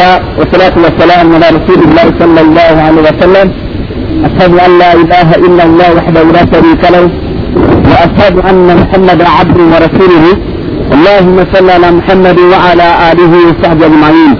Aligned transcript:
الله 0.00 0.20
والصلاة 0.38 0.76
والسلام 0.84 1.26
على 1.34 1.46
رسول 1.58 1.80
الله 1.84 2.06
صلى 2.20 2.40
الله 2.40 2.74
عليه 2.86 3.02
وسلم. 3.08 3.48
أشهد 4.28 4.52
أن 4.66 4.78
لا 4.78 4.92
إله 4.92 5.28
إلا 5.46 5.62
الله 5.64 5.88
وحده 5.96 6.22
لا 6.22 6.44
شريك 6.52 6.82
له 6.94 7.04
وأشهد 7.90 8.34
أن 8.50 8.66
محمدا 8.80 9.26
عبده 9.28 9.62
ورسوله. 9.72 10.24
اللهم 10.94 11.36
صل 11.54 11.70
على 11.70 11.88
محمد 11.98 12.38
وعلى 12.52 12.88
آله 13.10 13.32
وصحبه 13.48 13.86
أجمعين. 13.86 14.36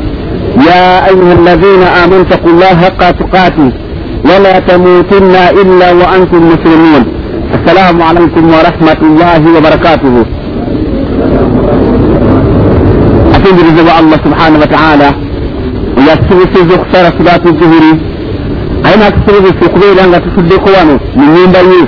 يا 0.70 0.86
أيها 1.10 1.32
الذين 1.40 1.82
آمنوا 2.02 2.22
اتقوا 2.26 2.52
الله 2.54 2.74
حق 2.84 3.02
تقاته 3.10 3.68
ولا 4.28 4.54
تموتن 4.70 5.34
إلا 5.62 5.88
وأنتم 6.00 6.42
مسلمون. 6.52 7.02
السلام 7.56 7.96
عليكم 8.08 8.44
ورحمة 8.54 9.00
الله 9.08 9.42
وبركاته. 9.56 10.14
أتدرج 13.36 13.78
الله 14.00 14.18
سبحانه 14.26 14.58
وتعالى 14.64 15.10
yasoboseza 16.08 16.72
okusala 16.78 17.08
siraatu 17.16 17.48
zuhuri 17.58 17.92
aye 18.84 18.96
natusobozesa 18.96 19.62
okubeera 19.66 20.02
nga 20.08 20.20
tutuddeko 20.24 20.68
wano 20.76 20.94
mu 21.16 21.24
nyumba 21.34 21.58
ye. 21.70 21.82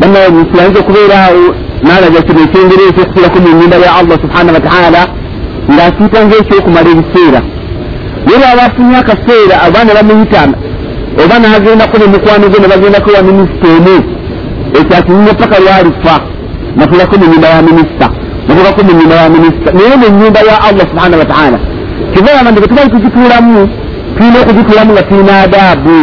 Banayinza 0.00 0.78
okubeera 0.80 1.16
awo 1.26 1.44
nalaga 1.86 2.20
kino 2.26 2.40
ekyengero 2.46 2.82
ekyokusirako 2.90 3.38
mu 3.44 3.50
nyumba 3.58 3.76
ya 3.84 3.90
allah 4.00 4.16
subhanahu 4.24 4.56
wataala 4.58 5.02
ng'asiita 5.72 6.18
ngaekyokumala 6.26 6.88
ebiseera. 6.94 7.40
Ye 8.28 8.36
baba 8.42 8.62
afunye 8.68 8.96
akaseera 9.02 9.56
abaana 9.66 9.90
bamuyita 9.98 10.42
oba 11.22 11.34
nagendako 11.38 11.94
nemukwano 11.98 12.48
gwe 12.48 12.58
nebagendako 12.60 13.08
wa 13.16 13.22
minisita 13.28 13.68
emu 13.76 13.96
ekyakinyunya 14.78 15.34
paka 15.40 15.56
lwalifa 15.64 16.14
natulako 16.76 17.14
mu 17.20 17.26
nyumba 17.30 17.48
ya 17.48 17.62
minisita 17.62 18.06
natulako 18.48 18.80
mu 18.86 18.92
nyumba 18.98 19.14
ya 19.22 19.28
minisita 19.36 19.68
naye 19.76 19.96
ne 20.00 20.08
nyumba 20.10 20.40
ya 20.48 20.56
allah 20.68 20.84
subhanahu 20.90 21.20
wataala 21.24 21.58
kivaaga 22.14 22.50
nti 22.50 22.60
bwetubali 22.60 22.90
kugituulamu 22.90 23.68
tulina 24.16 24.38
okugituulamu 24.42 24.92
nga 24.92 25.02
tulina 25.02 25.32
adaabu. 25.44 25.98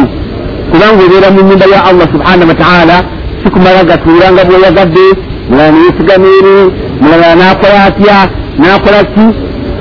Kubanga 0.72 1.04
obeera 1.06 1.28
mu 1.36 1.42
nyumba 1.48 1.66
ya 1.74 1.80
allah 1.90 2.08
subhanahu 2.14 2.50
wataala 2.52 2.96
sikumala 3.44 3.84
gatuulanga 3.84 4.42
bweyagadde 4.48 5.06
mulala 5.50 5.72
neyesiga 5.72 6.16
neeri 6.24 6.58
mulala 7.02 7.36
nakola 7.42 7.80
atya 7.90 8.18
nakola 8.62 9.00
ki? 9.14 9.26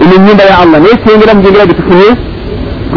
Mu 0.08 0.14
nyumba 0.24 0.44
ya 0.50 0.56
allah. 0.62 0.78
Naye 0.80 0.96
kyengera 1.02 1.34
mujengera 1.34 1.66
byetufunye 1.66 2.08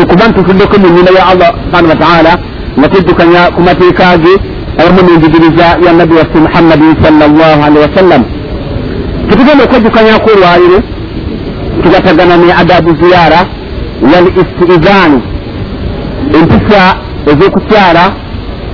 kuba 0.09 0.27
ntutuddeko 0.27 0.75
mu 0.81 0.87
nyumba 0.95 1.11
ya 1.19 1.23
allah 1.31 1.49
subhanahu 1.63 1.93
wataala 1.95 2.31
nga 2.77 2.87
tuddukanya 2.89 3.41
ku 3.55 3.61
mateeka 3.61 4.17
ge 4.23 4.33
awamu 4.79 5.01
n'enjigiriza 5.05 5.67
ya 5.85 5.91
nabbi 5.93 6.13
waffe 6.15 6.37
muhammadin 6.45 6.95
sallallahu 7.03 7.59
alaihi 7.67 7.83
wasallam 7.87 8.21
tetugenda 9.29 9.63
okwejjukanyako 9.63 10.29
olwaliro 10.35 10.79
tugatagana 11.91 12.37
ne 12.37 12.53
adabu 12.53 12.95
ziyara 13.03 13.41
wal 14.01 14.27
istizaani 14.41 15.21
empisa 16.39 16.81
ez'okukyala 17.31 18.03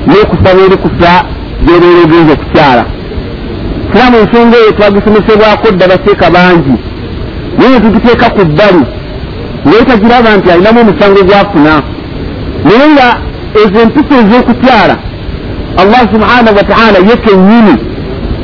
n'okusaba 0.08 0.62
erikusa 0.68 1.12
gyereera 1.66 2.02
egenza 2.06 2.34
okukyala. 2.34 2.84
Siramu 3.90 4.18
ensonga 4.22 4.58
eyo 4.58 4.72
twagisomesebwako 4.78 5.68
dda 5.72 5.88
bateeka 5.88 6.30
bangi. 6.36 6.76
Naye 7.58 7.80
tugiteeka 7.80 8.30
ku 8.36 8.42
bbali 8.46 8.84
naye 9.66 9.84
tagiraba 9.90 10.38
nti 10.38 10.52
alinamu 10.52 10.80
omusango 10.82 11.22
gwafuna. 11.28 11.74
Naye 12.66 12.86
nga 12.94 13.08
ezo 13.62 13.78
empisa 13.84 14.16
ez'okukyala 14.22 14.96
allah 15.82 16.02
subhanahu 16.14 16.58
wataala 16.60 16.98
ye 17.10 17.16
kennyini 17.26 17.76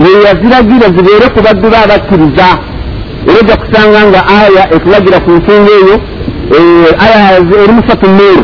yeyaziragira 0.03 0.87
zibeere 0.95 1.27
ku 1.33 1.39
baddu 1.45 1.67
be 1.71 1.77
abakkiriza 1.85 2.47
era 3.27 3.37
ojja 3.39 3.55
kusanga 3.57 3.99
nga 4.09 4.21
aya 4.39 4.63
etulagira 4.75 5.19
ku 5.25 5.31
nsonga 5.31 5.71
eyo 5.79 5.95
aya 7.05 7.19
erimu 7.63 7.81
satu 7.87 8.07
neero 8.17 8.43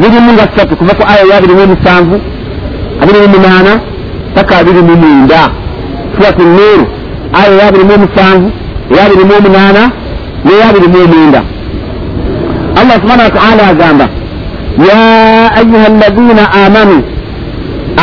zirimu 0.00 0.30
nga 0.32 0.44
ssatu 0.50 0.76
kuva 0.76 0.92
ku 0.98 1.02
aya 1.12 1.22
yabiri 1.34 1.54
muemusanvu 1.54 2.16
abiri 3.02 3.18
mumunaana 3.24 3.72
paka 4.34 4.52
abiri 4.60 4.80
mumwenda 4.88 5.40
suratu 6.14 6.42
neero 6.56 6.84
aya 7.38 7.52
yabiri 7.64 7.84
muomusanvu 7.84 8.48
eyabiri 8.92 9.24
muomunaana 9.30 9.82
neyabiri 10.44 10.88
muomwenda 10.94 11.40
allah 12.80 12.94
subhanahu 13.02 13.28
wataala 13.30 13.62
agamba 13.72 14.06
ya 14.88 15.00
ayuha 15.60 15.86
alladina 15.92 16.44
amanu 16.66 16.96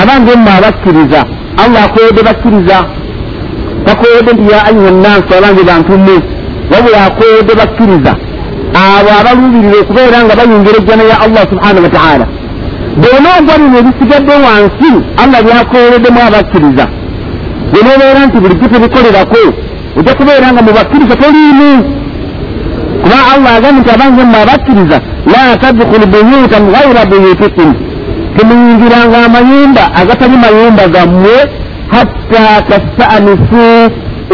abange 0.02 0.32
mmwe 0.36 0.52
abakkiriza 0.58 1.20
allah 1.64 1.84
akoyodde 1.86 2.22
bakkiriza 2.24 2.78
takoyodde 3.86 4.32
nti 4.34 4.54
ya 4.54 4.60
ayuha 4.68 4.92
nnansi 4.92 5.32
abange 5.38 5.64
bantu 5.70 5.92
mmwe 5.98 6.16
wabula 6.72 6.98
akoyodde 7.08 7.54
bakkiriza 7.60 8.14
abo 8.82 9.10
abaluubirira 9.20 9.78
okubeera 9.84 10.18
nga 10.26 10.38
bayingira 10.40 10.78
ejjana 10.82 11.04
ya 11.12 11.18
allah 11.26 11.44
subhanahu 11.52 11.84
wataala 11.88 12.26
bona 13.02 13.30
ogwa 13.40 13.58
bino 13.58 13.78
ebisigadde 13.80 14.34
wansi 14.46 14.92
allah 15.24 15.40
byakoyoddemu 15.46 16.20
abakkiriza. 16.28 16.86
Bwenobeera 17.72 18.26
nti 18.26 18.38
bulijjo 18.44 18.68
tebikolerako 18.68 19.44
ojja 19.98 20.14
kubeera 20.20 20.48
nga 20.54 20.62
mubakkiriza 20.62 21.16
toliimu. 21.22 21.72
Kuba 23.04 23.18
allah 23.34 23.52
agambye 23.58 23.82
nti 23.82 23.92
abange 23.96 24.24
mmwe 24.24 24.40
abakkiriza 24.44 24.98
la 25.34 25.58
tadkhulu 25.62 26.06
buyutan 26.14 26.64
ghaira 26.74 27.02
buyutikum. 27.12 27.70
Temuyingiranga 28.36 29.18
amayumba 29.26 29.84
agatali 30.00 30.38
mayumba 30.44 30.84
gammwe 30.96 31.36
hatta 31.94 32.46
tastanisu 32.70 33.66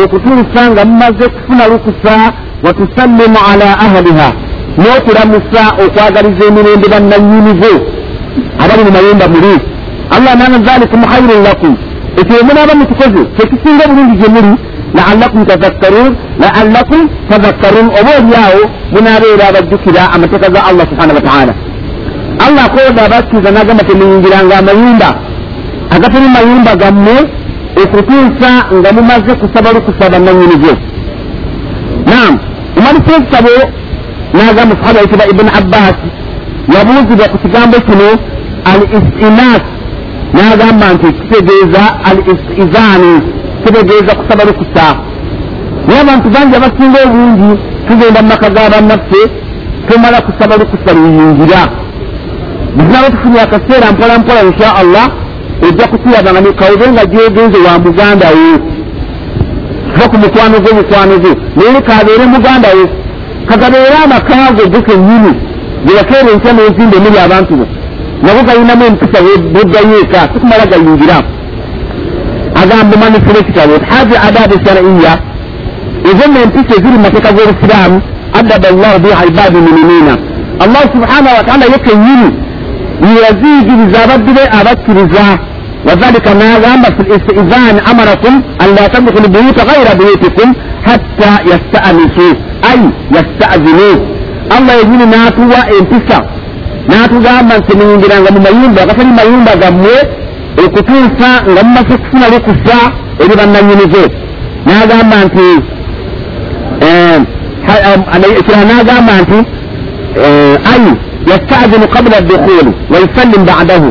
okutuusa 0.04 0.62
nga 0.72 0.86
mumaze 0.86 1.26
kufuna 1.34 1.68
lukusa 1.68 2.16
watusallimu 2.64 3.40
ala 3.52 3.68
ahliha 3.86 4.30
n'okulamusa 4.82 5.64
okwagaliza 5.84 6.44
emirembe 6.50 6.88
bannanyinizo 6.94 7.74
abali 8.62 8.82
mu 8.88 8.92
mayumba 8.98 9.28
muli. 9.34 9.56
Allah 10.16 10.34
nana 10.40 10.58
dhalikum 10.68 11.02
khairun 11.12 11.44
lakum. 11.48 11.74
Ekyo 12.20 12.44
munaaba 12.48 12.74
mukikoze 12.80 13.22
kyekisinga 13.36 13.84
bulungi 13.90 14.16
gye 14.22 14.30
muli 14.36 14.54
laallakum 14.98 15.46
tadhakkarun 15.52 16.10
laallakum 16.44 17.02
tadhakkarun 17.30 17.88
oba 18.00 18.12
oliawo 18.20 18.64
munaabeera 18.96 19.44
abajjukira 19.52 20.02
amateeka 20.16 20.48
ga 20.56 20.62
allah 20.70 20.86
subhanahu 20.92 21.18
wataala 21.20 21.54
allah 22.46 22.62
akoyoda 22.70 23.02
abakkiriza 23.08 23.52
nagamba 23.58 23.84
temuyingiranga 23.90 24.56
amayumba 24.62 25.10
agatali 25.96 26.28
mayumba 26.36 26.72
gammwe 26.84 27.16
okutuusa 27.84 28.50
nga 28.78 28.90
mumaze 28.96 29.32
kusaba 29.42 29.70
lukusaba 29.76 30.20
nanyinizo 30.20 30.74
naam 32.10 32.34
omalisa 32.78 33.12
ekitabo 33.18 33.56
nagamba 34.34 34.76
sahaba 34.80 35.00
yitibwa 35.02 35.26
ibuni 35.32 35.52
abbas 35.60 35.98
yabuuzibwa 36.74 37.26
ku 37.32 37.38
kigambo 37.44 37.78
kino 37.88 38.10
al 38.72 38.82
istinas 38.98 39.64
nagamba 40.34 40.86
nti 40.94 41.08
kitegeeza 41.18 41.84
al 42.10 42.18
istizaani 42.34 43.14
kitegeeza 43.64 44.16
kusaba 44.20 44.44
lukusa. 44.50 44.86
Naye 45.88 46.02
abantu 46.02 46.28
bangi 46.30 46.56
abasinga 46.56 47.00
obungi 47.06 47.52
tugenda 47.88 48.22
mu 48.22 48.30
maka 48.30 48.50
gabannaffe 48.56 49.22
tomala 49.88 50.20
kusaba 50.28 50.54
lukusa 50.60 50.90
luyingira. 50.96 51.62
Bwetunaba 52.76 53.10
tufunye 53.14 53.40
akaseera 53.42 53.92
mpola 53.92 54.20
mpola 54.20 54.42
insha 54.50 54.76
allah 54.82 55.06
ojja 55.66 55.88
kukiraba 55.88 56.32
nga 56.32 56.42
nekawube 56.42 56.86
nga 56.94 57.06
gyegenze 57.06 57.58
wa 57.66 57.80
muganda 57.80 58.28
wo. 58.38 58.52
Kiva 59.94 60.06
ku 60.12 60.18
mukwano 60.24 60.60
gwe 60.60 60.72
mukwano 60.80 61.14
gwe 61.22 61.32
naye 61.56 61.82
kabeere 61.88 62.26
muganda 62.26 62.70
wo. 62.78 62.86
Kagabeere 63.50 63.96
amakago 64.04 64.64
ge 64.72 64.82
kennyini. 64.88 65.32
Gebakeera 65.86 66.30
enkya 66.34 66.52
n'enzimba 66.54 66.96
emuli 66.98 67.20
abantu 67.26 67.54
bo. 67.60 67.66
Nabo 68.24 68.40
galinamu 68.48 68.84
empisa 68.86 69.20
bweggayo 69.54 70.00
eka. 70.04 70.22
Sikumala 70.34 70.66
gayingira. 70.72 71.18
Agamba 72.62 72.94
omanifuna 72.98 73.40
ekitabo 73.40 73.74
hazi 73.90 74.16
adabu 74.28 74.56
sharaiya 74.66 75.14
ezo 76.10 76.24
nno 76.28 76.40
empisa 76.46 76.74
eziri 76.78 76.98
mu 76.98 77.00
mateeka 77.06 77.30
g'obusiraamu 77.36 78.02
adaba 78.40 78.70
llahu 78.72 79.00
biha 79.04 79.26
ibadi 79.30 79.58
muminina. 79.66 80.14
Allah 80.64 80.84
subhanahu 80.94 81.36
wataala 81.38 81.66
ye 81.66 81.80
kennyini 81.86 82.30
yaziyigiriza 83.06 83.98
abaddu 84.04 84.34
be 84.34 84.44
abakkiriza 84.60 85.26
wadhalika 85.88 86.34
nagamba 86.34 86.88
fi 86.96 87.02
listizan 87.12 87.76
amarakum 87.92 88.34
an 88.64 88.70
la 88.78 88.90
tadkhulu 88.90 89.28
buyuta 89.30 89.66
ghaira 89.70 89.96
buyutikum 89.96 90.54
hatta 90.88 91.32
yastanisu 91.52 92.28
ay 92.72 92.80
yastazinu 93.16 93.90
allah 94.56 94.74
yenyini 94.82 95.06
natuwa 95.06 95.60
empisa 95.80 96.18
natugamba 96.88 97.58
nti 97.58 97.78
muyingiranga 97.78 98.30
mu 98.36 98.40
mayumba 98.42 98.82
agatali 98.82 99.12
mayumba 99.20 99.56
gammwe 99.56 99.96
okutuusa 100.66 101.30
nga 101.52 101.64
mumaze 101.64 101.98
kufuna 101.98 102.28
lukusa 102.34 102.78
eri 103.24 103.36
bannanyinize 103.40 104.04
nagamba 104.66 105.18
nti 105.26 105.48
ekirala 108.40 108.66
nagamba 108.72 109.14
nti 109.22 109.40
ay 110.72 110.84
yastazinu 111.32 111.88
qabla 111.96 112.22
dukhuli 112.30 112.72
wayusallim 112.92 113.42
badahu 113.50 113.90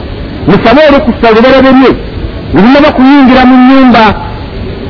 musabe 0.51 0.81
olukusa 0.89 1.27
olubereberye 1.33 1.91
lulinaba 2.55 2.91
kuyingira 2.97 3.43
mu 3.51 3.57
nyumba 3.69 4.05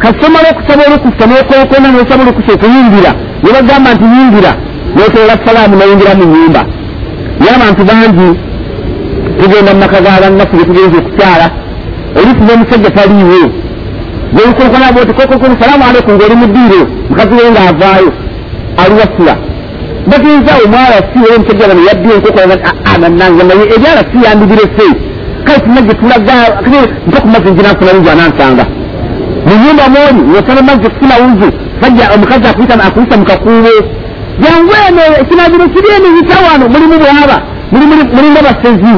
kasomala 0.02 0.46
okusaba 0.52 0.82
olukusa 0.88 1.24
nokookona 1.28 1.88
nosaba 1.94 2.22
olukusa 2.24 2.50
okuyingira 2.56 3.10
nebagamba 3.42 3.88
nti 3.94 4.04
yingira 4.14 4.52
notoola 4.96 5.34
salaamu 5.44 5.74
nayingira 5.76 6.12
mu 6.18 6.24
nyumba 6.32 6.62
naye 7.38 7.52
abantu 7.58 7.82
bangi 7.90 8.28
tugenda 9.38 9.70
mu 9.74 9.80
maka 9.84 9.98
g'abannaffe 10.04 10.54
getugenza 10.60 10.96
okukyala 11.02 11.46
oluusi 12.18 12.42
n'omusajja 12.46 12.90
taliiwo 12.96 13.48
gwenkokona 14.34 14.92
boti 14.94 15.12
kokokoni 15.18 15.54
salaamu 15.60 15.84
aleikum 15.88 16.14
ngaoli 16.14 16.36
mu 16.40 16.46
ddiiro 16.50 16.82
mukazi 17.10 17.34
we 17.38 17.50
ng'avaayo 17.54 18.10
aliwasula 18.82 19.34
bagenza 20.10 20.52
omwala 20.64 20.96
si 21.10 21.18
era 21.24 21.34
omusajja 21.36 21.68
bano 21.68 21.82
yaddiyo 21.88 22.14
enkokona 22.16 22.56
nanange 23.00 23.42
naye 23.48 23.64
ebyala 23.74 24.02
si 24.10 24.16
yandibirese 24.24 24.86
kale 25.44 25.58
tuna 25.64 25.80
gye 25.86 25.94
tulaga 26.00 26.34
nta 27.08 27.20
ku 27.22 27.28
mazzi 27.32 27.50
njinansula 27.50 27.92
wuzu 27.96 28.10
anansanga. 28.14 28.64
Mu 29.46 29.54
nyumba 29.62 29.84
mwoni 29.94 30.22
ng'osaba 30.30 30.62
mazzi 30.68 30.88
kufuna 30.92 31.14
wuzu 31.22 31.48
sajja 31.80 32.04
omukazi 32.14 32.46
akuyita 32.50 33.16
mu 33.20 33.24
kakuubo. 33.30 33.74
Jangu 34.42 34.72
eno 34.86 35.02
ekinagiro 35.22 35.64
kiri 35.74 35.88
eno 35.96 36.08
yita 36.16 36.36
wano 36.46 36.64
mulimu 36.72 36.96
bwaba 37.02 37.36
mulinga 37.72 38.40
basezi 38.46 38.94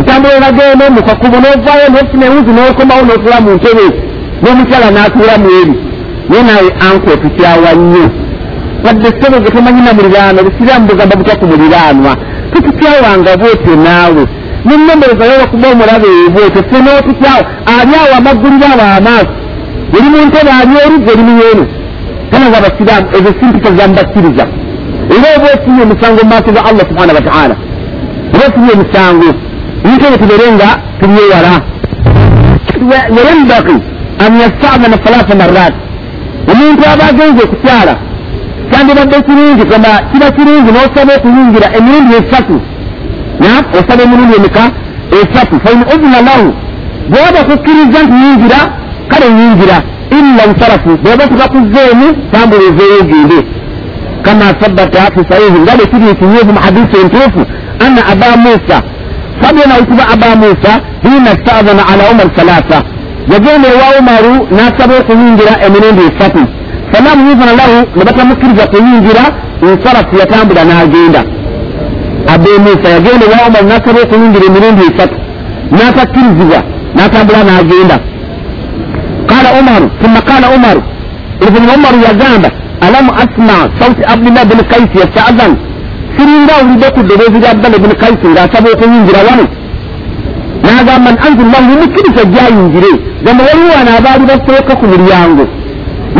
otambula 0.00 0.40
nagenda 0.40 0.84
mu 0.94 1.00
kakubo 1.08 1.36
n'ovaayo 1.42 1.86
n'ofuna 1.92 2.24
ewuzi 2.28 2.50
n'okomawo 2.56 3.02
n'otula 3.06 3.38
mu 3.44 3.50
ntebe 3.56 3.86
n'omukyala 4.42 4.88
n'atuula 4.94 5.34
mu 5.42 5.48
eri. 5.60 5.74
Naye 6.28 6.42
naye 6.48 6.70
anko 6.86 7.10
tukyawa 7.22 7.70
nnyo 7.78 8.06
wadde 8.84 9.08
ssebo 9.08 9.36
ge 9.40 9.50
tomanyi 9.50 9.80
na 9.82 9.92
muliraano 9.92 10.38
busiraamu 10.46 10.86
bugamba 10.88 11.16
butya 11.16 11.36
ku 11.40 11.46
muliraanwa? 11.46 12.12
Tutukyawanga 12.52 13.36
bwotyo 13.40 13.74
naawe. 13.84 14.24
Nennomereza 14.64 15.24
yo 15.30 15.40
wakuba 15.40 15.66
omulabe 15.72 16.08
ebwotyo 16.26 16.62
ffe 16.66 16.78
n'otukyawa 16.84 17.42
ali 17.74 17.94
awo 18.00 18.12
amagguliro 18.18 18.66
abo 18.72 18.84
amaaso? 18.98 19.34
Eri 19.96 20.08
mu 20.12 20.18
ntebe 20.26 20.50
ali 20.60 20.74
olugga 20.84 21.10
eri 21.12 21.24
muyeeno 21.28 21.64
tanaga 22.30 22.56
abasiraamu 22.60 23.06
ezo 23.16 23.30
simpisa 23.38 23.70
zamubakkiriza 23.76 24.44
era 25.14 25.26
oba 25.36 25.46
ofunye 25.54 25.82
omusango 25.86 26.20
mu 26.24 26.30
maaso 26.32 26.50
ga 26.56 26.62
allah 26.68 26.84
subhanahu 26.90 27.18
wataala 27.20 27.54
oba 28.34 28.44
ofunye 28.48 28.70
omusango. 28.76 29.30
Ebintu 29.84 30.04
ebyo 30.06 30.18
tubere 30.22 30.46
nga 30.56 30.68
tubyewala. 31.00 31.52
Wayambaki 33.14 33.76
an 34.24 34.32
yastadana 34.42 34.96
salasa 35.04 35.34
marat 35.40 35.74
omuntu 36.50 36.82
aba 36.92 37.04
agenza 37.10 37.42
okukyala 37.46 37.94
kyandibadde 38.74 39.16
kirungi 39.26 39.64
kama 39.72 39.88
kiba 40.12 40.28
kirungi 40.36 40.70
n'osaba 40.72 41.12
okuyingira 41.18 41.66
emirundi 41.78 42.12
esatu. 42.20 42.56
Osaba 43.78 44.02
emirundi 44.06 44.34
emika 44.36 44.64
esatu. 45.20 45.54
Fain 45.64 45.80
uzina 45.94 46.20
lahu 46.28 46.48
bwaba 47.10 47.40
kukkiriza 47.48 47.98
nti 48.04 48.16
yingira 48.24 48.58
kale 49.10 49.26
yingira. 49.38 49.76
Illa 50.18 50.42
nsarafu 50.52 50.90
bwaba 51.02 51.24
tibakuzeemu 51.30 52.06
tambula 52.32 52.62
ezeeyo 52.70 52.96
ogende. 53.02 53.38
Kama 54.22 54.44
sabata 54.60 55.02
fi 55.14 55.20
sahihi 55.30 55.58
nga 55.62 55.72
bwe 55.76 55.86
kiri 55.86 56.06
ekinyeevu 56.12 56.52
mu 56.56 56.60
hadisi 56.66 56.96
entuufu 57.02 57.42
anna 57.86 58.02
aba 58.12 58.36
musa 58.44 58.76
sabye 59.40 59.64
nawitibwa 59.66 60.04
aba 60.14 60.28
musa 60.42 60.72
hina 61.02 61.30
stadana 61.40 61.82
ala 61.92 62.02
umar 62.12 62.28
salasa 62.36 62.78
yagenda 63.32 63.68
ewa 63.74 63.88
umaru 64.00 64.34
n'asaba 64.56 64.94
okuyingira 65.00 65.52
emirundi 65.66 66.02
esatu 66.10 66.42
falam 66.94 67.18
yuzana 67.28 67.52
lahu 67.60 67.76
ne 67.96 68.04
batamukkiriza 68.04 68.66
kuyingira 68.72 69.24
nsarafu 69.62 70.16
yatambula 70.20 70.62
n'agenda 70.64 71.20
abe 72.34 72.50
musa 72.64 72.88
yagenda 72.94 73.24
ewa 73.26 73.46
umaru 73.48 73.66
n'asaba 73.70 73.98
okuyingira 74.04 74.44
emirundi 74.50 74.82
esatu 74.90 75.16
n'atakkirizibwa 75.76 76.58
n'atambula 76.96 77.40
n'agenda 77.48 77.96
qala 79.30 79.48
umaru 79.60 79.86
thumma 80.00 80.20
qala 80.30 80.46
umaru 80.56 80.82
oluvanyuma 81.42 81.74
umaru 81.78 81.98
yagamba 82.08 82.48
alamu 82.86 83.10
asma 83.24 83.56
sauti 83.78 84.02
abdullah 84.12 84.44
bin 84.50 84.58
kaisi 84.70 84.96
yastazan 85.02 85.52
siringa 86.16 86.52
awulidde 86.60 86.88
ku 86.94 87.00
ddoboozi 87.02 87.38
lya 87.42 87.50
abdallah 87.54 87.78
bin 87.84 87.92
kaisi 88.02 88.26
ng'asaba 88.32 88.68
okuyingira 88.74 89.20
wano 89.28 89.44
n'agamba 90.64 91.08
nti 91.12 91.20
anzi 91.26 91.42
llahu 91.50 91.64
mumukkiriza 91.70 92.22
gyayingire 92.34 92.90
gamba 93.24 93.42
waliwo 93.48 93.70
wano 93.78 93.90
abaali 93.98 94.24
basooka 94.30 94.72
ku 94.80 94.84
mulyango 94.92 95.44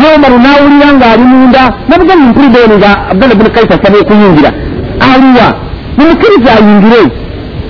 ye 0.01 0.07
omaru 0.17 0.37
n'awulira 0.45 0.89
ng'ali 0.97 1.25
munda 1.33 1.63
nabuga 1.89 2.15
mumpulidde 2.21 2.59
eno 2.65 2.77
nga 2.79 2.91
abdallah 3.11 3.37
bin 3.41 3.49
kaisi 3.55 3.73
asaba 3.77 3.97
okuyingira. 4.03 4.51
Aliwa 5.11 5.47
mumukkiriza 5.97 6.51
ayingire. 6.59 7.03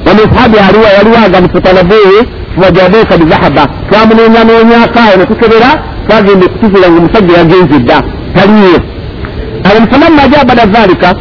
Wano 0.06 0.22
sahabi 0.34 0.56
aliwa 0.66 0.88
waliwo 0.96 1.18
agamba 1.26 1.48
futalabuuhu 1.54 2.18
wajabuuka 2.62 3.16
bizahaba 3.20 3.64
twamunoonyanonyakaawo 3.88 5.16
netukebera 5.18 5.70
twagenda 6.06 6.46
okukizuula 6.46 6.86
nga 6.90 6.98
omusajja 6.98 7.38
yagenze 7.38 7.78
dda 7.78 7.98
taliyo 8.34 8.80
almufalamma 9.68 10.22
ja 10.30 10.44
bada 10.44 10.66
dhalika 10.66 11.14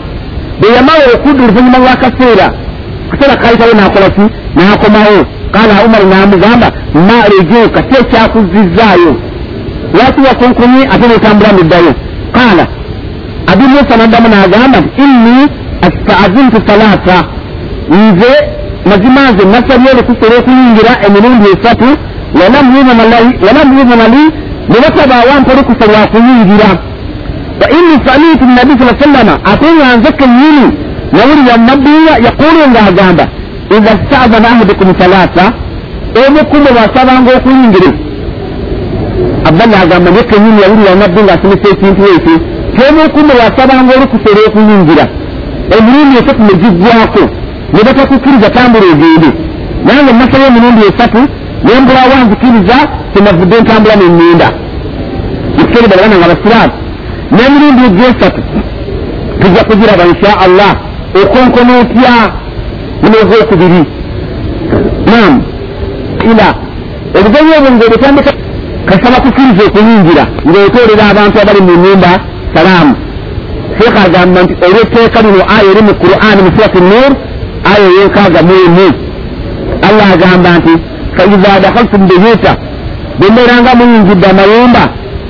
bwe 0.60 0.70
yamala 0.76 1.04
okudda 1.16 1.44
oluvanyuma 1.44 1.78
lwakaseera 1.84 2.48
kaseera 3.10 3.36
kayitawo 3.42 3.74
nakola 3.74 4.10
ki? 4.16 4.26
Nakomawo. 4.56 5.22
Kala 5.54 5.74
umaru 5.86 6.06
namugamba 6.08 6.68
ma 7.08 7.18
rejuuka 7.32 7.80
si 7.88 7.94
ekyakuzizaayo 8.02 9.14
lwaki 9.94 10.22
wakonkonye 10.28 10.82
ate 10.94 11.08
notambula 11.08 11.54
muddayo 11.54 11.94
kala 12.36 12.66
abi 13.52 13.64
musa 13.74 13.98
naddamu 13.98 14.28
nagamba 14.30 14.78
nti 14.80 15.02
inni 15.04 15.38
astaazintu 15.88 16.58
salasa 16.68 17.18
nze 17.90 18.32
mazima 18.90 19.22
nze 19.32 19.44
nasabye 19.54 19.90
olukusa 19.94 20.24
olwokuyingira 20.28 20.92
emirundi 21.08 21.48
esatu 21.56 21.88
walam 22.40 23.78
yuzana 23.78 24.08
li 24.14 24.24
ne 24.70 24.78
batabawampa 24.84 25.52
olukusa 25.54 25.86
lwakuyingira 25.92 26.70
wa 27.62 27.68
inni 27.78 27.96
samitu 28.06 28.46
nabi 28.46 28.74
saa 28.80 28.96
sallama 29.04 29.34
ate 29.52 29.68
nga 29.76 29.98
nze 29.98 30.12
kenyini 30.20 30.66
nawulira 31.14 31.58
nabbiya 31.68 32.14
yaqulu 32.26 32.62
ngaagamba 32.72 33.26
iza 33.78 33.92
stazana 34.04 34.48
ahadukum 34.54 34.88
salasa 35.00 35.46
omukumu 36.28 36.70
bwasabanga 36.76 37.32
okuyingira 37.38 37.90
abdallah 39.48 39.80
agamba 39.86 40.10
ne 40.12 40.22
kenyini 40.30 40.62
yawulira 40.64 40.96
nabbi 41.02 41.22
ngaasomesa 41.26 41.68
ekintu 41.74 42.02
ekyo 42.16 42.36
kyomukumu 42.76 43.34
bwasabanga 43.38 43.92
olukusa 43.98 44.28
olwokuyingira 44.32 45.06
emirundi 45.78 46.14
esatu 46.20 46.42
negiggwako 46.48 47.24
ne 47.74 47.80
batakukkiriza 47.86 48.50
tambula 48.50 48.86
egende. 48.94 49.30
Nange 49.86 50.12
nasayo 50.14 50.46
emirundi 50.48 50.82
esatu 50.90 51.22
nembulawo 51.66 52.16
nzikiriza 52.26 52.78
kyenavudde 53.12 53.56
ntambula 53.62 53.96
neŋŋenda 54.02 54.48
ekiteri 55.62 55.88
balabana 55.92 56.16
nga 56.20 56.28
basiraamu. 56.32 56.74
N'emirundi 57.34 57.82
egyesatu 57.90 58.42
tujja 59.40 59.62
kugiraba 59.68 60.04
insha 60.12 60.32
allah 60.46 60.72
okonkona 61.22 61.74
otya? 61.82 62.16
Muneza 63.02 63.36
okubiri. 63.44 63.82
Nam 65.12 65.34
ila. 66.32 66.48
Obugenyi 67.18 67.52
obwo 67.58 67.70
ngaobutandika 67.76 68.32
kasaba 68.90 69.18
kukkiriza 69.24 69.62
okuyingira 69.68 70.24
ng'otoolera 70.48 71.04
abantu 71.12 71.36
abali 71.42 71.62
mu 71.68 71.74
nyumba 71.84 72.12
salaamu 72.54 72.94
sheekh 73.78 73.98
agamba 74.06 74.40
nti 74.44 74.54
olw'etteeka 74.66 75.20
lino 75.26 75.44
aya 75.56 75.70
eri 75.72 75.82
mu 75.88 75.94
qur'ani 76.04 76.42
mu 76.46 76.52
surati 76.56 76.80
nur 76.92 77.12
aya 77.72 77.88
yenkaaga 77.98 78.40
mu 78.48 78.54
emu 78.66 78.88
allah 79.88 80.08
agamba 80.16 80.50
nti 80.60 80.74
faiza 81.16 81.52
dakhaltum 81.64 82.02
buyuta 82.10 82.52
bembeeranga 83.20 83.72
muyinjidde 83.80 84.28
amayumba 84.34 84.84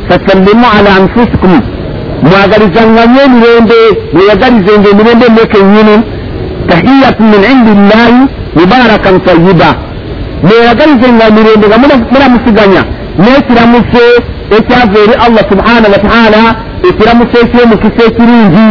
fasallimu 0.10 0.66
ala 0.78 0.90
anfusikum. 1.00 1.54
Mwagalizanganye 2.24 3.22
emirembe 3.28 3.80
mweyagalizenga 4.14 4.88
emirembe 4.94 5.26
mekenyini 5.38 5.96
tahiyatu 6.70 7.24
min 7.32 7.42
indi 7.52 7.72
llahi 7.90 8.22
mubarakan 8.56 9.16
tayiba 9.26 9.70
mweyagalizenga 10.44 11.24
emirembe 11.32 11.66
nga 11.68 11.78
muramusiganya 12.12 12.84
n'ekiramuso 13.22 14.06
ekyava 14.58 14.98
eri 15.04 15.16
allah 15.26 15.44
subhanahu 15.52 15.92
wataala 15.96 16.42
ekiramuso 16.90 17.36
ekyomukisa 17.44 18.02
ekirungi. 18.10 18.68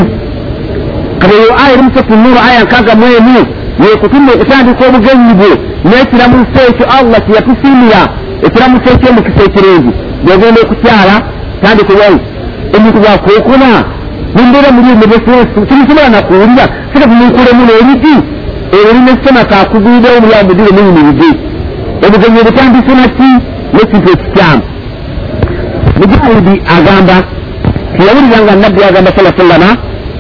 Kabeyo 1.21 1.53
aya 1.63 1.73
eri 1.75 1.83
musatu 1.83 2.13
nuru 2.17 2.39
aya 2.49 2.65
nkaaga 2.65 2.95
mwemu 3.01 3.39
yekutuma 3.85 4.33
okutandika 4.33 4.83
obugenyi 4.89 5.35
bwe 5.41 5.51
n'ekiramuso 5.89 6.61
ekyo 6.71 6.87
allah 6.99 7.19
kyeyatusiimira 7.25 8.03
ekiramuso 8.47 8.89
ekyomukisa 8.95 9.43
ekirungi. 9.49 9.93
Bwegenda 10.25 10.61
okukyala 10.65 11.15
tandikewayi 11.63 12.19
omuntu 12.77 12.99
bwakookona 13.03 13.71
nembeera 14.35 14.69
mulimukimusobola 14.77 16.09
nakuwulira 16.15 16.65
sika 16.93 17.07
tumunkulemu 17.11 17.63
n'erigi 17.67 18.17
olina 18.89 19.11
esema 19.15 19.45
kakugulirawo 19.51 20.17
omulyango 20.19 20.49
mudire 20.49 20.71
muyimiridde 20.77 21.31
obugenyi 22.05 22.39
obutandise 22.43 22.93
naki 23.01 23.31
n'ekintu 23.73 24.09
ekikyamu 24.15 24.63
mujahidi 25.99 26.55
agamba. 26.77 27.17
Tiyawulira 27.97 28.39
nga 28.45 28.55
nabbi 28.63 28.81
agamba 28.89 29.11
sala 29.17 29.31
sallama 29.39 29.71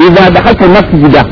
iza 0.06 0.30
dakhalta 0.34 0.66
masjida 0.76 1.22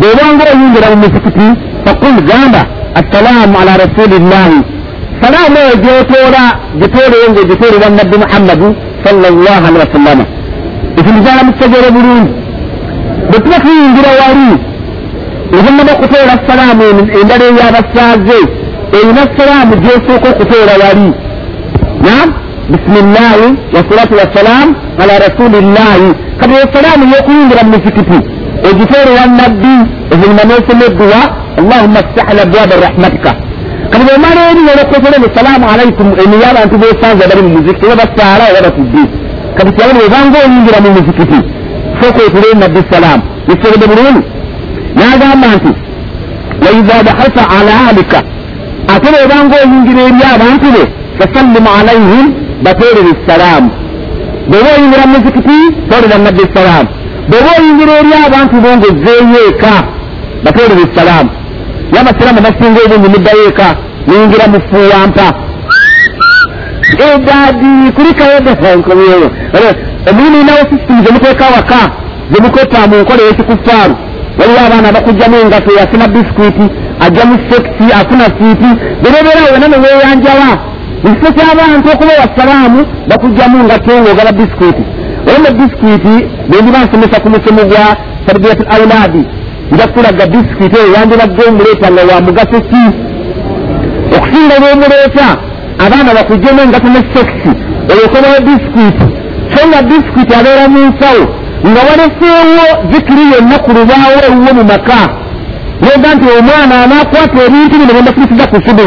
bwobanga 0.00 0.44
oyingira 0.52 0.86
mu 0.92 0.96
musikiti 1.02 1.46
fakul 1.84 2.16
gamba 2.28 2.60
assalaamu 3.00 3.54
ala 3.60 3.72
rasulillahi 3.84 4.58
salaamu 5.22 5.56
eyo 5.62 5.74
gyotoola 5.84 6.42
gitooleyo 6.80 7.26
ngaogitoolera 7.32 7.88
nabbi 7.98 8.16
muhammadi 8.24 8.68
sallallahu 9.04 9.62
alehi 9.68 9.82
wasallama 9.84 10.24
ekintu 10.98 11.20
kyala 11.24 11.42
mukitegere 11.46 11.88
bulungi 11.96 12.32
bwe 13.28 13.38
tuba 13.42 13.58
tuyingira 13.64 14.10
wali 14.20 14.50
oluvanyuma 15.52 15.92
okuteera 15.96 16.34
salaamu 16.48 16.82
endala 17.20 17.44
eyabasaaze 17.50 18.40
erina 18.98 19.22
salaamu 19.36 19.72
gyosooka 19.82 20.26
okuteera 20.34 20.74
wali 20.82 21.08
nam 22.04 22.28
bisimillahi 22.72 23.46
wasalatu 23.74 24.14
wassalaamu 24.20 24.74
ala 25.02 25.14
rasulillahi 25.26 26.08
kati 26.40 26.52
eyo 26.54 26.66
salaamu 26.76 27.04
yokuyingira 27.14 27.62
mu 27.64 27.70
muzikiti 27.74 28.18
ogiteerera 28.70 29.24
nabbi 29.40 29.74
oluvanyuma 30.12 30.44
nosoma 30.50 30.84
edduwa 30.90 31.20
allahumma 31.60 32.00
ftah 32.08 32.28
labwaba 32.38 32.74
rahmatika 32.86 33.32
kati 33.90 34.04
bwemala 34.08 34.40
eri 34.50 34.60
olokosere 34.72 35.28
salaamu 35.38 35.64
alaikum 35.72 36.06
eno 36.22 36.36
yabantu 36.46 36.74
besanze 36.82 37.24
bali 37.30 37.42
mu 37.46 37.50
muzikiti 37.56 37.86
oba 37.86 37.96
basaala 38.02 38.44
oba 38.50 38.60
batudde 38.66 39.02
kati 39.56 39.70
kyabali 39.76 39.98
webanga 40.04 40.36
oyingira 40.44 40.78
mu 40.84 40.90
muzikiti 40.96 41.38
sooka 42.00 42.20
otule 42.26 42.48
nabbi 42.62 42.80
salaamu 42.92 43.22
ekisobode 43.52 43.86
bulungi 43.90 44.22
n'agamba 44.98 45.48
nti 45.56 45.72
waidha 46.64 46.96
dahalta 47.08 47.42
ala 47.58 47.72
ahlika 47.86 48.18
ate 48.94 49.08
bwebanga 49.14 49.54
oyingira 49.64 50.02
eri 50.08 50.22
abantu 50.34 50.66
be 50.74 50.82
fasallimu 51.18 51.68
alaihim 51.80 52.26
bateerere 52.64 53.12
salaamu 53.26 53.70
bweba 54.48 54.68
oyingira 54.76 55.06
mu 55.06 55.12
muzikiti 55.18 55.58
toolera 55.88 56.18
nabbi 56.26 56.44
salaamu 56.54 56.88
bweba 57.28 57.50
oyingira 57.58 57.92
eri 58.00 58.12
abantu 58.26 58.54
bo 58.62 58.70
ngaozzeeyo 58.76 59.40
eka 59.50 59.74
bateerere 60.44 60.84
salaamu 60.96 61.30
yabasiraamu 61.94 62.40
basinga 62.46 62.80
obungi 62.86 63.08
muddayo 63.14 63.42
eka 63.50 63.68
niyingira 64.06 64.44
mu 64.52 64.58
fuuwampa 64.68 65.26
edadi 67.06 67.92
kulikayogasankomeyo 67.96 69.30
omulimi 70.10 70.40
inawo 70.40 70.62
sisitimu 70.70 71.04
zemuteeka 71.04 71.44
waka 71.56 71.80
zemukweta 72.32 72.86
mu 72.90 72.96
nkola 73.00 73.22
ey'ekikufaaru 73.22 73.94
waliwo 74.38 74.60
abaana 74.66 74.92
bakugjamu 74.92 75.36
engato 75.36 75.70
yafuna 75.78 76.08
bisikwiti 76.08 76.66
ajja 77.04 77.24
mu 77.24 77.36
sekisi 77.48 77.86
afuna 78.00 78.24
siiti 78.36 78.70
berebeera 79.02 79.42
wena 79.52 79.68
neweyanjala 79.68 80.48
ekifo 81.04 81.32
ky'abantu 81.36 81.88
okuba 81.94 82.12
wasalaamu 82.22 82.80
bakugjamu 83.08 83.64
ngato 83.64 83.92
ngaogaba 84.02 84.32
bisikwiti 84.32 84.84
olema 85.28 85.50
bisikwiti 85.58 86.14
bwendiba 86.48 86.78
nsomesa 86.84 87.20
ku 87.22 87.28
musomo 87.30 87.62
gwa 87.70 87.86
tarbiyat 88.26 88.60
auladi 88.74 89.22
nja 89.72 89.86
kulaga 89.92 90.26
bisikwiti 90.26 90.76
eyo 90.80 90.92
yandibadde 90.94 91.42
omuleeta 91.48 91.88
nga 91.92 92.02
wa 92.08 92.20
mugaso 92.26 92.58
ki? 92.68 92.84
Okusinga 94.16 94.54
lwomuleeta 94.60 95.28
abaana 95.84 96.10
bakugjamu 96.18 96.60
engato 96.64 96.88
ne 96.88 97.00
sekisi 97.12 97.52
oyo 97.90 98.02
okobawo 98.06 98.38
bisikwiti 98.46 99.06
so 99.52 99.60
nga 99.68 99.80
bisikwiti 99.88 100.32
abeera 100.38 100.68
mu 100.72 100.80
nsawo 100.90 101.24
nga 101.70 101.80
waleseewo 101.88 102.66
zikiri 102.90 103.24
yonna 103.32 103.56
ku 103.64 103.70
lubaawo 103.76 104.18
ewuwo 104.28 104.52
mu 104.58 104.64
maka. 104.72 105.00
Noga 105.82 106.08
nti 106.14 106.26
omwana 106.38 106.74
anakwata 106.84 107.38
ebintu 107.46 107.74
bino 107.80 107.92
bembakirisiza 107.96 108.46
ku 108.50 108.56
subu 108.66 108.86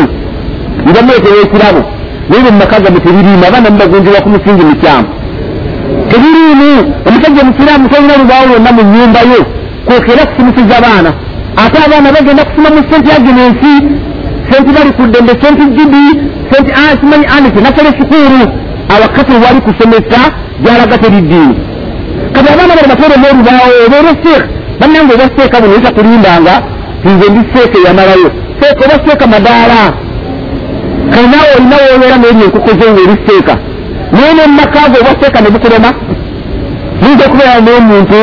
nga 0.90 1.00
muleetera 1.04 1.38
ekirabo 1.46 1.82
naye 2.30 2.42
mu 2.44 2.52
maka 2.62 2.80
gamu 2.84 3.00
tebiriimu 3.06 3.44
abaana 3.48 3.70
mubagunjibwa 3.74 4.22
ku 4.24 4.30
musingi 4.30 4.64
mukyamu 4.70 5.08
tebiriimu 6.12 6.70
omusajja 7.08 7.44
musiraamu 7.50 7.86
tolina 7.90 8.14
lubaawo 8.22 8.46
lwonna 8.50 8.72
mu 8.78 8.82
nyumba 8.94 9.20
yo 9.32 9.42
kwokera 9.86 10.24
kusumusiza 10.30 10.78
baana 10.86 11.12
ate 11.64 11.78
abaana 11.86 12.08
bagenda 12.16 12.44
kusoma 12.48 12.70
mu 12.76 12.82
senti 12.90 13.10
agenensi 13.18 13.74
senti 14.50 14.70
bali 14.76 14.92
ku 14.98 15.04
ddembe 15.08 15.34
senti 15.42 15.64
gibi 15.78 16.04
senti 16.52 16.72
simanyi 17.00 17.26
anise 17.36 17.60
nasole 17.66 17.90
sukuulu 18.00 18.42
awakati 18.94 19.34
wali 19.44 19.60
kusomesa 19.68 20.20
gyalaga 20.64 20.98
teriddiini 21.04 21.56
kati 22.34 22.48
abaana 22.54 22.74
bali 22.78 22.88
bateremu 22.92 23.26
olubaawo 23.32 23.70
obeera 23.86 24.14
seeka 24.24 24.48
bannange 24.80 25.14
oba 25.16 25.28
seeka 25.36 25.62
buno 25.62 25.74
yisa 25.78 25.92
kulindanga 25.98 26.54
nze 27.06 27.26
ndi 27.32 27.42
seeka 27.54 27.78
eyamalayo 27.80 28.30
seeka 28.60 28.82
oba 28.86 28.98
seeka 29.06 29.26
madaala 29.34 29.80
naawe 31.32 31.50
olina 31.58 31.76
wobeera 31.86 32.18
neeri 32.18 32.44
enkoko 32.46 32.70
ze 32.80 32.86
nga 32.92 33.02
eri 33.06 33.18
seeka 33.26 33.56
naye 34.12 34.32
nemumakaago 34.38 34.96
oba 35.02 35.12
seeka 35.22 35.42
ne 35.42 35.50
bukulema 35.54 35.90
yinza 37.02 37.24
okubeera 37.26 37.60
n'omuntu 37.66 38.20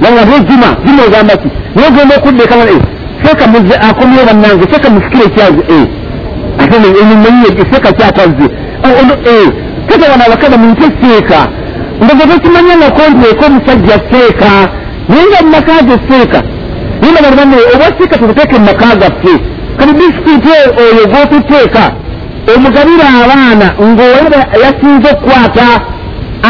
nga 0.00 0.22
bwejuma 0.28 0.68
juma 0.84 1.02
ogamba 1.08 1.34
ki? 1.36 1.48
Naye 1.74 1.88
ogenda 1.88 2.16
okuddeka 2.16 2.54
seeka 3.22 3.46
muze 3.46 3.74
akomyewo 3.88 4.24
bannange 4.28 4.64
seeka 4.70 4.90
musikire 4.90 5.24
ekyazi. 5.28 5.62
Ate 6.60 6.76
enyumanyi 7.00 7.46
seeka 7.70 7.92
kyatazze. 7.98 8.46
Kata 9.88 10.04
bano 10.10 10.24
abakaza 10.26 10.56
muntu 10.56 10.82
eseeka 10.88 11.38
ndogo 12.02 12.22
tekimanyangako 12.30 13.02
nti 13.10 13.24
eka 13.30 13.46
omusajja 13.46 13.96
seeka. 14.10 14.50
Naye 15.08 15.24
nga 15.28 15.38
mumakaaga 15.44 15.96
seeka. 16.08 16.38
Naye 17.00 17.12
nga 17.12 17.22
balibanne 17.24 17.56
oba 17.74 17.86
seeka 17.98 18.18
tukuteeka 18.18 18.58
mumaka 18.58 18.96
gaffe. 19.02 19.34
Kati 19.78 19.92
disitulikiti 19.92 20.50
oyo 20.82 21.02
gwotuteeka 21.10 21.82
omugabira 22.54 23.06
abaana 23.22 23.66
ngaowa 23.88 24.40
yasinze 24.64 25.08
okukwata 25.14 25.68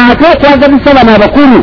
ate 0.01 0.25
okwagabisa 0.33 0.95
bano 0.97 1.11
abakulu 1.17 1.61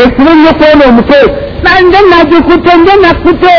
esibe 0.00 0.30
nnyo 0.34 0.52
kwona 0.58 0.84
omute 0.90 1.20
nanje 1.64 1.98
nagikutte 2.10 2.72
nje 2.76 2.94
nakkute 3.02 3.54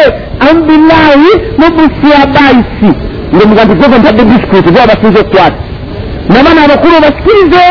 ambillahi 0.47 1.31
mubusiabaisi 1.59 2.91
ngaomuga 3.33 3.65
nti 3.65 3.75
gogo 3.79 3.97
ntadde 3.97 4.23
disitulikiti 4.29 4.73
gwa 4.73 4.87
basinze 4.89 5.19
okukwata. 5.19 5.59
Nabana 6.29 6.61
abakulu 6.65 6.95
basikirize. 7.05 7.65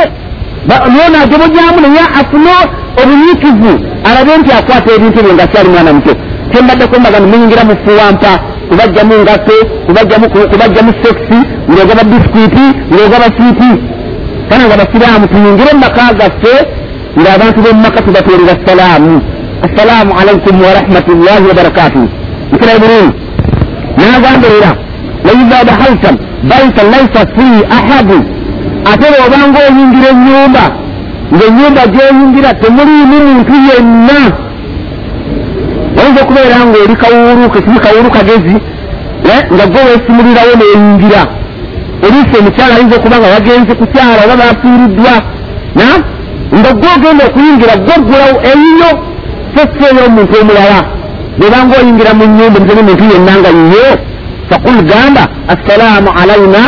Nona 0.94 1.18
agobogyamu 1.24 1.78
naye 1.80 2.04
afune 2.20 2.54
obunyikivu. 3.00 3.72
Alabe 4.08 4.32
nti 4.38 4.50
akwata 4.58 4.88
ebintu 4.96 5.18
byo 5.24 5.34
nga 5.34 5.46
kyali 5.46 5.68
mwana 5.68 5.92
muto. 5.92 6.12
Kyembadde 6.50 6.86
kwembagano 6.86 7.26
muyingira 7.26 7.64
mu 7.64 7.74
fuwampa 7.82 8.32
kubajjamu 8.72 9.14
ngato 9.22 9.56
kubajjamu 10.50 10.92
sekisi 11.02 11.38
ngaogaba 11.70 12.02
bisikwiti 12.10 12.66
ngaogaba 12.92 13.26
siiti 13.36 13.70
kana 14.48 14.62
nga 14.66 14.76
basiraamu 14.80 15.26
tuyingire 15.28 15.72
mumaka 15.72 16.12
gaffe 16.20 16.54
ngaabantu 17.20 17.58
bemumaka 17.64 18.02
tubaterera 18.02 18.54
salaamu 18.66 19.14
assalaamu. 19.66 20.12
Alaikum 20.20 20.54
warahmatullahi 20.66 21.44
wabarakatuhu 21.48 22.08
nkirayi 22.52 22.78
bulungi. 22.82 23.14
Nagamba 23.98 24.48
era 24.58 24.70
waiza 25.26 25.58
dahaltam 25.68 26.16
baitan 26.50 26.86
laisa 26.94 27.20
fihi 27.34 27.58
ahadu 27.78 28.18
ate 28.92 29.06
bwobanga 29.14 29.58
oyingira 29.68 30.08
enyumba 30.14 30.64
ngaenyumba 31.34 31.82
gyoyingira 31.94 32.50
temuliimu 32.62 33.16
muntu 33.26 33.54
yenna 33.68 34.20
oyinza 36.02 36.20
okubeera 36.22 36.56
nga 36.66 36.78
oli 36.84 36.96
kawuulu 37.02 37.50
kesibi 37.54 37.78
kawuulu 37.84 38.10
kagezi 38.16 38.56
nga 39.54 39.64
gwe 39.72 39.82
wesimulirawo 39.88 40.52
neyingira 40.60 41.22
oliisi 42.04 42.34
omukyala 42.40 42.74
ayinza 42.76 42.96
okuba 42.96 43.16
nga 43.18 43.28
wagenze 43.34 43.72
kukyala 43.80 44.20
oba 44.24 44.34
bafiiriddwa 44.42 45.14
nga 46.58 46.70
gwe 46.78 46.88
ogenda 46.96 47.22
okuyingira 47.28 47.74
gweggulawo 47.84 48.36
eyiyo 48.50 48.90
seseeyo 49.54 50.00
omuntu 50.08 50.34
omulala. 50.40 50.80
Bwebanga 51.38 51.74
oyingira 51.80 52.12
mu 52.18 52.24
nyumba 52.24 52.60
mutene 52.60 52.82
muntu 52.88 53.04
yenna 53.12 53.32
nga 53.40 53.50
yiyo 53.58 53.86
fakul 54.48 54.78
gamba 54.90 55.22
assalaamu 55.52 56.10
alaina 56.20 56.62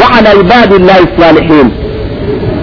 waala 0.00 0.30
ibadillahi 0.42 1.06
salihin 1.18 1.68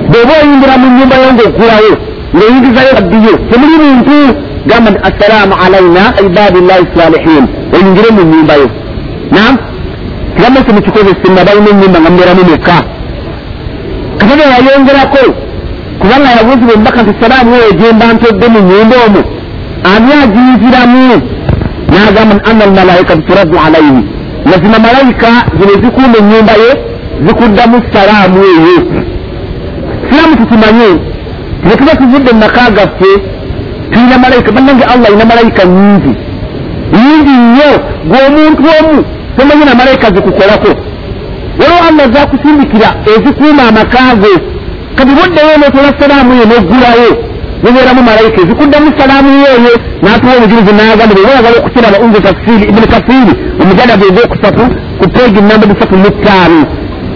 bweba 0.09 0.33
oyingira 0.41 0.73
mu 0.81 0.87
nyumba 0.97 1.15
yo 1.23 1.29
ngaoggulawo 1.33 1.91
ngaoyingizayo 2.35 2.91
rabbiyo 2.97 3.33
temuli 3.49 3.77
muntu 3.83 4.17
gamba 4.67 4.91
nti 4.91 4.99
assalaamu 5.09 5.53
alaina 5.65 6.03
ibadillahi 6.25 6.85
salihin. 6.95 7.45
Oyingire 7.73 8.09
mu 8.15 8.21
nyumba 8.31 8.53
yo 8.61 8.67
nam 9.35 9.53
kigambo 10.35 10.59
ekyo 10.59 10.73
mukikozesa 10.73 11.27
nga 11.31 11.43
balina 11.47 11.69
enyumba 11.73 11.97
nga 11.99 12.09
mubeeramu 12.09 12.43
mekka 12.51 12.77
katonda 14.19 14.43
yayongerako 14.53 15.23
kubanga 15.99 16.29
yabuuzibwa 16.37 16.73
omubaka 16.75 16.99
nti 17.03 17.13
salaamu 17.21 17.51
oyo 17.59 17.71
gyemba 17.79 18.05
ntodde 18.13 18.47
mu. 18.53 18.59
Nyumba 18.69 18.95
omwo 19.07 19.21
ani 19.91 20.11
agiyiziramu 20.23 21.21
nagamba 21.91 22.33
nti 22.35 22.49
ana 22.49 22.63
almalaikatu 22.63 23.21
turaddu 23.27 23.57
alaihi 23.65 24.01
mazima 24.45 24.77
malayika 24.85 25.29
zino 25.57 25.73
zikuuma 25.83 26.17
enyumba 26.21 26.53
ye 26.63 26.71
zikuddamu 27.25 27.77
salaamu 27.93 28.39
eyo 28.51 28.77
siraamu 30.09 30.35
tukimanye 30.35 30.89
tetuba 31.69 31.95
tuvudde 31.95 32.31
mumaka 32.33 32.71
gaffe 32.77 33.11
tulina 33.91 34.17
malayika 34.17 34.51
bannange 34.51 34.83
allah 34.83 35.07
alina 35.07 35.25
malayika 35.25 35.65
nyingi. 35.65 36.13
Nyingi 36.93 37.29
nnyo 37.29 37.71
gweomuntu 38.09 38.63
omu 38.79 39.03
tomanyi 39.37 39.65
na 39.65 39.75
malayika 39.75 40.07
zikukolako 40.15 40.67
waliwo 41.59 41.79
allah 41.89 42.05
zakusindikira 42.13 42.89
ezikuuma 43.13 43.63
amakago 43.69 44.33
kati 44.95 45.11
buddeyo 45.17 45.57
notola 45.57 45.89
salaamu 45.99 46.33
yo 46.39 46.45
noggulawo 46.51 47.09
nibeeramu 47.63 48.01
malayika 48.03 48.41
ezikuddamu 48.41 48.91
salaamu 48.99 49.29
yoyo. 49.45 49.73
Natuwa 50.01 50.33
omujulizi 50.37 50.73
nagamba 50.73 51.13
bwebayagala 51.15 51.57
okukiraba 51.59 51.97
unze 52.05 52.19
tafsiri 52.21 52.63
ibuni 52.69 52.87
kafiri 52.87 53.33
omujadabu 53.61 54.05
ogwokusatu 54.09 54.63
ku 54.99 55.05
peegi 55.13 55.41
namba 55.41 55.65
bisatu 55.71 55.95
muttaano 56.03 56.59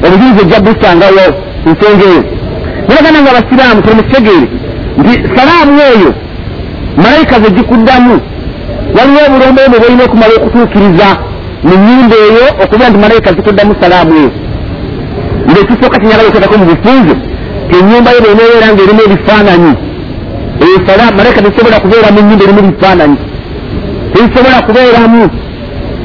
obujulizi 0.06 0.40
ojja 0.42 0.60
busangawo 0.66 1.26
nsonga 1.70 2.06
eyo. 2.12 2.24
Nabagana 2.88 3.22
nga 3.22 3.32
abasiraamu 3.32 3.82
temutegeere 3.82 4.48
nti 4.98 5.14
salaamu 5.36 5.74
eyo 5.94 6.10
malayika 6.98 7.36
ze 7.44 7.50
gikuddamu. 7.56 8.20
Waliwo 8.98 9.22
obulombe 9.28 9.62
obwo 9.66 9.80
bwolina 9.80 10.04
okumala 10.04 10.34
okutuukiriza 10.40 11.08
mu 11.68 11.74
nyumba 11.86 12.16
eyo 12.28 12.46
okubeera 12.64 12.90
nti 12.90 13.00
malayika 13.06 13.30
zikuddamu 13.36 13.76
salaamu 13.82 14.14
eyo. 14.20 14.32
Ngaekisooka 15.50 16.00
kinyagala 16.00 16.30
oketako 16.30 16.58
mu 16.62 16.66
bufunze 16.72 17.14
enyumba 17.78 18.10
yo 18.16 18.20
beneebeera 18.24 18.68
nga 18.74 18.82
erimu 18.86 19.02
ebifaananyi. 19.08 19.74
Eyo 20.64 20.78
salaamu 20.88 21.18
malayika 21.18 21.42
tezisobola 21.42 21.80
kubeera 21.84 22.08
mu 22.14 22.20
nyumba 22.28 22.44
erimu 22.46 22.60
ebifaananyi. 22.64 23.18
Tezisobola 24.14 24.58
kubeeramu. 24.68 25.24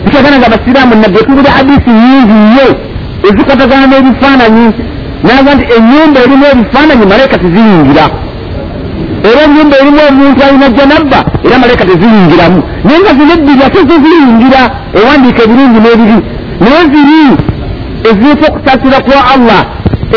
Kikyagana 0.05 0.37
nga 0.39 0.47
abasiraamu 0.51 0.95
nabbe 1.03 1.19
tubuli 1.27 1.51
hadisi 1.57 1.91
nyingi 2.03 2.37
nnyo 2.45 2.69
ezikwatagana 3.29 3.87
n'ebifaananyi. 3.87 4.67
Naga 5.27 5.51
nti 5.55 5.65
enyumba 5.77 6.19
erimu 6.25 6.45
ebifaananyi 6.53 7.05
malayika 7.13 7.39
teziyingira 7.43 8.07
era 9.29 9.41
enyumba 9.47 9.75
erimu 9.81 10.01
omuntu 10.09 10.41
alina 10.47 10.69
janabba 10.77 11.19
era 11.47 11.59
malayika 11.63 11.85
teziyingiramu. 11.91 12.59
Naye 12.85 12.99
nga 13.01 13.13
zino 13.19 13.33
ebbiri 13.39 13.63
ate 13.67 13.81
zo 13.89 13.97
ziyingira 14.05 14.63
ewandiika 14.99 15.41
ebirungi 15.47 15.79
n'ebibi 15.81 16.19
naye 16.63 16.83
ziri 16.93 17.23
ezireeta 18.09 18.45
okusasira 18.51 18.99
kwa 19.07 19.21
allah 19.35 19.61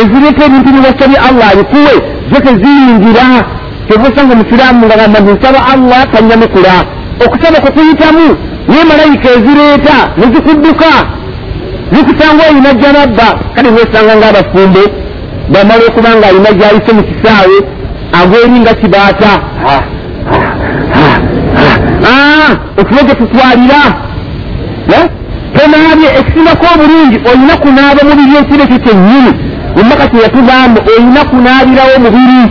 ezireeta 0.02 0.42
ebintu 0.48 0.70
byebasabye 0.74 1.20
allah 1.28 1.46
abikuwe 1.54 1.94
zo 2.32 2.40
teziyingira. 2.46 3.26
Kyova 3.88 4.08
osanga 4.10 4.34
omusiraamu 4.36 4.86
nga 4.86 4.96
gamba 5.00 5.20
nsaba 5.20 5.60
allah 5.74 6.02
tanyamukula 6.14 6.76
okusaba 7.26 7.58
kukuyitamu 7.66 8.28
naye 8.68 8.84
malayika 8.92 9.28
ezireeta 9.38 9.98
nezikudduka 10.18 10.92
zikusanga 11.94 12.44
olina 12.50 12.74
janabba 12.74 13.28
kale 13.56 13.70
nosanga 13.72 14.14
ngaabafumbe 14.18 14.84
bamala 15.54 15.84
okuba 15.90 16.10
nga 16.18 16.28
alina 16.28 16.52
gyayise 16.60 16.92
mu 16.98 17.04
kisaawe 17.10 17.58
agweri 18.22 18.60
nga 18.60 18.74
kibaata 18.74 19.32
otulo 22.78 23.02
gye 23.08 23.16
tutwalira. 23.16 23.82
Tonaabye 25.56 26.10
ekisingako 26.20 26.66
obulungi 26.74 27.18
olina 27.30 27.56
kunaaba 27.64 28.02
mubiri 28.10 28.34
ekiro 28.42 28.64
ekyo 28.64 28.80
kyennyini. 28.86 29.32
Omumaka 29.78 30.08
kyeyatugamba 30.12 30.80
olina 30.98 31.22
kunaabirawo 31.30 31.96
mubiri 32.06 32.44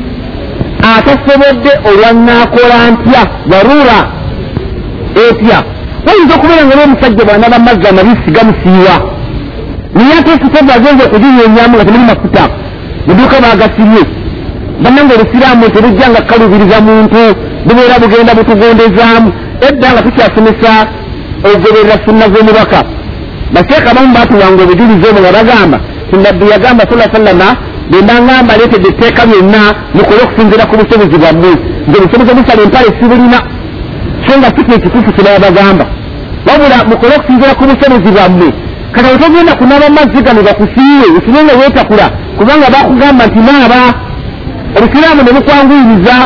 atasobodde 0.93 1.73
olwanaakola 1.89 2.77
ntya? 2.93 3.23
Barura 3.51 3.99
etya? 5.25 5.59
Wayinza 6.07 6.35
okubeera 6.37 6.63
nga 6.67 6.75
n'omusajja 6.77 7.23
bwanaba 7.25 7.59
mazzi 7.67 7.87
amabisi 7.89 8.29
gamusiiwa. 8.35 8.97
Naye 9.95 10.13
ate 10.19 10.31
ekitabo 10.37 10.73
agenza 10.77 11.03
okuginyenyamu 11.07 11.75
nga 11.77 11.85
temuli 11.85 12.07
mafuta. 12.11 12.45
Muduuka 13.07 13.37
bagasirye 13.45 14.03
bannanga 14.83 15.15
obusiraamu 15.15 15.65
tebujja 15.75 16.07
nga 16.11 16.21
kalubiriza 16.29 16.79
muntu 16.89 17.21
bubeera 17.67 17.97
bugenda 18.03 18.33
butugondezaamu. 18.39 19.31
Edda 19.69 19.89
nga 19.93 20.03
tukyasomesa 20.07 20.73
okugoberera 21.47 21.97
sunna 22.05 22.27
z'omubaka. 22.33 22.81
Baseeka 23.55 23.95
bamu 23.97 24.13
batulanga 24.17 24.63
obujulizi 24.65 25.05
omwo 25.09 25.21
nga 25.23 25.33
bagamba 25.39 25.79
tinabbi 26.11 26.45
yagamba 26.53 26.83
sa 26.89 27.13
sallama 27.15 27.49
bwembangamba 27.91 28.53
leetedde 28.59 28.89
etteeka 28.93 29.23
byonna 29.29 29.61
mukole 29.95 30.21
okusinzira 30.25 30.65
ku 30.71 30.75
busobozi 30.81 31.17
bwammwe. 31.23 31.53
Nze 31.87 31.97
obusobozi 31.99 32.31
obusala 32.33 32.63
empale 32.67 32.91
sibulina. 32.99 33.39
So 34.25 34.33
nga 34.39 34.49
si 34.55 34.61
kyekituufu 34.67 35.11
kibaba 35.17 35.39
bagamba. 35.47 35.85
Wabula 36.47 36.77
mukole 36.91 37.13
okusinzira 37.17 37.53
ku 37.59 37.65
busobozi 37.71 38.11
bwammwe. 38.17 38.49
Kati 38.93 39.09
otogenda 39.15 39.53
kunaba 39.59 39.87
mazzi 39.97 40.21
gano 40.27 40.41
gakusiiwe 40.47 41.07
osime 41.17 41.41
nga 41.45 41.55
weetakula 41.61 42.07
kubanga 42.39 42.67
bakugamba 42.75 43.23
nti 43.27 43.41
naaba 43.47 43.81
obusiraamu 44.77 45.23
ne 45.23 45.33
bukwanguyiriza 45.37 46.17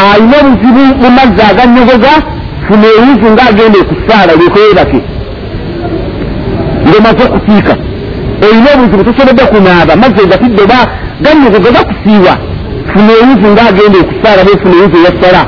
alina 0.00 0.36
obuzibu 0.42 0.84
mu 1.02 1.08
mazzi 1.16 1.42
aganyogoga 1.50 2.12
funa 2.66 2.86
ewuzu 2.96 3.26
ngaagenda 3.34 3.78
okusaala 3.84 4.32
lwekwebake 4.38 5.00
ngaomaze 6.86 7.22
okukiika 7.28 7.74
olina 8.46 8.68
obuzibu 8.74 9.04
tosobodde 9.06 9.44
kunaaba 9.52 9.92
mazzi 10.02 10.20
ogatidde 10.24 10.62
oba 10.66 10.78
ganyogoga 11.24 11.70
gakusiiwa 11.76 12.34
funa 12.92 13.12
ewuzu 13.20 13.46
ngaagenda 13.54 13.98
okusaala 14.04 14.44
befuna 14.46 14.74
ewuzu 14.78 14.96
eyasala. 15.00 15.42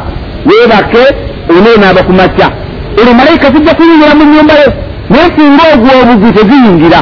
Weebake 0.48 1.02
oneenaaba 1.56 2.00
ku 2.06 2.12
makya. 2.12 2.48
Olwo 2.98 3.12
malayika 3.14 3.46
zijja 3.52 3.74
kuyingira 3.74 4.14
mu 4.18 4.24
nyumba 4.32 4.54
yo 4.62 4.68
naye 5.10 5.28
singa 5.34 5.64
ogwa 5.74 5.92
obuzi 6.02 6.32
teziyingira. 6.36 6.98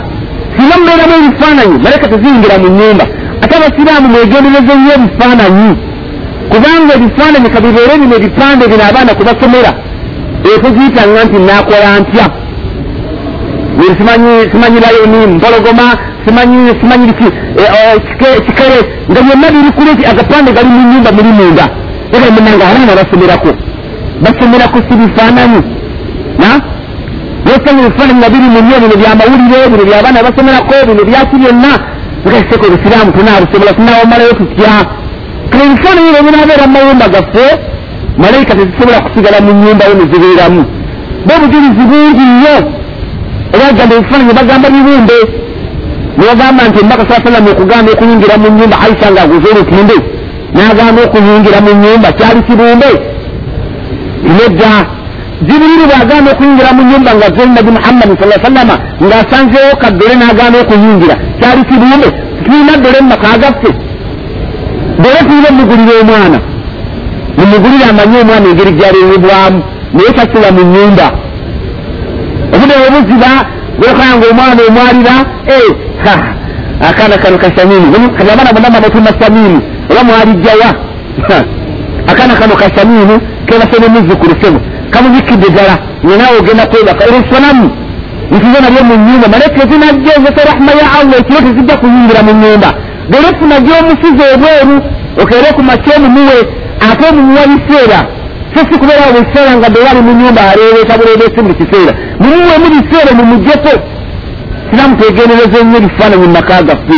Singa 0.54 0.74
mubeeramu 0.78 1.14
ebifaananyi 1.18 1.76
malayika 1.84 2.08
teziyingira 2.12 2.58
mu 2.62 2.68
nyumba 2.78 3.04
ate 3.46 3.56
abasiraamu 3.56 4.08
mwegendereze 4.08 4.74
nnyo 4.74 4.92
ebifaananyi. 4.98 5.70
Kubanga 6.52 6.92
ebifaananyi 6.96 7.48
kabibeere 7.54 7.94
bino 8.00 8.14
ebipande 8.16 8.64
bino 8.70 8.84
abaana 8.90 9.12
kubasomera 9.18 9.72
ekugiyitanga 10.54 11.24
nti 11.24 11.38
nakola 11.48 11.90
ntya? 12.00 12.26
Simanyi 13.98 14.78
layoni 14.84 15.20
mpologoma 15.34 15.86
simanyi 16.24 16.58
simanyi 16.80 17.12
ki 17.18 17.28
kikere. 18.46 18.78
Nga 19.10 19.20
byonna 19.24 19.48
biri 19.54 19.70
kuleti 19.76 20.02
agapande 20.10 20.50
gali 20.56 20.68
mu 20.74 20.80
nyumba 20.92 21.10
muli 21.16 21.32
munda 21.38 21.64
egamunanga 22.16 22.64
abaana 22.68 22.92
basomerako. 23.00 23.50
Basomerako 24.22 24.78
si 24.86 24.94
bifaananyi. 25.00 25.60
Nosanga 27.44 27.80
ebifaananyi 27.86 28.18
nga 28.20 28.28
biri 28.32 28.48
munyo 28.54 28.76
bino 28.82 28.94
byamawulire 29.00 29.58
bino 29.72 29.84
byabaana 29.88 30.18
basomerako 30.26 30.74
bino 30.88 31.02
byaki 31.08 31.36
byonna 31.42 31.72
ngaiseko 32.26 32.64
obusiraamu 32.66 33.10
tunaabusobola 33.16 33.72
tunaawamalayo 33.78 34.32
tutya 34.40 34.74
ebyo 36.16 36.20
binaabeera 36.26 36.66
mu. 36.66 36.72
Mayumba 36.72 37.08
gaffe 37.08 37.46
malayika 38.18 38.54
tezisobola 38.54 39.00
kusigala 39.00 39.40
mu 39.40 39.52
nyumbayo 39.52 39.94
nezibeeramu 39.94 40.62
bobujulizi 41.26 41.84
bungi 41.90 42.24
nnyo 42.30 42.56
obagamba 43.54 43.94
ebifaananyi 43.96 44.34
bagamba 44.38 44.68
bibumbe 44.74 45.18
nibagamba 46.16 46.62
nti 46.68 46.78
embaka 46.82 47.04
saa 47.08 47.24
salama 47.24 47.50
okugamba 47.50 47.92
okuyingira 47.92 48.34
mu 48.42 48.48
nyumba 48.58 48.76
aisha 48.84 49.08
nga 49.12 49.22
aguze 49.22 49.48
olutimbe 49.52 49.96
nagamba 50.54 51.00
okuyingira 51.06 51.58
mu 51.64 51.70
nyumba 51.82 52.08
kyali 52.18 52.40
kibumbe 52.46 52.90
nedda 54.36 54.72
jibiriri 55.46 55.84
bwagamba 55.90 56.30
okuyingira 56.32 56.70
mu 56.76 56.82
nyumba 56.90 57.10
nga 57.14 57.28
ze 57.34 57.46
nabi 57.46 57.70
muhammadi 57.76 58.14
sa 58.20 58.26
sallama 58.44 58.74
ngaasanzeewo 59.04 59.74
kaddole 59.82 60.14
nagamba 60.16 60.58
okuyingira. 60.64 61.14
Kyali 61.40 61.62
kibumbe 61.68 62.08
tulina 62.44 62.72
ddole 62.76 62.98
mumaka 63.00 63.38
gaffe 63.42 63.70
dole 65.02 65.20
tulina 65.28 65.48
omugulira 65.52 65.92
omwana. 66.02 66.38
Mumugulire 67.38 67.84
amanye 67.90 68.18
omwana 68.22 68.46
engeri 68.50 68.72
gyalewebwamu 68.78 69.60
naye 69.94 70.10
tasula 70.16 70.48
mu 70.56 70.62
nyumba 70.72 71.06
obudde 72.54 72.74
webuziba 72.82 73.30
gwekanga 73.78 74.26
omwana 74.30 74.60
omwalira 74.68 75.14
akaana 76.88 77.16
kano 77.18 77.38
kasamini 77.38 77.86
kati 78.16 78.30
abaana 78.30 78.52
bonna 78.52 78.80
batuma 78.80 79.10
samini 79.20 79.60
oba 79.90 80.04
mwalijjawa 80.04 80.68
akaana 82.10 82.34
kano 82.34 82.54
kasamini 82.56 83.14
kebase 83.46 83.76
nemuzukulu 83.80 84.34
sebo 84.42 84.60
kamubikidde 84.92 85.48
ddala 85.52 85.74
ngenaawe 86.04 86.36
ogenda 86.40 86.66
kwebaka 86.70 87.02
olwesanamu 87.08 87.66
ntizo 88.30 88.58
nalyo 88.62 88.82
mu 88.88 88.94
nyumba 89.06 89.26
male 89.32 89.46
tezinajja 89.56 90.12
ezesa 90.18 90.42
rahma 90.50 90.72
ya 90.80 90.86
allah 90.98 91.16
ekiro 91.20 91.40
tezijja 91.46 91.74
kuyingira 91.80 92.20
mu 92.26 92.32
nyumba. 92.42 92.68
Golefuna 93.12 93.56
gyomusiza 93.66 94.24
obweru 94.34 94.76
okeere 95.22 95.48
ku 95.56 95.62
makyomumuwe 95.68 96.38
ate 96.90 97.04
omumuwa 97.10 97.44
biseera 97.50 98.00
so 98.54 98.58
si 98.68 98.74
kubeerawo 98.80 99.12
buseera 99.18 99.52
nga 99.58 99.68
dewali 99.74 100.00
mu 100.06 100.12
nyumba 100.20 100.40
aleereeta 100.52 100.98
buleebeesi 100.98 101.38
buli 101.44 101.54
kiseera 101.60 101.92
mumuwemu 102.20 102.66
biseera 102.74 103.10
mumugyeko 103.18 103.72
siraamu 104.70 104.96
twegendereza 104.98 105.56
ennyo 105.62 105.76
ebifaananyi 105.80 106.22
mu 106.26 106.28
maka 106.36 106.62
gaffe 106.68 106.96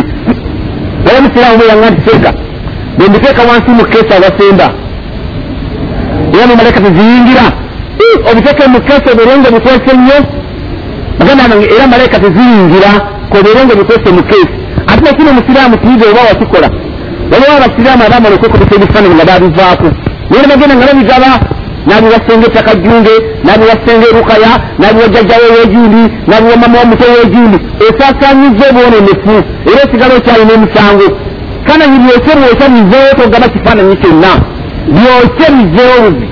wala 1.06 1.18
musiraamu 1.24 1.56
bweyanga 1.58 1.90
ntiteeka 1.90 2.30
bwembiteeka 2.98 3.42
wansi 3.48 3.70
mu 3.78 3.84
keesa 3.92 4.12
abasemba 4.18 4.66
era 6.34 6.46
mumaleka 6.50 6.80
teziyingira 6.84 7.44
obiteeke 8.30 8.64
mu 8.72 8.80
keesa 8.86 9.08
obeere 9.12 9.38
nga 9.38 9.50
bikwese 9.50 9.90
nnyo. 9.96 10.18
Bagamba 11.18 11.48
nange 11.48 11.66
era 11.74 11.86
malayika 11.86 12.18
teziyingira 12.24 12.90
kobeere 13.32 13.60
nga 13.64 13.74
bikwese 13.80 14.08
mu 14.16 14.22
keesi 14.30 14.54
ate 14.90 15.00
nakino 15.04 15.30
omusiraamu 15.30 15.76
tiiga 15.82 16.04
oba 16.10 16.20
wakikola? 16.28 16.68
Waliwo 17.32 17.52
abasiraamu 17.58 18.02
abamala 18.06 18.34
okwekozesa 18.36 18.74
ebifaananyi 18.76 19.14
nga 19.14 19.24
babivaako. 19.30 19.88
Naye 20.30 20.42
nebagenda 20.42 20.74
nga 20.76 20.86
babigaba 20.90 21.30
nabiwasenga 21.88 22.46
ettaka 22.48 22.72
jjunge 22.74 23.14
nabiwasenga 23.46 24.06
erukaya 24.12 24.50
nabiwa 24.80 25.08
jjajjawo 25.08 25.44
ewejundi 25.52 26.02
nabiwa 26.30 26.56
mama 26.62 26.78
wamuto 26.78 27.04
wejundi 27.16 27.58
esaasanyiza 27.88 28.64
obwonenefu 28.70 29.34
era 29.70 29.80
esigala 29.84 30.12
okyalina 30.18 30.52
emisango 30.58 31.06
kananyi 31.66 31.98
byoke 32.04 32.32
bwokya 32.40 32.68
bizeewo 32.74 33.12
togaba 33.18 33.48
kifaananyi 33.52 33.96
kyonna. 34.02 34.32
Byoke 34.96 35.46
bizeewo 35.56 35.96
buzi 36.04 36.26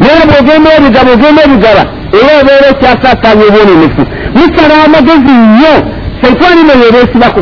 naye 0.00 0.22
bwogenda 0.28 0.70
obigaba 0.78 1.10
ogenda 1.16 1.40
obigaba 1.46 1.82
era 2.18 2.32
obeera 2.40 2.66
okyasaasaanya 2.72 3.44
obwonenefu 3.48 4.02
musala 4.38 4.74
amagezi 4.84 5.34
nnyo. 5.42 5.74
Saitwani 6.20 6.62
no 6.68 6.74
yebeesibako 6.84 7.40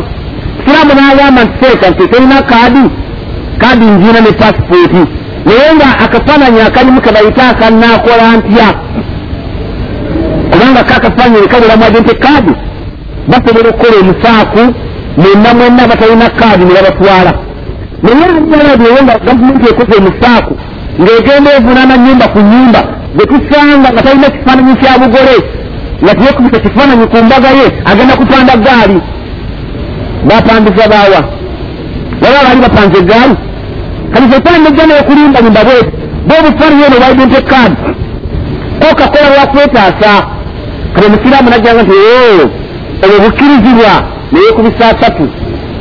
siraamu 0.63 0.93
n'agamba 0.97 1.41
nti 1.43 1.55
seeka 1.61 1.89
nti 1.89 2.07
terina 2.11 2.41
kaadi? 2.41 2.83
Kaadi 3.61 3.85
njiina 3.85 4.19
ne 4.21 4.31
pasipooti 4.39 5.03
naye 5.45 5.67
nga 5.75 5.87
akafaananyi 6.05 6.61
akalimu 6.61 7.01
kebayita 7.01 7.49
akanaakola 7.49 8.37
ntya? 8.37 8.69
Kubanga 10.51 10.83
kakafaananyi 10.89 11.47
kabulamu 11.47 11.83
agente 11.85 12.13
kaadi. 12.25 12.53
Basobola 13.29 13.69
okukola 13.69 13.95
omusaaku 14.01 14.63
mwenna 15.17 15.53
mwenna 15.53 15.87
batalina 15.87 16.29
kaadi 16.29 16.65
ne 16.65 16.73
babatwala 16.73 17.33
naye 18.03 18.25
ajalabyewo 18.37 19.03
nga 19.03 19.19
gavumenti 19.25 19.69
ekoze 19.69 19.93
omusaaku 19.97 20.56
ng'egenda 21.01 21.49
evunaana 21.57 21.97
nyumba 21.97 22.25
ku 22.33 22.39
nyumba 22.51 22.81
gwe 23.15 23.25
tusanga 23.25 23.89
nga 23.91 24.01
talina 24.05 24.29
kifaananyi 24.35 24.75
kya 24.81 24.99
bugole 25.01 25.37
nga 26.03 26.13
tiyekubisa 26.15 26.59
kifaananyi 26.63 27.05
ku 27.11 27.17
mbaga 27.25 27.49
ye 27.59 27.65
agenda 27.91 28.13
kupanda 28.19 28.53
gaali 28.65 28.99
bapandisa 30.27 30.87
baawa. 30.93 31.21
Waba 32.21 32.39
baali 32.45 32.61
bapanze 32.61 32.97
egaali 32.99 33.35
kati 34.13 34.31
setaani 34.31 34.63
nejja 34.63 34.85
neekulimba 34.87 35.41
nyumba 35.41 35.63
bweti 35.67 35.91
bobufaaniyo 36.27 36.87
no 36.89 36.97
baidente 37.03 37.41
kaadi 37.41 37.75
kokakola 38.81 39.27
lwakwetaasa 39.35 40.11
kati 40.93 41.05
omusiraamu 41.07 41.49
najjanga 41.49 41.83
nti 41.83 41.97
obwo 43.03 43.17
bukkirizibwa 43.23 43.91
neyekubisa 44.31 44.85
asatu. 44.91 45.25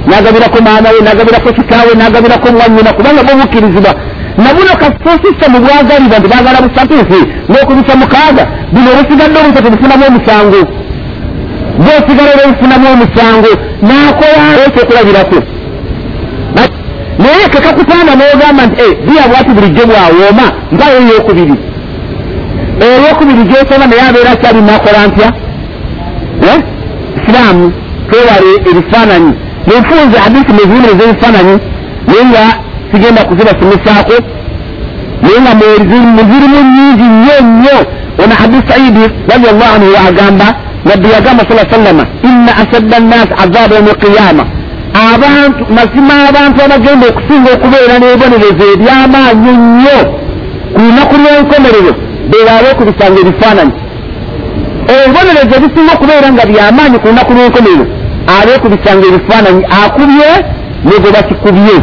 Nagabirako 0.07 0.59
maama 0.67 0.89
we 0.95 1.01
nagabirako 1.01 1.53
kitaawe 1.53 1.95
nagabirako 1.95 2.49
mwanyina 2.53 2.93
kubanga 2.93 3.23
bwo 3.25 3.35
bukkirizibwa 3.41 3.95
nabuno 4.43 4.73
kasosisa 4.83 5.47
mu 5.53 5.59
bwagaliba 5.65 6.17
nti 6.19 6.29
bagala 6.35 6.59
busatuufu 6.65 7.19
n'okubisa 7.49 7.93
mukaaga. 8.01 8.45
Bino 8.73 8.89
obusigadde 8.93 9.39
obusatu 9.41 9.69
bufunamu 9.73 10.05
omusango. 10.11 10.61
Bwosigala 11.83 12.31
olwobufunamu 12.35 12.87
omusango 12.95 13.51
nakola 13.89 14.45
ekyokulabirako 14.67 15.39
naye 17.19 17.49
kekakufaana 17.53 18.13
nogamba 18.19 18.63
nti 18.67 18.87
biya 19.07 19.29
bwati 19.31 19.51
bulijjo 19.57 19.83
bwawooma 19.91 20.47
mpayo 20.73 20.99
eyokubiri. 21.01 21.57
Eyokubiri 22.85 23.43
gyosoma 23.49 23.87
naye 23.87 24.03
abeera 24.09 24.31
akyali 24.31 24.61
nakola 24.63 25.07
ntya 25.07 25.29
isiraamu 27.19 27.73
twewale 28.09 28.51
ebifaananyi. 28.71 29.33
Nenfunze 29.67 30.19
hadisi 30.25 30.53
mezimire 30.59 30.93
z'ebifaananyi 30.99 31.57
naye 32.07 32.25
nga 32.31 32.45
sigenda 32.93 33.25
kuzibasimusaako 33.25 34.17
naye 35.23 35.39
nga 35.41 35.55
muzirimu 36.17 36.59
nyingi 36.77 37.03
nnyo 37.03 37.37
nnyo. 37.43 37.79
Ona 38.25 38.35
abu 38.45 38.59
saidi 38.69 39.05
radiallahu 39.33 39.75
anhu 39.77 39.89
agamba 40.09 40.47
nabbi 40.85 41.09
yagamba 41.15 41.43
sa 41.49 41.71
sallama 41.71 42.05
inna 42.29 42.53
ashadda 42.63 42.99
nnasi 43.01 43.33
azaba 43.43 43.75
yauma 43.75 43.91
alqiyama. 43.91 44.45
Abantu 45.15 45.63
mazima 45.77 46.15
abantu 46.29 46.59
abagenda 46.65 47.07
okusinga 47.11 47.49
okubeera 47.57 47.95
n'ebonerezo 47.99 48.65
ebyamaanyi 48.75 49.53
nnyo. 49.63 49.99
Ku 50.75 50.79
lunaku 50.85 51.15
lw'enkomerero 51.23 51.93
bebaaba 52.31 52.67
okubisanga 52.73 53.19
ebifaananyi. 53.23 53.75
Ebibonerezo 54.95 55.53
ebisinga 55.59 55.93
okubeera 55.97 56.29
nga 56.33 56.45
byamaanyi 56.51 56.97
ku 57.01 57.07
lunaku 57.11 57.33
lw'enkomerero 57.37 57.87
abeekubisanga 58.35 59.05
ebifaananyi 59.11 59.63
akubye 59.81 60.31
nego 60.87 61.09
bakikubye 61.15 61.77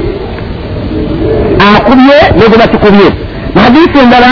akubye 1.77 2.17
nego 2.37 2.55
bakikubye 2.61 3.07
hadisi 3.55 3.97
endala 4.03 4.31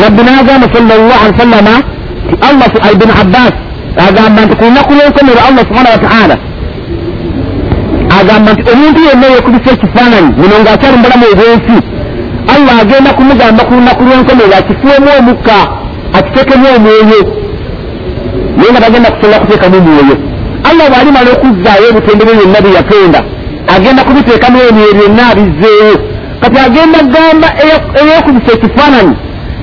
nabbi 0.00 0.22
n'agamba 0.26 0.66
sallallahu 0.74 1.20
alaihi 1.22 1.36
wasallama 1.36 1.74
ti 2.28 2.34
allah 2.48 2.92
ibn 2.94 3.10
abbas. 3.22 3.54
Agamba 4.08 4.42
nti 4.44 4.54
ku 4.58 4.64
lunaku 4.64 4.92
lw'enkomero 4.96 5.40
allah 5.48 5.62
subhana 5.68 5.90
wa 5.94 6.00
taala 6.06 6.36
agamba 8.18 8.48
nti 8.52 8.62
omuntu 8.72 9.00
yenna 9.08 9.26
yeekubisa 9.32 9.70
ekifaananyi 9.74 10.30
muno 10.40 10.54
ng'akyali 10.62 10.96
mubulamu 10.98 11.26
obwensi 11.32 11.76
allah 12.54 12.74
agenda 12.82 13.10
kumugamba 13.18 13.62
ku 13.68 13.72
lunaku 13.78 14.02
lw'enkomero 14.06 14.54
akifuemu 14.60 15.08
omukka 15.18 15.58
akitekemu 16.18 16.66
omwoyo. 16.76 17.20
Naye 18.56 18.70
nga 18.72 18.80
bagenda 18.84 19.10
kusobola 19.14 19.38
kuteekamu 19.42 19.76
omwoyo. 19.78 20.16
Allah 20.68 20.86
bw'alimala 20.90 21.28
okuzzaayo 21.36 21.84
ebitendere 21.90 22.32
byonna 22.38 22.60
bye 22.64 22.74
yatonda 22.78 23.20
agenda 23.76 24.04
kubiteekamu 24.04 24.58
ebyo 24.68 24.86
byonna 24.96 25.22
abizzeeyo 25.32 25.94
kati 26.40 26.58
agenda 26.66 26.98
gamba 27.14 27.48
eyokubisa 28.00 28.50
ekifaananyi 28.56 29.14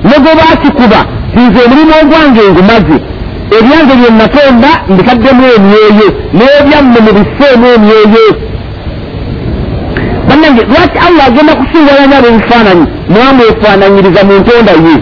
ne 0.04 0.16
gwe 0.22 0.32
baakikuba 0.38 1.00
nze 1.36 1.58
omulimu 1.66 1.92
ogwange 2.02 2.42
ngumaze. 2.52 2.96
Ebyange 3.58 3.94
bye 3.98 4.10
natonda 4.18 4.70
mbitaddemu 4.92 5.44
emyoyo 5.56 6.08
n'ebyamme 6.36 6.98
mubifeemu 7.06 7.66
emyoyo. 7.76 8.26
Bannange 10.28 10.62
lwaki 10.70 10.98
allah 11.06 11.24
agenda 11.30 11.52
kusingalanya 11.60 12.16
abo 12.18 12.28
ebifaananyi 12.32 12.86
mwamwefaananyiriza 13.12 14.20
mu 14.28 14.34
ntonda 14.40 14.72
ye. 14.84 14.94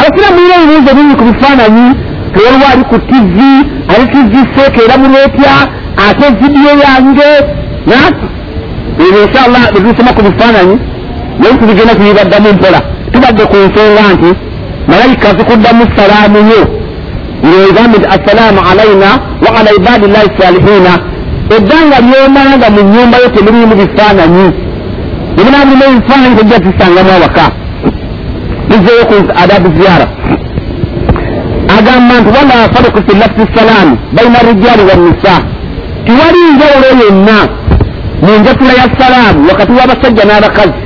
Abasiraamu 0.00 0.36
mulina 0.36 0.54
ebibuuzo 0.62 0.90
bingi 0.96 1.14
ku 1.18 1.24
bifaananyi 1.30 1.86
tewaliwo 2.34 2.66
ali 2.72 2.84
ku 2.90 2.96
tivi 3.08 3.52
ali 3.92 4.04
tivi 4.12 4.40
seekeera 4.54 4.94
mulwetya 5.02 5.54
ate 6.06 6.26
vidiyo 6.40 6.72
yange 6.84 7.30
ebyo 7.86 9.20
inshallah 9.26 9.62
bebisoma 9.74 10.10
ku 10.16 10.22
bifaananyi 10.26 10.76
naye 11.40 11.54
tubigenda 11.60 11.94
tubibaddamu 11.94 12.48
mpola. 12.56 12.80
Tubadde 13.12 13.44
ku 13.50 13.56
nsonga 13.66 14.04
nti 14.14 14.30
malayika 14.90 15.28
zikuddamu 15.38 15.84
salaamu 15.96 16.38
yo. 16.52 16.62
Ng'egambe 17.46 17.96
nti 17.98 18.08
assalaamu 18.16 18.60
alaina 18.70 19.10
wa 19.44 19.50
ala 19.58 19.70
ibadillahi 19.78 20.28
salihina 20.38 20.92
ebbanga 21.56 21.96
lyomanga 22.06 22.66
mu 22.74 22.80
nyumba 22.92 23.16
yo 23.22 23.28
temulimu 23.34 23.74
bifaananyi. 23.80 24.46
Ebinaa 25.40 25.64
mulimu 25.68 25.84
ebifaananyi 25.96 26.36
tejja 26.38 26.58
tusangamu 26.64 27.10
awaka. 27.16 27.44
Bizeeyo 28.68 29.04
ku 29.10 29.14
adabu 29.42 29.68
ziyara 29.76 30.06
agamba 31.78 32.14
nti 32.20 32.30
wala 32.36 32.56
fariku 32.74 33.00
fi 33.06 33.12
lafsi 33.22 33.44
salaami 33.56 33.96
baina 34.12 34.38
rijaali 34.48 34.82
wannisa 34.90 35.34
tiwali 36.06 36.40
njawulo 36.54 36.88
yonna 37.04 37.36
mu 38.24 38.32
njatula 38.40 38.72
ya 38.80 38.86
salaamu 38.98 39.48
wakati 39.48 39.72
w'abasajja 39.78 40.24
n'abakazi 40.28 40.80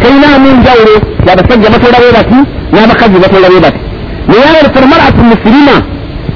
teyinaamu 0.00 0.48
njawulo 0.58 0.94
abasajja 1.32 1.70
batola 1.74 1.98
bwe 2.02 2.12
bati 2.18 2.38
n'abakazi 2.72 3.16
batola 3.24 3.48
bwe 3.50 3.60
bati 3.66 3.80
naye 4.28 4.60
falmaratu 4.74 5.20
musirima 5.30 5.76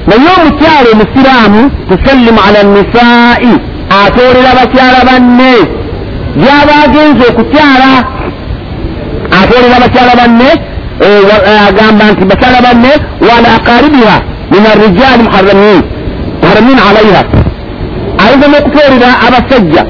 naye 0.07 0.29
omukyalo 0.39 0.87
omusiraamu 0.95 1.61
tusallimu 1.89 2.39
ala 2.47 2.59
nisaa'i 2.75 3.53
atoolera 4.01 4.51
bakyala 4.59 4.99
banne 5.09 5.53
gyaba 6.41 6.73
agenza 6.85 7.23
okukyala 7.31 7.89
atoolera 9.39 9.77
bakyala 9.83 10.13
banne 10.19 10.49
agamba 11.67 12.05
nti 12.11 12.23
bakyala 12.31 12.59
banne 12.65 12.91
wala 13.27 13.49
aqaribiha 13.57 14.15
min 14.51 14.63
muharamin 15.25 15.79
muharamin 16.41 16.77
alaiha 16.87 17.21
ayinza 18.23 18.47
n'okutoolera 18.51 19.09
abasajja 19.27 19.83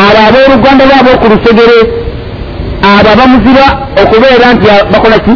abo 0.00 0.18
abooluganda 0.28 0.84
lwabo 0.88 1.10
ku 1.20 1.26
lusegere 1.32 1.78
abo 2.88 3.08
abamuzira 3.14 3.66
okubeera 4.02 4.46
nti 4.54 4.66
bakola 4.92 5.18
ki? 5.24 5.34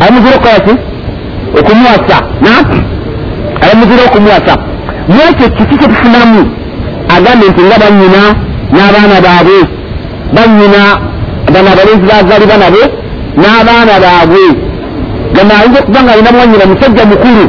Abamuzira 0.00 0.34
okukola 0.36 0.60
ki? 0.66 0.74
Okumuwasa 1.58 2.16
abamuzira 3.62 4.02
okumuwasa 4.08 4.54
mwekyo 5.08 5.46
kiki 5.56 5.74
kyetufunamu 5.80 6.42
agambe 7.16 7.44
nti 7.50 7.62
nga 7.66 7.76
banyina 7.82 8.22
n'abaana 8.74 9.16
baabwe 9.26 9.58
banyina 10.34 10.80
bano 11.52 11.68
abalenzi 11.72 12.06
bazaalibwa 12.10 12.56
nabo 12.62 12.82
n'abaana 13.40 13.94
baabwe. 14.04 14.44
Gano 15.34 15.52
ayinza 15.58 15.78
okuba 15.80 16.00
nga 16.02 16.12
alina 16.12 16.30
mwanyina 16.32 16.64
musajja 16.70 17.04
mukulu 17.10 17.44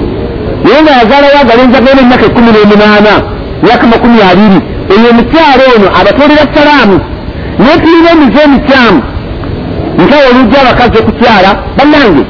naye 0.64 0.82
nga 0.84 0.92
yazaalawo 1.00 1.38
agalenzi 1.42 1.76
agenda 1.78 2.02
emyaka 2.04 2.26
ekumi 2.30 2.50
n'emunaana 2.52 3.14
myaka 3.64 3.86
makumi 3.92 4.20
abiri 4.32 4.60
eyo 4.94 5.10
omukyalo 5.12 5.64
ono 5.76 5.88
abatolera 6.00 6.46
salaamu. 6.56 6.98
Naye 7.60 7.78
tulina 7.82 8.12
emize 8.12 8.42
emikyamu 8.44 9.02
nkawe 10.02 10.26
olujja 10.32 10.58
abakazi 10.62 10.98
okukyala 11.02 11.50
bannange 11.78 12.24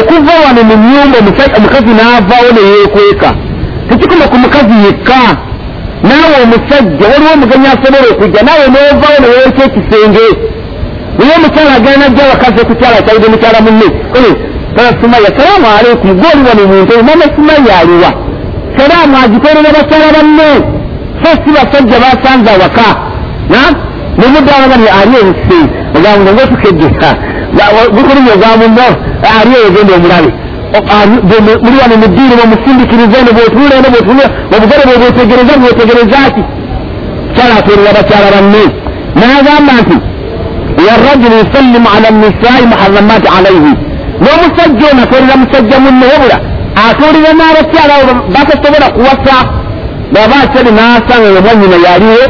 okuva 0.00 0.32
wano 0.44 0.60
mu 0.68 0.74
nyumba 0.90 1.16
omukazi 1.58 1.92
n'avaawo 1.98 2.50
neyeekweka 2.56 3.30
tekikoma 3.88 4.24
ku 4.30 4.36
mukazi 4.42 4.76
yekka. 4.84 5.22
Naawe 6.08 6.36
omusajja 6.44 7.04
waliwo 7.10 7.32
omugenyi 7.36 7.68
asobola 7.74 8.06
okujja 8.14 8.40
naawe 8.46 8.66
n'ovaawo 8.72 9.18
neweeka 9.22 9.62
ekisenge. 9.68 10.26
Naye 11.18 11.32
omukyala 11.38 11.70
agenda 11.78 11.98
najja 12.02 12.22
abakazi 12.26 12.58
okukyala 12.64 12.96
akyalide 13.00 13.28
mukyala 13.34 13.58
munne. 13.66 13.88
Sumaya 15.00 15.30
salaamu 15.38 15.66
aleikum 15.78 16.10
gwoli 16.20 16.42
wano 16.48 16.62
muntu 16.72 16.92
mama 17.08 17.26
sumaya 17.34 17.78
aliwa. 17.80 18.10
Salaamu 18.76 19.14
agitolera 19.24 19.70
bakyala 19.76 20.08
banne 20.16 20.75
so 21.26 21.32
si 21.44 21.50
basajja 21.56 21.98
basanze 22.04 22.50
awaka 22.50 22.88
nemuddawaga 24.18 24.76
ni 24.76 24.88
ali 25.00 25.16
obusi 25.22 25.60
ogambo 25.96 26.32
ngaotukeddeka 26.32 27.08
gukulumya 27.94 28.32
ogamuno 28.36 28.86
ali 29.36 29.54
ogenda 29.66 29.92
omulabe 29.98 30.30
muli 31.64 31.76
wano 31.82 31.96
mu 32.02 32.06
ddiini 32.10 32.34
mwemusindikiriza 32.38 33.18
ne 33.24 33.32
bwetunula 33.36 33.76
ne 33.82 33.88
bwetunula 33.92 34.26
obugole 34.54 34.82
bwe 34.86 34.96
bwetegereza 35.02 35.54
bwetegereza 35.62 36.18
ki 36.34 36.42
kyala 37.34 37.54
atolera 37.58 37.92
bakyala 37.96 38.28
banne 38.34 38.62
n'agamba 39.18 39.72
nti 39.82 39.96
warajulu 40.86 41.34
yusallimu 41.42 41.88
ala 41.96 42.08
nisai 42.22 42.64
muharamati 42.72 43.28
alaihi 43.38 43.72
n'omusajja 44.22 44.86
ono 44.92 45.02
atuulira 45.04 45.36
musajja 45.42 45.76
munne 45.84 46.04
wabula 46.12 46.36
atuulira 46.88 47.30
n'abakyala 47.38 47.92
abo 48.00 48.12
batasobola 48.34 48.86
kuwasa 48.96 49.55
bwaba 50.12 50.36
akyali 50.44 50.70
n'asanga 50.76 51.28
nga 51.32 51.40
mwanyina 51.44 51.76
yaliwo 51.86 52.24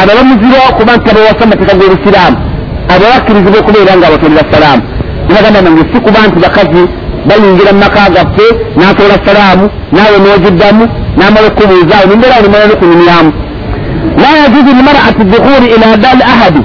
abo 0.00 0.10
bamuzira 0.16 0.58
okuba 0.70 0.92
nti 0.96 1.08
abawasa 1.10 1.42
amateeka 1.44 1.74
g'obusiraamu 1.78 2.38
abo 2.92 3.04
bakkirizibwa 3.12 3.58
okubeera 3.60 3.92
nga 3.96 4.06
abatolera 4.08 4.44
salaamu. 4.52 4.82
Nibagamba 5.26 5.60
nange 5.62 5.82
si 5.90 5.98
kuba 6.04 6.20
nti 6.28 6.38
bakazi 6.44 6.82
bayingira 7.28 7.70
mu 7.72 7.80
maka 7.84 8.10
gaffe 8.14 8.46
n'atoola 8.76 9.16
salaamu 9.26 9.66
naawe 9.92 10.16
n'ogiddamu 10.22 10.84
n'amala 11.16 11.46
okubuuzaawo 11.50 12.06
nimbeera 12.08 12.40
nimala 12.42 12.66
nokunyumyamu 12.70 13.30
la 14.22 14.30
yajuzu 14.38 14.70
lmarati 14.78 15.22
dukhuli 15.32 15.66
ila 15.74 15.96
dali 16.04 16.22
ahadi 16.32 16.62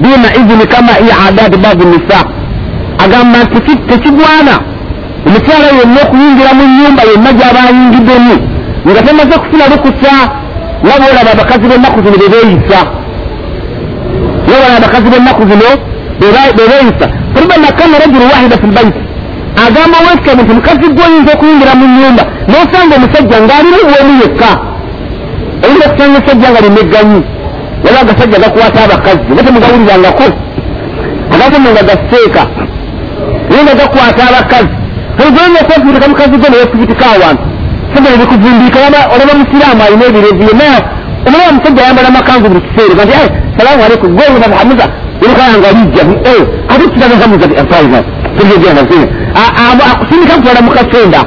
duna 0.00 0.28
izini 0.40 0.66
kama 0.72 0.92
iya 1.04 1.16
adati 1.28 1.56
badi 1.64 1.84
nisa 1.84 2.18
agamba 3.04 3.38
nti 3.44 3.72
tekigwana 3.88 4.54
omukyala 5.26 5.66
yonna 5.78 6.00
okuyingira 6.04 6.50
mu 6.58 6.64
nyumba 6.76 7.02
yonna 7.10 7.30
gyabayingiddemu 7.38 8.34
nga 8.86 9.02
temaze 9.06 9.34
kufuna 9.42 9.64
lukusa 9.72 10.14
nga 10.84 10.94
boolaba 11.00 11.30
abakazi 11.34 11.66
b'ennaku 11.70 11.98
zino 12.04 12.16
bebeeyisa 12.22 12.80
nga 14.44 14.54
boolaba 14.58 14.76
abakazi 14.80 15.08
b'ennaku 15.12 15.42
zino 15.50 15.68
bebeeyisa 16.56 17.06
faribana 17.34 17.68
kana 17.78 17.94
rajulu 18.02 18.24
wahida 18.32 18.56
fi 18.62 18.66
lbaiti 18.72 19.00
agamba 19.66 19.98
wekikamu 20.06 20.42
nti 20.42 20.52
mukazi 20.58 20.86
gwoyinza 20.96 21.30
okuyingira 21.34 21.72
mu 21.80 21.86
nyumba. 21.96 22.22
N'osanga 22.48 22.94
omusajja 22.98 23.36
ng'alimu 23.44 23.80
bwemu 23.88 24.12
yekka 24.22 24.50
oyinza 25.64 25.84
okusanga 25.88 26.18
esajja 26.20 26.48
nga 26.50 26.60
limegganyi 26.64 27.20
wala 27.84 27.98
agasajja 28.00 28.38
gakwata 28.42 28.78
abakazi 28.86 29.30
batemugawulirangako 29.36 30.26
agasomo 31.34 31.68
nga 31.74 31.82
gaseeka 31.88 32.42
naye 33.48 33.62
nga 33.64 33.74
gakwata 33.80 34.22
abakazi 34.30 34.74
ogoyinza 35.24 35.58
okwefuutika 35.62 36.08
mukazi 36.10 36.36
gwe 36.40 36.48
newefuutika 36.50 37.04
awantu 37.14 37.47
sanga 37.98 38.10
nebikuvundika 38.10 38.78
olaba 39.14 39.32
musiraamu 39.40 39.82
alina 39.86 40.04
ebireviye 40.10 40.52
naye 40.60 40.78
omulaba 41.26 41.50
omusajja 41.50 41.82
ayambala 41.82 42.08
amakanzu 42.08 42.48
buli 42.48 42.62
kiseera 42.66 43.04
nti 43.04 43.14
salaamu 43.56 43.82
aleikum 43.84 44.10
gwewe 44.16 44.38
bamuhamuza 44.42 44.86
olukayanga 45.22 45.68
lijja 45.76 46.02
ate 46.72 46.84
kitagahamuza 46.92 47.46
akusindika 49.92 50.34
kutwala 50.36 50.60
mukasenda 50.66 51.20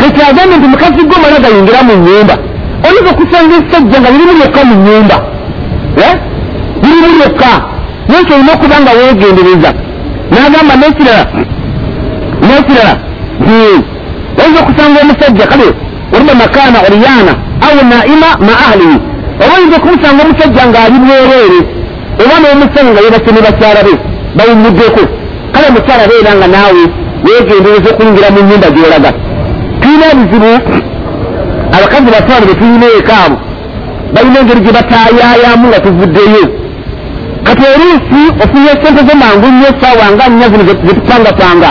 kati 0.00 0.20
agambe 0.30 0.54
nti 0.56 0.68
mukazi 0.72 1.00
gwe 1.06 1.16
omala 1.18 1.38
gayingira 1.44 1.82
mu 1.88 1.94
nyumba 2.04 2.34
oyinza 2.86 3.10
okusanga 3.14 3.54
esajja 3.60 3.98
nga 4.00 4.10
lirimu 4.12 4.32
lyokka 4.38 4.60
mu 4.68 4.74
nyumba 4.84 5.16
lirimu 6.82 7.08
lyokka. 7.18 7.52
Nekyo 8.08 8.34
olina 8.36 8.52
okuba 8.54 8.76
nga 8.80 8.92
wegendereza 8.98 9.70
nagamba 10.30 10.74
nekirala 10.80 11.24
nekirala 12.46 12.94
oyinza 14.40 14.60
okusanga 14.62 14.98
omusajja 15.04 15.46
kale 15.52 15.68
oliba 16.14 16.34
makana 16.42 16.78
oriyana 16.86 17.32
au 17.66 17.76
naima 17.90 18.28
ma 18.46 18.54
ahlihi 18.66 18.98
oba 19.42 19.52
oyinza 19.56 19.76
okumusanga 19.76 20.20
omusajja 20.24 20.62
ngaali 20.70 20.96
bwereere 21.02 21.60
oba 22.22 22.34
n'omusajja 22.40 22.90
nga 22.92 23.00
yebase 23.04 23.30
ne 23.32 23.40
bakyala 23.46 23.80
be 23.86 23.94
bawumuddeko 24.36 25.02
kale 25.52 25.64
omukyala 25.70 26.04
beera 26.10 26.32
nga 26.38 26.48
naawe 26.54 26.84
wegendereza 27.24 27.88
okuyingira 27.92 28.28
mu 28.34 28.40
nyumba 28.48 28.68
gyolaga 28.74 29.10
tulina 29.80 30.06
ebizibu 30.12 30.52
abakazi 31.76 32.08
batwale 32.14 32.44
betulina 32.50 32.86
ekaabo 32.98 33.36
balina 34.14 34.38
engeri 34.40 34.60
gye 34.64 34.72
batayaayamu 34.78 35.64
nga 35.68 35.80
tuvuddeyo 35.84 36.44
kati 37.46 37.62
oluusi 37.72 38.22
ofunye 38.42 38.72
sente 38.82 39.02
zo 39.08 39.14
mangu 39.22 39.46
nnyo 39.52 39.66
esaawa 39.72 40.06
nga 40.14 40.24
nnya 40.28 40.46
zino 40.50 40.64
zetupangapanga 40.68 41.70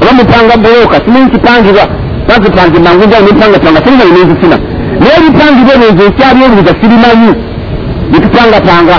oba 0.00 0.12
mupanga 0.18 0.54
buloka 0.62 0.96
simanyi 1.04 1.30
kipangibwa 1.34 1.84
bazipange 2.32 2.78
mangu 2.84 3.04
njawo 3.06 3.22
nepangapanga 3.26 3.80
siringa 3.84 4.04
inenzifuna 4.10 4.56
naye 5.00 5.14
ebipangibwa 5.18 5.74
ebyo 5.90 6.04
ekyali 6.10 6.40
ebibuga 6.46 6.72
sirimanyi 6.80 7.32
byetupangapanga 8.10 8.96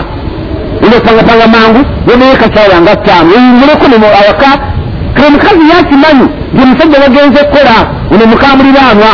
ina 0.86 0.96
opangapanga 1.00 1.48
mangu 1.56 1.82
yonaye 2.08 2.36
kasaawa 2.42 2.78
nga 2.82 2.94
ttaano 3.00 3.30
eyinguleko 3.38 3.86
awaka 4.20 4.50
kale 5.14 5.28
omukazi 5.28 5.64
yakimanyi 5.72 6.26
gye 6.56 6.66
musajja 6.70 6.98
bagenze 7.04 7.40
kukola 7.46 7.76
ono 8.14 8.26
mukamuliraanwa 8.32 9.12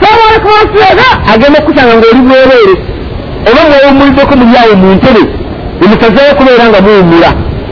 sawaalakuwasiyaga 0.00 1.08
agenda 1.32 1.58
okusanga 1.62 1.94
ngaoli 1.98 2.20
bwereere 2.26 2.74
oba 3.48 3.62
mwewumuliddeko 3.68 4.34
mulyawo 4.40 4.74
mu 4.80 4.88
ntebe 4.96 5.22
emusazeyo 5.84 6.32
kubeera 6.38 6.64
nga 6.70 6.80
muwumula 6.84 7.30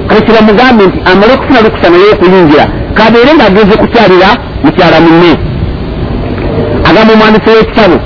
kale 0.09 0.21
kibamugambe 0.27 0.83
nti 0.87 0.99
amale 1.11 1.33
okufuna 1.35 1.61
lukusa 1.65 1.89
naye 1.91 2.07
okuyingira 2.15 2.65
kabeere 2.99 3.31
ngaagenze 3.35 3.75
kukyalira 3.81 4.29
mukyala 4.65 4.99
munne 5.05 5.33
agamba 6.89 7.13
omwandisi 7.15 7.49
w'ekitabo 7.51 7.99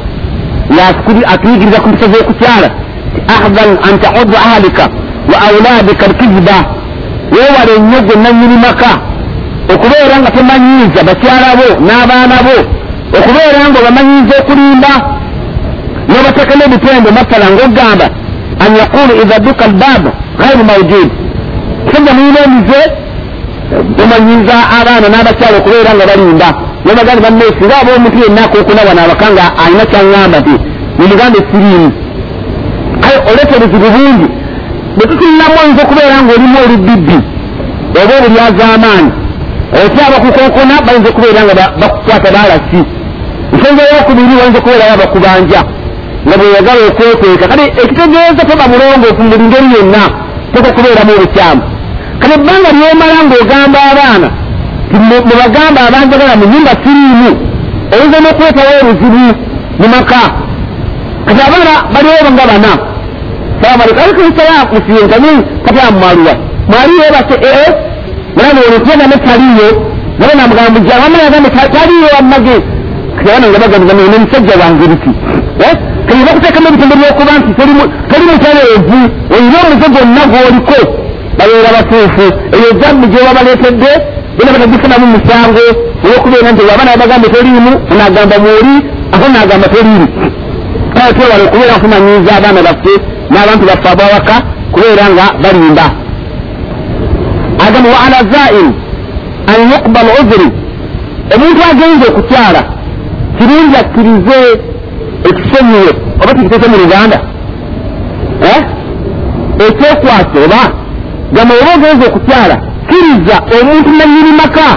ngaatuyigiriza 0.72 1.80
ku 1.80 1.88
mpisa 1.88 2.06
z'okukyala 2.12 2.68
ahdan 3.34 3.70
an 3.86 3.94
taudu 4.04 4.34
ahalika 4.42 4.84
wa 5.30 5.36
auladika 5.46 6.06
alkiziba 6.06 6.58
weewala 7.32 7.72
ennyo 7.78 8.00
gwe 8.06 8.16
nanyini 8.22 8.56
maka 8.66 8.92
okubeera 9.74 10.14
nga 10.20 10.30
tomanyiiza 10.36 11.00
bakyala 11.08 11.48
bo 11.58 11.68
n'abaana 11.86 12.36
bo 12.46 12.56
okubeera 13.18 13.60
nga 13.68 13.78
obamanyiiza 13.80 14.34
okulimba 14.40 14.92
nobatekemu 16.08 16.62
ebitendo 16.66 17.08
masala 17.18 17.46
ngaogamba 17.52 18.06
an 18.64 18.70
yaqulu 18.80 19.12
idha 19.22 19.38
duka 19.46 19.64
albab 19.70 20.02
gairu 20.40 20.64
maujud 20.70 21.10
sajja 21.92 22.12
muyina 22.16 22.40
emize 22.46 22.80
omanyiiza 24.02 24.56
abaana 24.78 25.06
n'abakyala 25.12 25.56
okubeera 25.58 25.90
nga 25.96 26.04
balimba 26.10 26.48
nobagandi 26.84 27.20
banne 27.24 27.44
singa 27.58 27.74
aba 27.80 27.90
omuntu 27.96 28.18
yenna 28.24 28.40
akokuna 28.46 28.82
wano 28.88 29.00
abaka 29.04 29.26
nga 29.32 29.44
alina 29.62 29.84
kyaŋŋamba 29.90 30.38
ti 30.46 30.54
mumugambe 30.98 31.40
siriimu 31.50 31.90
kale 33.02 33.16
oleta 33.30 33.54
obuzibu 33.56 33.88
bungi. 33.96 34.28
Bwetutulinamu 34.96 35.54
oyinza 35.62 35.82
okubeera 35.84 36.16
ngaolimu 36.22 36.58
olubibbi 36.64 37.18
oba 38.00 38.12
obulyaz'amaanyi 38.18 39.12
otya 39.82 40.02
abakukokona 40.08 40.74
bayinza 40.86 41.08
okubeera 41.10 41.40
nga 41.44 41.54
bakukwata 41.80 42.28
balasi 42.36 42.80
ensonga 43.52 43.82
eyokubiri 43.88 44.34
wayinza 44.38 44.58
okubeerayo 44.60 44.92
abakubanja 44.96 45.60
nga 46.26 46.34
bweyagala 46.38 46.80
okwekweka. 46.90 47.44
Kale 47.50 47.64
ekitegeeza 47.82 48.42
toba 48.48 48.64
mulongoofu 48.72 49.22
buli 49.30 49.44
ngeri 49.48 49.68
yenna 49.74 50.02
toka 50.52 50.68
okubeeramu 50.70 51.12
obukyamu. 51.16 51.62
Kale 52.20 52.34
ebbanga 52.38 52.68
lyomala 52.76 53.18
ng'ogamba 53.26 53.78
abaana 53.90 54.28
mubagamba 54.90 55.80
abanjagala 55.88 56.36
mu 56.40 56.44
nyumba 56.52 56.72
siriimu 56.82 57.30
oyinza 57.94 58.18
n'okwetawo 58.22 58.72
obuzibu 58.82 59.24
mu 59.80 59.86
maka. 59.94 60.22
Kati 61.26 61.40
abaana 61.46 61.74
baliwo 61.92 62.30
nga 62.34 62.44
bana? 62.50 62.72
Salamualaikum 63.60 64.26
musiyenkani 64.72 65.32
kati 65.64 65.80
amumaluwa 65.88 66.34
mwaliyo 66.70 67.06
base 67.14 67.36
ee 67.50 67.68
nabona 68.36 68.60
olutenda 68.68 69.06
ne 69.06 69.16
taliyo 69.26 69.68
nabo 70.18 70.32
namugamba 70.38 70.80
jamamala 70.88 71.24
agambe 71.28 71.50
taliyo 71.50 72.08
amage 72.18 72.56
kabana 73.16 73.46
nga 73.48 73.58
bagamba 73.62 73.92
ne 73.94 74.18
musajja 74.24 74.54
wange 74.62 74.86
biki? 74.92 75.10
Kati 76.08 76.22
bakuteekamu 76.26 76.68
ebitembe 76.68 76.94
byokuba 77.00 77.32
nti 77.38 77.50
toli 78.10 78.24
mutaleevu 78.28 78.98
olina 79.34 79.58
omuze 79.64 79.86
gwonna 79.92 80.22
gwoliko 80.32 80.78
babeera 81.38 81.70
batuufu. 81.76 82.26
Eyo 82.56 82.68
jambi 82.80 83.06
gyoba 83.12 83.30
baleetedde 84.38 84.38
bona 84.38 84.52
batagifunamu 84.52 85.06
musango 85.06 85.60
olwokubeera 86.04 86.52
nti 86.52 86.62
waba 86.62 86.84
nabagambe 86.84 87.28
toliimu 87.28 87.72
onagamba 87.92 88.38
mwoli 88.38 88.74
ate 89.12 89.28
nagamba 89.32 89.68
toliimu 89.68 90.08
kale 90.94 91.12
twewala 91.14 91.44
okubeera 91.44 91.76
nkumanyiiza 91.76 92.36
abaana 92.36 92.62
baffe 92.62 92.94
n'abantu 93.30 93.64
baffe 93.70 93.88
abawaka 93.92 94.34
kubeera 94.72 95.04
nga 95.12 95.24
balimba 95.42 95.86
agamba 97.66 97.88
wa 97.94 98.00
ala 98.06 98.18
zain 98.32 98.68
an 99.52 99.60
yuqbal 99.72 100.06
uzuri 100.20 100.48
omuntu 101.34 101.60
agenza 101.70 102.04
okukyala 102.10 102.60
kirungi 103.36 103.76
akkirize 103.82 104.38
ekisonyiwe 105.28 105.92
oba 106.22 106.34
tikiteke 106.34 106.66
mu 106.72 106.76
luganda 106.82 107.18
ekyokwasa 109.66 110.36
oba 110.44 110.60
gamba 111.34 111.52
oba 111.60 111.72
ogenza 111.76 112.04
okukyala 112.10 112.71
kkiriza 112.92 113.36
omuntu 113.60 113.90
nanyini 113.98 114.32
maka. 114.42 114.68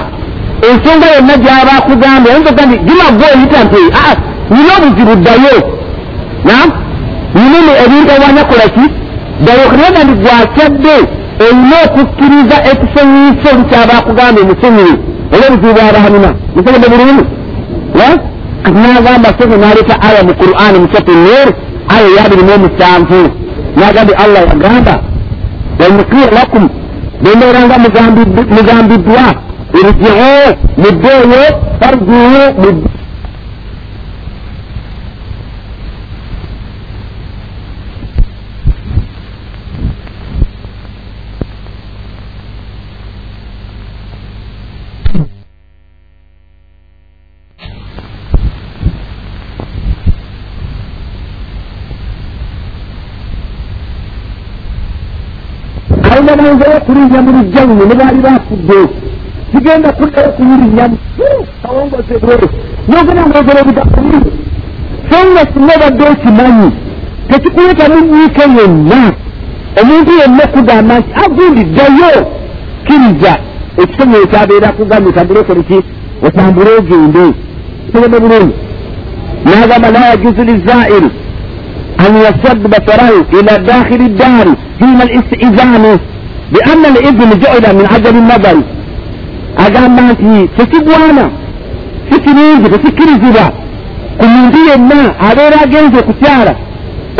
Ensonga 0.69 1.05
yonna 1.15 1.37
gyaba 1.43 1.71
akugambye 1.77 2.31
ayinza 2.31 2.49
oga 2.51 2.65
nti 2.65 2.77
gimagwe 2.87 3.25
oyita 3.35 3.59
nti 3.65 3.81
aa 4.01 4.15
nina 4.51 4.71
obuzibu 4.77 5.15
ddayo. 5.15 5.55
Nam 6.47 6.69
nina 7.35 7.71
ebintu 7.83 8.11
awanya 8.15 8.43
kolaki 8.49 8.85
ddayo 9.41 9.65
kanaga 9.71 9.99
nti 10.03 10.13
gwakyadde 10.23 10.95
olina 11.45 11.77
okukkiriza 11.85 12.57
ekisonyiso 12.71 13.47
olukyaba 13.53 13.93
akugambye 13.99 14.43
musonyiwe 14.49 14.93
oba 15.33 15.45
obuzibu 15.47 15.73
bwabahanina 15.77 16.29
musegede 16.55 16.87
bulungi 16.91 17.23
kati 18.63 18.77
nagamba 18.81 19.29
sege 19.37 19.57
naleeta 19.57 19.95
aya 20.07 20.21
mu 20.27 20.33
qur'ani 20.41 20.77
mukyatu 20.83 21.13
nur 21.25 21.47
aya 21.95 22.09
yabiri 22.17 22.43
mu 22.47 22.53
omusanvu. 22.57 23.19
Nagambye 23.79 24.15
allah 24.23 24.41
yagamba 24.49 24.93
wamukiya 25.79 26.31
lakum 26.37 26.69
bembeeranga 27.23 27.75
mugambiddwa 28.55 29.25
irjiu 29.81 30.55
muddeeyo 30.81 31.43
farjuu 31.79 32.43
kalina 32.63 32.94
banzayo 56.45 56.79
kulinnya 56.85 57.21
mu 57.21 57.31
lujjanyu 57.37 57.85
ne 57.85 57.95
baali 57.99 58.19
bafudde 58.25 58.79
kigenda 59.51 59.89
kuddayo 59.97 60.29
kumulinnyamu 60.35 60.97
kawongozebwe 61.61 62.35
nogenda 62.87 63.23
ngogera 63.27 63.59
ebigambo 63.63 63.97
so 65.09 65.17
nga 65.31 65.43
singa 65.51 65.73
obadde 65.77 66.03
okimanyi 66.13 66.69
tekikuleetamu 67.29 67.97
nyiike 68.11 68.43
yonna 68.57 69.01
omuntu 69.81 70.11
yenna 70.19 70.43
okugamba 70.47 70.93
nti 70.99 71.11
agundi 71.23 71.63
ddayo 71.69 72.13
kkiriza 72.83 73.33
ekisomero 73.81 74.25
kyabeera 74.31 74.69
kugambye 74.77 75.09
otambule 75.09 75.39
okoleki 75.39 75.79
otambule 76.27 76.69
ogende 76.79 77.25
tegende 77.91 78.19
bulungi. 78.19 78.55
Nagamba 79.45 79.91
la 79.91 79.99
yajuzu 80.09 80.43
lizairi 80.43 81.09
an 81.97 82.13
yasad 82.25 82.67
basarahu 82.67 83.19
ila 83.39 83.59
dakhili 83.59 84.09
ddari 84.09 84.53
hina 84.79 85.03
alistizanu 85.03 85.99
bianna 86.51 86.87
alidhini 86.87 87.35
juila 87.41 87.73
min 87.73 87.85
ajali 87.95 88.21
nazari 88.21 88.63
agamba 89.65 90.01
nti 90.01 90.49
tekigwana 90.57 91.29
si 92.09 92.19
kirungi 92.19 92.69
tekikkirizibwa 92.69 93.45
ku 94.19 94.25
muntu 94.33 94.57
yenna 94.69 94.99
abeera 95.29 95.57
agenze 95.63 95.97
okukyala 95.99 96.53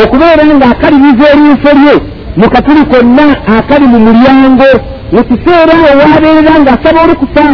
okubeera 0.03 0.43
nga 0.55 0.65
akaliriza 0.73 1.25
erinso 1.33 1.71
lye 1.79 1.95
mu 2.39 2.47
katuli 2.53 2.83
konna 2.91 3.25
akali 3.57 3.85
mu 3.93 3.99
mulyango 4.05 4.69
mu 5.13 5.21
kiseera 5.27 5.73
awo 5.79 5.91
wabeerera 5.99 6.53
ng'asaba 6.61 6.99
olukusa 7.05 7.45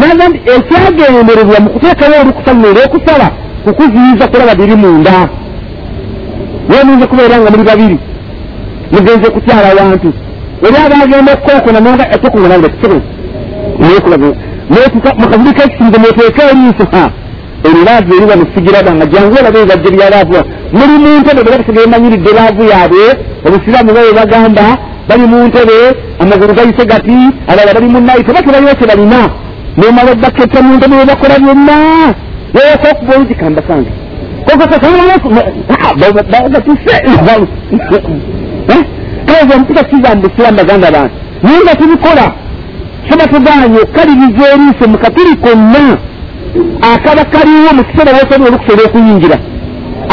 naga 0.00 0.24
nti 0.28 0.38
ekyagendererwa 0.54 1.58
mu 1.64 1.68
kuteekawo 1.74 2.14
olukusa 2.22 2.50
luno 2.54 2.68
olw'okusaba 2.72 3.26
kukuziyiza 3.64 4.24
kulaba 4.30 4.54
biri 4.54 4.76
munda 4.82 5.16
wemuyinza 6.70 7.06
kubeera 7.10 7.36
nga 7.38 7.50
muli 7.50 7.64
babiri 7.70 7.98
mugenze 8.92 9.26
kukyala 9.34 9.68
wantu 9.78 10.10
eri 10.66 10.76
abagenda 10.84 11.32
okukookona 11.34 11.80
naga 11.80 12.04
etokunganange 12.14 12.68
kisobola 12.72 13.00
mukabuli 15.20 15.52
kekisirizo 15.56 15.98
mweteeka 16.00 16.42
eriiso 16.50 16.84
eryo 17.66 17.82
laavu 17.88 18.10
eriba 18.16 18.36
musigiraba 18.40 18.90
nga 18.94 19.06
jangu 19.12 19.36
olabe 19.40 19.58
ebajje 19.64 19.90
bya 19.94 20.10
laavu 20.14 20.38
muli 20.76 20.96
mu 21.02 21.10
ntebe 21.20 21.40
bera 21.44 21.58
tusigaye 21.58 21.86
manyiridde 21.92 22.30
laavu 22.38 22.62
yaabwe 22.72 23.04
obusiraamu 23.46 23.90
babe 23.96 24.12
bagamba 24.20 24.66
bali 25.08 25.24
mu 25.30 25.38
ntebe 25.48 25.78
amagulu 26.22 26.52
gayise 26.56 26.84
gati 26.90 27.18
abalala 27.50 27.74
bali 27.76 27.88
munayi 27.94 28.24
teba 28.24 28.40
tebalina 28.44 28.78
kye 28.78 28.86
balina 28.90 29.20
nomala 29.78 30.10
obbaketta 30.14 30.58
mu 30.64 30.70
ntebe 30.76 30.94
webakola 31.00 31.34
byonna 31.42 31.76
yoyoka 32.56 32.86
okuba 32.92 33.12
oluti 33.16 33.34
kambasange 33.40 33.90
kale 39.30 39.54
omutuka 39.54 39.84
kiza 39.84 40.14
mu 40.14 40.22
busiraamu 40.22 40.56
baganda 40.56 40.90
bantu 40.90 41.14
naye 41.42 41.58
nga 41.64 41.74
tubikola 41.80 42.26
soba 43.08 43.24
tuganye 43.32 43.78
okaliriza 43.84 44.44
eriiso 44.54 44.84
mu 44.92 44.98
katuli 44.98 45.36
konna 45.44 45.82
akaba 46.92 47.24
kaliwo 47.32 47.70
mu 47.76 47.82
kiseera 47.84 48.12
wosobola 48.18 48.48
olukusobola 48.50 48.88
okuyingira 48.88 49.36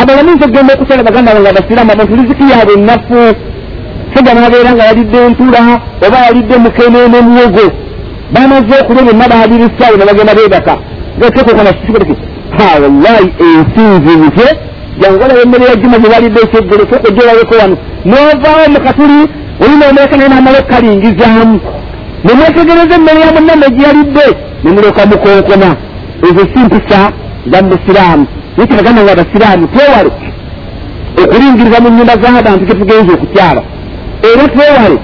abalamuzi 0.02 0.44
okgenda 0.46 0.74
okusala 0.74 1.04
baganda 1.10 1.34
bange 1.36 1.50
abasiraamu 1.50 1.92
abantu 1.92 2.16
riziki 2.20 2.44
yaabwe 2.52 2.74
ennafu 2.80 3.20
sega 4.14 4.34
nabeera 4.34 4.72
nga 4.74 4.84
yalidde 4.90 5.18
entula 5.28 5.62
oba 6.06 6.18
yalidde 6.26 6.56
mukenene 6.64 7.20
muwogo 7.28 7.66
bamaze 8.34 8.74
okulya 8.82 9.02
byonna 9.08 9.32
baabirisawo 9.32 9.96
nebagenda 9.98 10.38
beebaka 10.38 10.74
gatekokanakikoleke 11.20 12.16
wallahi 12.60 13.28
ensi 13.48 13.84
nzibutye 14.98 15.10
jangolayo 15.10 15.42
emmere 15.42 15.66
yajuma 15.66 16.00
zebalidde 16.00 16.40
ekyeggulo 16.42 16.84
sokojerabeko 16.90 17.56
wano 17.62 17.78
novaawo 18.06 18.68
mu 18.74 18.80
katuli 18.86 19.20
olina 19.64 19.86
omereka 19.90 20.18
naye 20.18 20.30
namala 20.30 20.60
okukalingizaamu 20.60 21.60
nemwetegereza 22.24 22.96
emmere 22.96 23.20
ya 23.22 23.32
munnamme 23.36 23.68
gyeyalidde 23.76 24.26
nemuleka 24.64 25.06
mukonkona 25.06 25.70
ezo 26.28 26.44
si 26.52 26.60
mpisa 26.66 27.00
za 27.52 27.62
musiraamu 27.62 28.26
naye 28.56 28.68
kyabagamba 28.68 29.02
nga 29.04 29.12
abasiraamu 29.12 29.68
twewale 29.68 30.12
okulingiriza 31.22 31.80
mu 31.84 31.90
nyumba 31.90 32.14
z'abantu 32.22 32.66
getugenza 32.66 33.14
okukyala 33.14 33.62
era 34.30 34.44
twewale 34.54 34.98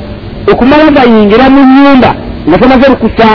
okumala 0.52 0.92
gayingira 0.96 1.46
mu 1.54 1.62
nyumba 1.74 2.10
nga 2.48 2.58
tamaze 2.58 2.86
lukusa 2.92 3.30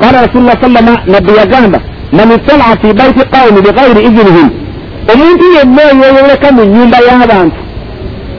qala 0.00 0.16
rasulullah 0.24 0.56
sallama 0.60 0.92
nabbi 1.12 1.32
yagamba 1.40 1.78
man 2.16 2.28
italaa 2.36 2.76
fi 2.80 2.88
baiti 2.98 3.22
qawmi 3.32 3.60
bigayiri 3.66 4.02
izinihim 4.08 4.65
omuntu 5.12 5.44
yenna 5.56 5.82
eyeyooleka 5.92 6.48
mu 6.56 6.62
nyumba 6.64 6.98
y'abantu. 7.06 7.60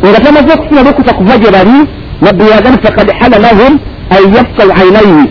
Nga 0.08 0.20
tamaze 0.24 0.50
okufuna 0.54 0.82
lukusa 0.88 1.14
kuva 1.18 1.38
gye 1.42 1.52
bali 1.56 1.78
nabbi 2.22 2.44
yagamba 2.52 2.80
fakad 2.84 3.10
hala 3.20 3.38
lahum 3.46 3.74
an 4.16 4.24
yafsau 4.36 4.70
ainaihi 4.80 5.26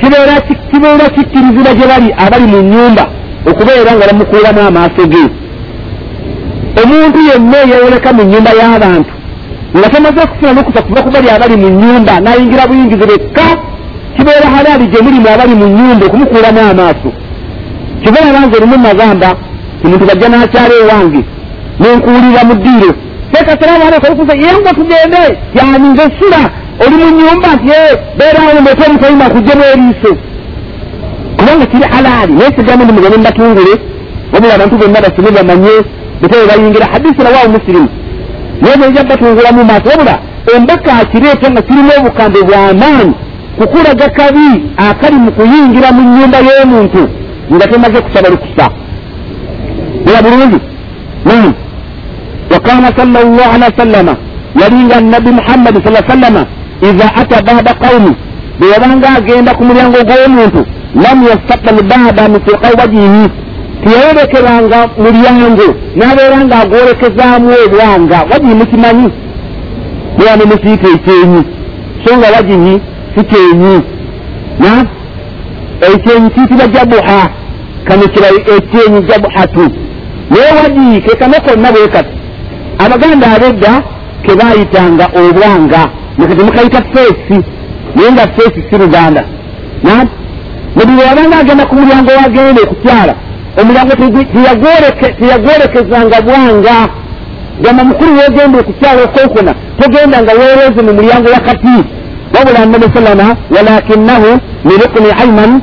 kibeera 0.00 1.10
kikkirizibwa 1.14 1.74
gye 1.74 1.86
bali 1.90 2.08
abali 2.24 2.46
mu 2.52 2.60
nyumba 2.72 3.04
okubeera 3.50 3.92
nga 3.96 4.06
bamukuulamu 4.08 4.60
amaaso 4.68 5.04
ge. 5.12 5.24
Omuntu 6.82 7.18
yenna 7.28 7.58
eyeewoleka 7.64 8.12
mu 8.12 8.22
nyumba 8.30 8.50
y'abantu. 8.60 9.12
Nga 9.76 9.88
tamaze 9.92 10.20
okufuna 10.24 10.52
lukusa 10.52 10.82
kuva 10.82 11.02
ku 11.04 11.10
bali 11.14 11.28
abali 11.30 11.56
mu 11.62 11.68
nyumba 11.80 12.12
n'ayingira 12.20 12.66
buyingizi 12.68 13.06
bekka 13.10 13.46
kibeera 14.16 14.46
halaali 14.54 14.86
gye 14.90 15.00
mulimu 15.04 15.28
abali 15.34 15.54
mu 15.60 15.66
nyumba 15.76 16.06
okumukuulamu 16.06 16.60
amaaso. 16.70 17.10
Kibeera 18.02 18.32
banze 18.34 18.56
erimu 18.56 18.76
nagamba 18.76 19.30
omuntu 19.84 20.04
bajja 20.08 20.28
n'akyala 20.28 20.74
ewange 20.82 21.20
nenkuwulira 21.80 22.42
mu 22.48 22.54
ddiiro. 22.54 22.92
Aleika 23.90 24.08
olukusa 24.08 24.34
yenga 24.36 24.70
tugende 24.78 25.22
yani 25.54 25.88
nze 25.88 26.02
sula 26.18 26.50
oli 26.86 26.96
mu 26.96 27.10
nyumba 27.18 27.48
nti 27.54 27.72
beerawo 28.18 28.60
mbete 28.60 28.82
omutayima 28.90 29.30
kujjemu 29.30 29.62
eriiso 29.72 30.12
kubanga 31.36 31.66
kiri 31.66 31.84
halaali 31.94 32.32
naye 32.32 32.50
sigamu 32.56 32.84
ndi 32.84 32.92
mugende 32.92 33.16
mbatungule 33.16 33.74
wabula 34.32 34.54
abantu 34.54 34.76
bonna 34.76 35.00
basome 35.00 35.30
bamanye 35.30 35.74
betebe 36.20 36.46
bayingira 36.46 36.86
hadisi 36.92 37.22
rawaawo 37.24 37.48
musirimu 37.48 37.88
naye 38.60 38.76
bwejja 38.76 39.04
batungula 39.04 39.52
mu 39.52 39.64
maaso 39.64 39.88
wabula 39.90 40.18
embaka 40.56 40.92
akireeta 41.02 41.50
nga 41.50 41.62
kirina 41.62 41.92
obukambe 42.00 42.40
bw'amaanyi 42.42 43.14
kukulaga 43.58 44.08
kabi 44.08 44.48
akali 44.88 45.16
mu 45.16 45.32
kuyingira 45.32 45.92
mu 45.92 46.02
nyumba 46.16 46.38
y'omuntu 46.46 47.02
nga 47.54 47.66
temaze 47.70 48.00
kusaba 48.00 48.28
lukusa 48.28 48.66
era 50.10 50.22
bulungi 50.22 50.60
wakana 52.50 52.88
sala 52.96 53.20
llah 53.24 53.54
alihi 53.54 53.70
wasallama 53.72 54.14
yalinga 54.60 55.00
nabi 55.00 55.30
muhammadi 55.30 55.78
sa 55.84 56.02
sallama 56.08 56.42
iza 56.82 57.06
ata 57.20 57.42
bada 57.42 57.74
qaumi 57.74 58.12
bwe 58.58 58.68
yabanga 58.68 59.08
agenda 59.18 59.54
ku 59.54 59.64
mulyango 59.64 59.98
gw'omuntu 60.08 60.60
lam 60.94 61.18
yastakbal 61.22 61.78
bada 61.82 62.28
mitiqai 62.28 62.74
wajihi. 62.80 63.24
Tiyayolekeranga 63.84 64.78
mulyango. 64.98 65.68
Nabeera 65.96 66.38
nga 66.44 66.56
agwolekezaamu 66.62 67.50
obwanga 67.64 68.18
wajihi 68.30 68.54
mukimanyi? 68.54 69.08
Muyane 70.18 70.44
mukiyita 70.44 70.88
ekyenyi 70.96 71.42
so 72.04 72.16
nga 72.16 72.28
wajihi 72.34 72.80
si 73.14 73.24
kyenyi 73.24 73.76
na 74.58 74.70
ekyenyi 75.94 76.30
kiyitibwa 76.30 76.66
jabuha 76.66 77.30
kano 77.84 78.02
kira 78.08 78.28
ekyenyi 78.56 79.00
jabuhatu 79.08 79.64
naye 80.30 80.50
wajihi 80.62 81.00
kekano 81.00 81.40
konna 81.40 81.72
bwe 81.72 81.88
kati 81.88 82.16
abaganda 82.84 83.26
abedda 83.34 83.82
kebayitanga 84.24 85.06
obwanga 85.20 85.82
nakati 86.18 86.44
mukayita 86.44 86.82
feesi 86.92 87.38
naye 87.94 88.12
nga 88.12 88.28
feesi 88.36 88.60
si 88.70 88.78
luganda 88.78 89.24
nebuli 90.76 91.02
wabanga 91.08 91.36
agenda 91.38 91.66
ku 91.66 91.74
mulyango 91.74 92.10
wagenda 92.22 92.60
okukyala 92.62 93.14
omulyango 93.60 93.92
teyagwolekezanga 95.18 96.18
bwanga 96.26 96.76
gamba 97.62 97.84
mukulu 97.84 98.10
wogenda 98.18 98.58
okukyala 98.58 99.00
okokona 99.04 99.52
togenda 99.78 100.22
nga 100.22 100.32
weereze 100.32 100.80
mu 100.86 100.92
mulyango 100.98 101.28
wakati 101.36 101.76
wabula 102.34 102.66
nabi 102.66 102.86
sallama 102.94 103.36
walakinahu 103.54 104.30
mirukni 104.64 105.10
aiman 105.22 105.60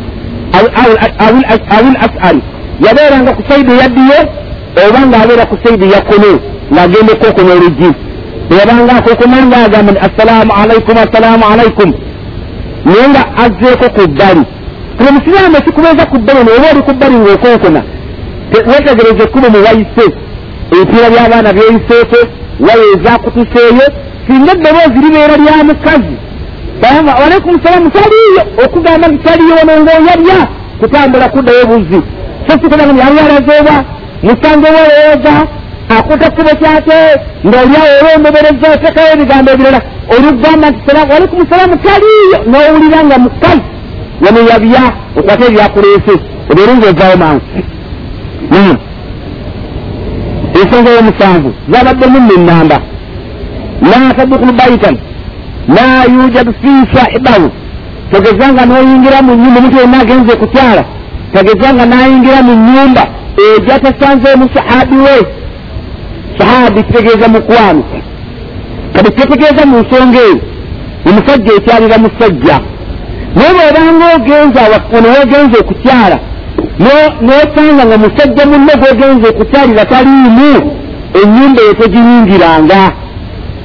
awil 1.76 1.96
asari 2.06 2.42
yabeeranga 2.86 3.32
ku 3.34 3.42
saidi 3.50 3.72
yaddiyo 3.82 4.20
oba 4.86 5.00
ngaabeera 5.08 5.46
ku 5.50 5.56
saidi 5.64 5.86
yakono 5.96 6.32
ng'agenda 6.74 7.12
okokona 7.14 7.52
oluggi. 7.58 7.90
Eyabanga 8.52 8.94
akokomanga 9.00 9.58
agamba 9.66 9.92
nti 9.92 10.02
assalaamu 10.08 10.52
alaikum 10.62 10.96
assalaamu 11.06 11.46
alaikum 11.54 11.90
naye 12.86 13.06
nga 13.12 13.24
azzeeko 13.44 13.88
ku 13.96 14.02
bbali. 14.12 14.44
Kino 14.98 15.10
musiraamu 15.16 15.56
ekikubeeza 15.58 16.04
ku 16.12 16.18
bbali 16.20 16.40
noba 16.48 16.68
oli 16.72 16.82
ku 16.88 16.94
bbali 16.96 17.16
ng'okonkona 17.22 17.82
wetegereza 18.70 19.24
ekkubo 19.28 19.48
mu 19.54 19.60
wayise. 19.66 20.06
Ebipiira 20.74 21.08
by'abaana 21.14 21.50
byeyiseeko 21.58 22.20
waya 22.66 22.86
ezakutuseeyo 22.94 23.86
singa 24.26 24.52
eddoboozi 24.56 24.98
libeera 25.04 25.36
lya 25.44 25.64
mukazi. 25.70 26.16
Bayamba 26.82 27.12
walaikum 27.22 27.54
salaamu 27.64 27.90
taliiyo? 27.98 28.42
Okugamba 28.66 29.08
nti 29.08 29.24
taliiyo 29.26 29.56
wano 29.60 29.74
ng'oyabya 29.84 30.40
kutambula 30.80 31.30
kuddayo 31.30 31.66
buzzi 31.72 32.00
so 32.48 32.52
sikubanga 32.54 32.94
nti 32.94 33.02
yali 33.04 33.20
alazeebwa 33.20 33.76
musange 34.24 34.68
weewoza 34.76 35.34
akuta 35.98 36.30
kkubo 36.32 36.50
kyate 36.60 36.98
ng'olyawo 37.46 37.92
olwembebereza 38.02 38.68
otekayo 38.76 39.10
ebigambo 39.14 39.52
ebirala. 39.52 39.82
Olugamba 40.14 40.70
nti 40.70 40.80
walaikum 41.12 41.42
salaamu 41.50 41.78
taliiyo 41.86 42.38
n'owulira 42.50 43.00
nga 43.06 43.18
mukazi 43.18 43.68
wano 44.24 44.40
yabya 44.50 44.84
okwate 45.18 45.44
ebyakuleese 45.50 46.14
obeere 46.50 46.74
ng'ozaawo 46.78 47.18
mangu. 47.22 47.46
Ensonga 50.60 50.90
y'omusanvu 50.96 51.50
zabaddemu 51.72 52.20
nenamba 52.28 52.78
la 53.90 54.14
tadukulu 54.18 54.54
baitan 54.60 54.96
la 55.76 55.86
yujadu 56.14 56.52
fi 56.62 56.72
sahibahu. 56.94 57.50
Tegezanga 58.12 58.66
n'oyingira 58.66 59.22
mu 59.22 59.36
nyumba 59.36 59.60
omuntu 59.60 59.78
yenna 59.78 60.00
agenze 60.02 60.36
kukyala 60.36 60.84
tegezanga 61.34 61.84
n'ayingira 61.86 62.40
mu 62.48 62.54
nyumba 62.66 63.04
egyo 63.38 63.74
atasanzeemu 63.76 64.50
sahabi 64.54 64.96
we. 64.96 65.18
Sahabi 66.38 66.84
kitegeeza 66.84 67.28
mukwano 67.28 67.84
kati 68.94 69.12
kyetegeeza 69.12 69.66
mu 69.66 69.78
nsonga 69.80 70.20
eyo. 70.20 70.40
Omusajja 71.10 71.52
ekyalira 71.58 71.98
musajja. 71.98 72.60
Naye 73.36 73.52
bwobanga 73.54 74.06
ogenza 74.16 74.62
ono 74.98 75.08
wogenza 75.16 75.60
okukyala 75.60 76.20
nosanga 77.22 77.86
nga 77.86 77.98
musajja 77.98 78.46
munne 78.46 78.74
gwogenza 78.80 79.30
okukyalira 79.30 79.86
taliimu 79.86 80.52
enyumba 81.22 81.62
eyo 81.62 81.74
tegiyingiranga 81.74 82.82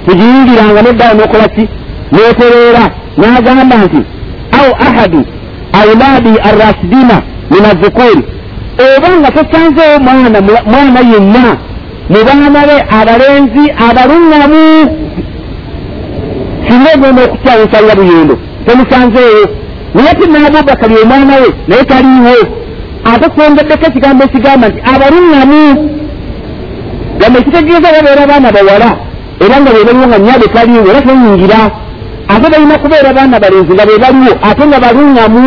tegiyingiranga 0.07 0.83
neddawo 0.83 1.15
nokola 1.15 1.49
ki? 1.55 1.65
Netereera 2.13 2.85
n'agamba 3.19 3.77
nti 3.85 4.01
au 4.59 4.71
ahadu 4.87 5.21
auladi 5.81 6.33
arrasidina 6.49 7.17
min 7.51 7.65
azukuri 7.71 8.23
oba 8.79 9.09
nga 9.19 9.31
tosanzeewo 9.37 9.99
mwana 10.71 11.01
yenna 11.13 11.45
mu 12.13 12.21
baana 12.27 12.61
be 12.69 12.77
abalenzi 12.99 13.65
abaluŋŋamu 13.87 14.65
singa 16.67 16.91
ogenda 16.95 17.23
okukyawusalira 17.27 17.95
buyendo 17.99 18.35
tomusanzeewo 18.67 19.45
naye 19.95 20.13
ti 20.19 20.25
naabubakali 20.31 20.95
omwana 21.03 21.35
we 21.43 21.49
naye 21.69 21.85
taliiwo. 21.85 22.63
Ate 23.05 23.29
kwongeddeko 23.35 23.85
ekigambo 23.87 24.25
ekigamba 24.25 24.67
nti 24.69 24.81
abaluŋŋamu 24.93 25.63
gamba 27.19 27.39
ekitegeeza 27.41 27.89
babeera 27.95 28.27
baana 28.31 28.49
bawala 28.57 28.91
era 29.45 29.57
nga 29.61 29.71
bebaliwo 29.75 30.07
nga 30.09 30.19
nyabe 30.19 30.47
taliiwo 30.55 30.89
era 30.91 31.01
toyingira 31.07 31.61
ate 32.33 32.47
balina 32.53 32.79
kubeera 32.83 33.11
baana 33.17 33.37
balenzi 33.43 33.73
nga 33.75 33.87
bebaliwo 33.89 34.33
ate 34.49 34.63
nga 34.67 34.79
baluŋŋamu 34.85 35.45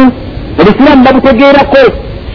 obusiraamu 0.60 1.04
babutegeerako 1.06 1.84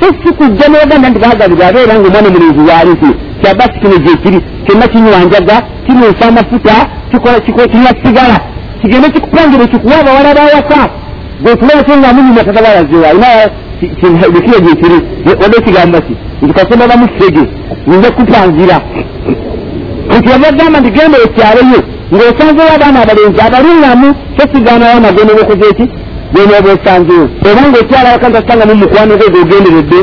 so 0.00 0.06
si 0.22 0.32
kujja 0.34 0.68
nogamba 0.68 1.08
nti 1.10 1.18
bagalibwa 1.18 1.66
abeera 1.66 1.94
nga 1.98 2.08
omwana 2.08 2.28
omulenzi 2.28 2.60
waalisi 2.70 3.10
kyabasi 3.40 3.76
kino 3.82 3.96
gyekiri 4.04 4.38
kyonna 4.64 4.86
kinywanjaga 4.92 5.56
kinywesa 5.86 6.28
amafuta 6.28 6.74
kinywa 7.70 7.92
sigala. 8.04 8.40
Kigende 8.80 9.08
kikupangira 9.08 9.66
kikuwa 9.66 9.98
abawala 10.00 10.34
bawaka 10.34 10.90
gwetulabate 11.42 11.96
nga 11.96 12.12
munyuma 12.12 12.44
tagabalazewa 12.44 13.08
alina 13.08 13.50
bikiro 14.32 14.58
gyekiri 14.60 14.98
wadde 15.40 15.56
ekigamba 15.58 16.00
ki 16.00 16.14
nti 16.42 16.52
kasoma 16.54 16.86
bamusege 16.90 17.42
nyinza 17.86 18.10
kupangira. 18.10 18.80
Nti 20.18 20.30
yabagamba 20.30 20.80
nti 20.80 20.90
genda 20.90 21.18
okyaleyo 21.26 21.80
ng'osanzewo 22.12 22.70
abaana 22.76 22.98
abalenzi 23.02 23.40
abaluŋŋamu 23.46 24.08
so 24.36 24.42
sigaanawo 24.52 24.96
amagendo 24.96 25.32
bokoze 25.38 25.66
eki 25.70 25.86
gwenooba 26.32 26.70
osanzewo 26.76 27.26
oba 27.48 27.62
ng'okyala 27.68 28.08
wakati 28.14 28.36
asangamu 28.40 28.74
mukwano 28.82 29.12
gwe 29.18 29.28
gogenderedde 29.34 30.00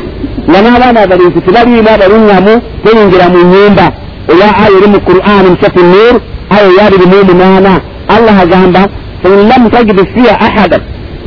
nga 0.49 0.59
n'abaana 0.61 0.99
abalenzi 1.05 1.39
tebaliimu 1.45 1.89
abaluŋŋamu 1.95 2.53
toyingira 2.83 3.25
mu 3.33 3.39
nyumba 3.51 3.85
olwa 4.31 4.47
aya 4.63 4.77
eri 4.77 4.87
mu 4.93 4.99
quran 5.09 5.45
musatu 5.53 5.81
nur 5.91 6.15
aya 6.55 6.67
eyabiri 6.71 7.05
mu 7.11 7.17
munaana. 7.29 7.73
Allah 8.15 8.35
agamba 8.43 8.81
fain 9.21 9.39
lam 9.49 9.63
tajidu 9.69 10.03
fiha 10.13 10.33
ahadan. 10.47 10.81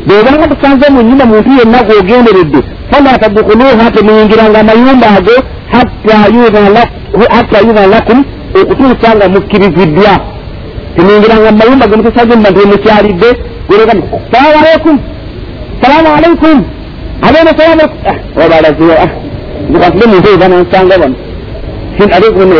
Bwobanga 0.07 0.49
tusanze 0.53 0.87
mu 0.95 1.01
nyumba 1.03 1.25
muntu 1.33 1.51
yenna 1.59 1.79
gwogenderedde 1.87 2.61
fala 2.91 3.19
tadukuluha 3.19 3.91
temuyingiranga 3.95 4.61
amayumba 4.61 5.07
ago 5.17 5.37
hatta 5.73 7.59
yudhana 7.65 7.87
lakum 7.87 8.19
okutuusa 8.61 9.09
nga 9.17 9.29
mukkiriziddwa 9.29 10.13
temuyingiranga 10.97 11.53
mumayumba 11.53 11.87
ge 11.87 11.97
mutusanze 11.97 12.37
muba 12.37 12.51
nti 12.51 12.67
mukyalidde 12.73 13.29
gweregani 13.71 14.03
salamu 14.33 14.59
alaikum 14.63 14.97
salamu 15.83 16.09
alaikum 16.19 16.57
abeena 17.27 17.53
salamu 17.59 17.85
wabalazewa 18.41 19.07
nkatule 19.71 20.07
muntu 20.07 20.29
eyo 20.29 20.39
banansanga 20.39 20.99
bano 20.99 21.15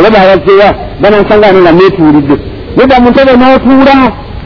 babalazewa 0.03 0.67
banansanga 1.01 1.47
ano 1.47 1.59
nga 1.61 1.71
netuulidde 1.71 2.35
neda 2.77 2.99
muntu 3.03 3.19
ebe 3.23 3.33
n'otuula 3.41 3.95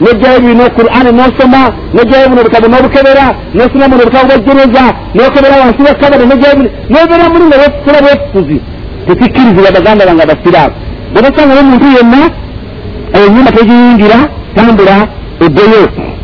nojjayo 0.00 0.38
bino 0.40 0.64
qur'ani 0.78 1.10
nosoma 1.20 1.60
nojjayo 1.94 2.28
buno 2.28 2.40
obutabo 2.40 2.66
n'obukebera 2.68 3.26
nosoma 3.54 3.88
buno 3.90 4.02
obutabo 4.02 4.26
bwejjereza 4.28 4.84
nokebera 5.14 5.56
wansi 5.62 5.82
wekabada 5.86 6.24
nojjayo 6.30 6.54
bino 6.58 6.70
nobeera 6.90 7.28
muli 7.32 7.44
nga 7.48 7.56
wekukula 7.62 7.98
bwefuzi 8.04 8.58
tekikkirizibwa 9.06 9.70
baganda 9.76 10.06
bange 10.06 10.22
abasiraamu 10.22 10.74
bwebasangayo 11.12 11.60
omuntu 11.60 11.86
yenna 11.96 12.20
enyumba 13.16 13.50
tegiyingira 13.56 14.18
tambula 14.54 14.96
eddeyo 15.44 15.82
ono 15.84 16.15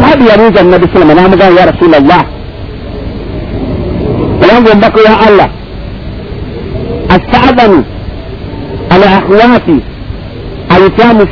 sahabi 0.00 0.28
yabuuza 0.28 0.62
nabi 0.62 0.86
salama 0.92 1.14
namugamba 1.14 1.60
ya 1.60 1.66
rasula 1.66 2.00
llah 2.00 2.24
olanga 4.42 4.72
ombaka 4.72 5.00
ya 5.00 5.14
allah. 5.28 5.48
Astaadanu 7.08 7.84
ala 8.90 9.06
akhwati 9.18 9.76
ayitamu 10.68 11.26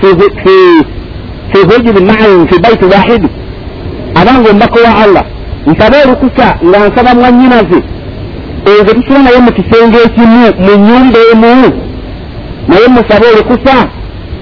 fi 1.52 1.58
hujri 1.68 2.04
main 2.04 2.48
fi 2.48 2.58
baiti 2.62 2.84
wahidi 2.84 3.28
abanga 4.14 4.50
ombaka 4.50 4.80
wa 4.88 5.02
allah. 5.04 5.24
Nsaba 5.66 5.96
olukusa 6.04 6.56
nga 6.64 6.78
nsaba 6.88 7.14
mwanyinaze 7.14 7.82
ezo 8.66 8.94
tusula 8.94 9.18
naye 9.18 9.38
mu 9.38 9.52
kisenge 9.52 9.98
ekimu 10.04 10.36
mu. 10.58 10.76
Nyumba 10.86 11.18
emu 11.32 11.72
naye 12.68 12.86
musabe 12.88 13.26
olukusa 13.34 13.88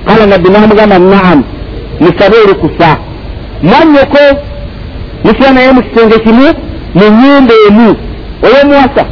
kala 0.06 0.26
nabbi 0.26 0.48
namugamba 0.50 0.98
naam 0.98 1.42
musabe 2.00 2.36
olukusa 2.44 2.96
mwanyoko 3.62 4.22
musula 5.24 5.52
naye 5.52 5.72
mu 5.72 5.82
kisenge 5.82 6.18
kimu 6.18 6.46
mu 6.94 7.04
nyumba 7.18 7.54
emu. 7.68 7.96
Olwomuwasa 8.42 9.04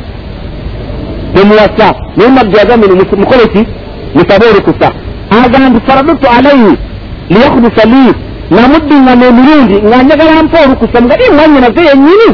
temuwasa 1.35 1.95
naye 2.17 2.31
nabbi 2.31 2.61
agambeni 2.61 2.95
mukole 2.95 3.47
ki 3.53 3.67
musabe 4.15 4.47
olukusa 4.47 4.93
agamba 5.45 5.81
faradutu 5.87 6.27
alaihi 6.39 6.77
liyakhdusa 7.31 7.85
li 7.85 8.15
namuddingana 8.51 9.27
emirundi 9.27 9.77
nga 9.87 10.03
njagala 10.03 10.43
mpa 10.43 10.59
olukusa 10.67 11.03
nga 11.03 11.15
i 11.27 11.31
mwanyinaze 11.31 11.81
yenyini 11.89 12.29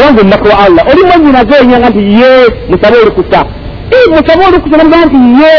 wange 0.00 0.20
omubaka 0.20 0.48
wa 0.48 0.58
allah. 0.64 0.82
Oli 0.90 1.02
mwanyinaze 1.04 1.54
yenyanga 1.60 1.90
nti 1.90 1.98
ye 2.20 2.30
musabe 2.70 2.96
olukusa 3.02 3.44
musabe 4.10 4.42
olukusa 4.48 4.76
namugaa 4.76 5.04
nti 5.06 5.42
ye 5.42 5.52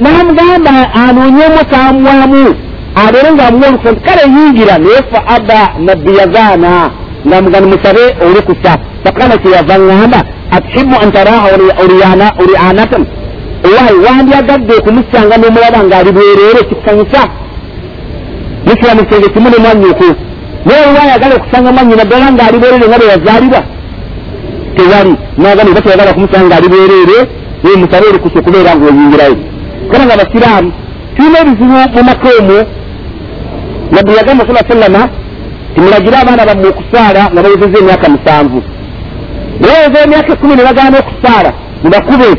namugamba 0.00 0.74
anoonyemu 0.94 1.62
kamwamu 1.70 2.54
abeere 3.06 3.32
nga 3.32 3.46
amuwa 3.48 3.68
olukusa 3.68 3.92
nti 3.92 4.02
kale 4.06 4.22
yingira 4.34 4.78
naye 4.78 5.00
fa 5.10 5.20
aba 5.36 5.60
nabbi 5.86 6.16
yagaana 6.16 6.90
ngamugani 7.26 7.66
musabe 7.66 8.04
olukusa 8.26 8.72
fakana 9.04 9.36
kyeyava 9.36 9.74
ŋŋamba 9.78 10.20
atuhibu 10.56 10.94
an 11.02 11.12
taraha 11.12 11.48
olianatan 12.42 13.04
owayi 13.66 13.98
wandyagadde 14.06 14.72
okumusanga 14.78 15.34
n'omulaba 15.40 15.78
ng'ali 15.86 16.10
bwereere 16.16 16.60
kikusanyusa 16.68 17.22
musira 18.66 18.94
mu 18.96 19.02
kisenge 19.06 19.28
kimu 19.34 19.48
ne 19.50 19.58
mwanyuku. 19.62 20.08
Naye 20.66 20.86
wayagala 20.96 21.34
okusanga 21.38 21.72
mwanyina 21.72 22.04
ddala 22.04 22.26
ng'ali 22.32 22.56
bwereere 22.60 22.86
nga 22.88 22.98
bwe 22.98 23.08
yazaalibwa 23.12 23.60
tewali. 24.76 25.14
Nagamba 25.38 25.70
oba 25.72 25.80
teyagala 25.84 26.12
kumusanga 26.16 26.46
ng'ali 26.48 26.68
bwereere 26.72 27.18
musabe 27.80 28.06
olukusa 28.10 28.38
okubeera 28.40 28.72
ng'oyingirayo 28.76 29.55
kana 29.90 30.04
nga 30.06 30.16
basiraamu 30.20 30.72
tulina 31.14 31.38
ebizibu 31.40 31.74
mu 31.94 32.02
maka 32.08 32.28
omwo. 32.40 32.58
Nabbi 33.92 34.16
yagamba 34.18 34.46
sala 34.46 34.68
sallama 34.68 35.08
timulagire 35.74 36.16
abaana 36.18 36.46
bammwe 36.48 36.68
okusaala 36.68 37.22
nga 37.32 37.42
bawezeza 37.42 37.78
emyaka 37.78 38.06
musanvu. 38.14 38.58
Baweza 39.62 39.98
emyaka 40.04 40.32
ekumi 40.32 40.54
ne 40.56 40.62
bagaana 40.68 40.96
okusaala 41.02 41.50
mubakube 41.82 42.30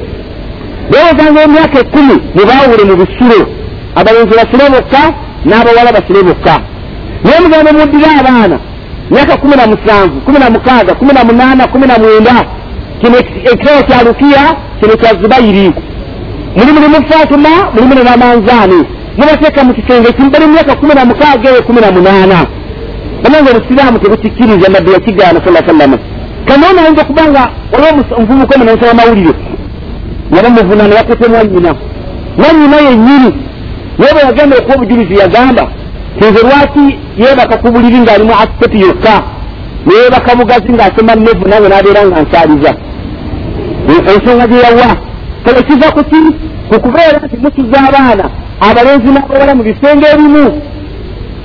beewozanga 0.92 1.40
emyaka 1.48 1.78
ekkumi 1.84 2.16
mubawule 2.38 2.84
mu 2.90 2.96
bisulo 3.02 3.40
abalenzi 4.00 4.34
basire 4.40 4.66
bokka 4.74 5.02
n'abawala 5.48 5.96
basire 5.98 6.22
bokka. 6.28 6.56
Naye 7.24 7.40
mugambe 7.44 7.72
muddire 7.72 8.10
abaana 8.20 8.58
myaka 9.12 9.38
kumi 9.38 9.56
na 9.56 9.68
musanvu 9.68 10.22
kumi 10.26 10.40
na 10.40 10.50
mukaaga 10.50 10.96
kumi 10.96 11.14
na 11.14 11.24
munaana 11.24 11.68
kumi 11.68 11.88
na 11.88 11.98
mwenda 11.98 12.46
kino 13.02 13.18
ekitabo 13.18 13.84
kya 13.88 14.04
lukiya 14.04 14.56
kino 14.80 14.96
kya 14.96 15.22
zubayiri 15.22 15.74
muli 16.58 16.72
mulimu 16.72 16.96
fatuma 17.10 17.50
mulimu 17.74 17.94
ne 17.96 18.04
namanzaani 18.04 18.80
mubateeka 19.18 19.64
mu 19.64 19.74
kisenge 19.74 20.12
kimu 20.14 20.30
bali 20.32 20.46
myaka 20.48 20.76
kumi 20.76 20.94
na 20.96 21.06
mukaaga 21.06 21.50
eyo 21.50 21.64
kumi 21.64 21.82
na 21.82 21.92
munaana 21.92 22.46
bananga 23.24 23.50
obusiraamu 23.52 24.00
tebukikkiriza 24.00 24.68
nabbi 24.70 24.92
yakigaana 24.92 25.40
sa 25.46 25.68
sallama 25.68 25.98
kanoona 26.48 26.82
ayinza 26.82 27.02
okubanga 27.02 27.50
waliwo 27.72 28.04
omuvubuka 28.18 28.56
omu 28.56 28.66
nansaba 28.66 28.94
mawulire. 28.94 29.34
Yaba 30.36 30.50
muvunano 30.50 30.96
yakute 30.96 31.28
mwanyina 31.30 31.76
mwanyina 32.38 32.78
yennyini 32.78 33.32
naye 33.98 34.14
bwe 34.14 34.22
yagenda 34.26 34.58
okuba 34.58 34.76
obujulizi 34.76 35.20
yagamba 35.20 35.64
tinze 36.20 36.42
lwaki 36.48 36.86
yeebaka 37.18 37.58
ku 37.58 37.72
buliri 37.72 38.00
ng'alimu 38.00 38.34
asipeti 38.34 38.82
yokka? 38.82 39.24
Neyeebaka 39.86 40.36
bugazi 40.36 40.72
ng'asoma 40.74 41.16
nevu 41.16 41.48
nange 41.50 41.68
n'abeera 41.70 42.02
nga 42.08 42.22
nsaaliza. 42.22 42.72
Ensonga 44.14 44.48
gye 44.48 44.60
yawa 44.66 45.07
kale 45.48 45.62
kiva 45.68 45.88
ku 45.96 46.02
ki 46.10 46.20
ku 46.70 46.76
kubeera 46.84 47.18
nti 47.26 47.36
musuza 47.44 47.78
abaana 47.88 48.26
abalenzi 48.68 49.10
n'abawala 49.14 49.54
mu 49.58 49.64
bisenge 49.68 50.06
ebimu. 50.14 50.46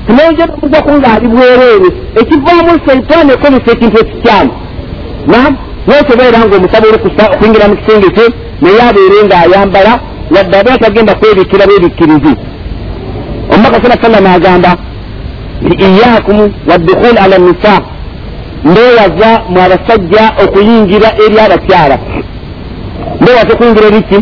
Tunayejemuzaku 0.07 0.91
ng'ali 0.99 1.27
bwereere. 1.33 1.89
Ekivaamu 2.21 2.73
seitaani 2.87 3.31
ekozesa 3.37 3.71
ekintu 3.75 3.97
ekikyamu. 4.03 4.53
Nam 5.33 5.53
nekibeera 5.87 6.39
nga 6.45 6.57
omusaba 6.57 6.87
olukusa 6.91 7.23
okuyingira 7.33 7.69
mu 7.71 7.77
kisenge 7.79 8.09
kye 8.17 8.27
naye 8.63 8.81
abeere 8.89 9.19
ng'ayambala 9.27 9.93
wadde 10.35 10.57
abe 10.59 10.71
atagenda 10.73 11.15
kwebikira 11.15 11.67
bebikkirizi 11.71 12.33
omubaka 13.53 13.83
sala 13.83 14.03
sallama 14.03 14.31
agamba 14.39 14.71
nti 15.63 15.75
iyakum 15.89 16.39
waddukhul 16.71 17.17
ala 17.25 17.37
nisa 17.39 17.75
ndeewaza 18.65 19.31
mu 19.53 19.59
abasajja 19.67 20.25
okuyingira 20.45 21.09
eri 21.25 21.37
abakyala 21.47 21.97
ndeewaza 23.21 23.53
okuyingira 23.55 23.87
eriki 23.91 24.19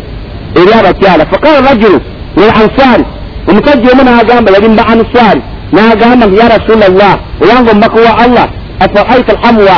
eri 0.61 0.73
abakyala 0.81 1.25
faqala 1.31 1.59
rajulu 1.69 1.99
lil 2.41 2.51
ansari 2.63 3.05
omusajja 3.49 3.89
omu 3.93 4.03
n'agamba 4.07 4.49
yali 4.55 4.69
mba 4.69 4.83
ansari 4.93 5.41
n'agamba 5.73 6.27
nti 6.27 6.37
ya 6.41 6.49
rasula 6.55 6.87
llah 6.99 7.17
olanga 7.43 7.71
omubaka 7.73 7.99
wa 8.07 8.13
allah 8.25 8.47
afaraita 8.85 9.33
alhamwa 9.37 9.77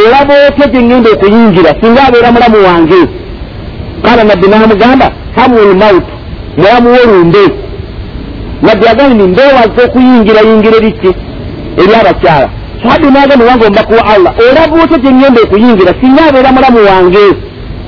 olaba 0.00 0.34
otya 0.48 0.66
gye 0.72 0.80
ŋŋenda 0.86 1.08
okuyingira 1.14 1.70
singa 1.80 2.00
abeera 2.08 2.32
mulamu 2.34 2.58
wange 2.66 3.00
kala 4.04 4.22
nabbi 4.24 4.46
n'amugamba 4.48 5.06
hamu 5.36 5.58
lmaut 5.70 6.06
mulamu 6.58 6.88
wolumbe 6.96 7.44
nabbi 8.66 8.84
agambye 8.92 9.14
ni 9.18 9.26
ndeewaza 9.32 9.80
okuyingira 9.86 10.40
yingira 10.48 10.76
eriki 10.80 11.10
eri 11.82 11.94
abakyala 12.00 12.48
sahabi 12.82 13.06
n'agamba 13.14 13.44
wange 13.48 13.64
omubaka 13.66 13.92
wa 13.98 14.04
allah 14.14 14.32
olaba 14.50 14.74
otya 14.84 14.98
gye 15.02 15.10
ŋŋenda 15.16 15.40
okuyingira 15.46 15.92
singa 16.00 16.22
abeera 16.28 16.50
mulamu 16.56 16.78
wange 16.90 17.24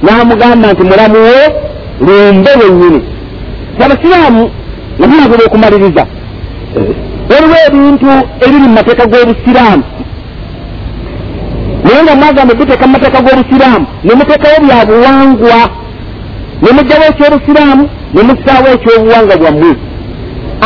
n'amugamba 0.05 0.73
nti 0.73 0.83
mulamu 0.91 1.19
wo 1.27 1.39
lumbe 2.07 2.51
lwennyini 2.59 3.01
abasiraamu 3.85 4.51
namunagula 4.99 5.43
okumaliriza. 5.47 6.05
Waliwo 7.31 7.57
ebintu 7.67 8.11
ebiri 8.45 8.59
mu 8.65 8.69
mateeka 8.79 9.05
g'obusiraamu. 9.11 9.85
Naye 11.85 12.03
nga 12.03 12.15
mwagamba 12.15 12.55
duteeka 12.55 12.87
mu 12.87 12.93
mateeka 12.93 13.21
g'obusiraamu 13.25 13.87
ne 14.05 14.13
muteekawo 14.19 14.57
bya 14.65 14.87
buwangwa. 14.89 15.61
Ne 16.63 16.71
mugjawo 16.77 17.05
ekyobusiraamu 17.11 17.85
ne 18.15 18.21
musaawo 18.29 18.69
ekyobuwangwa 18.75 19.37
bwammwe. 19.41 19.73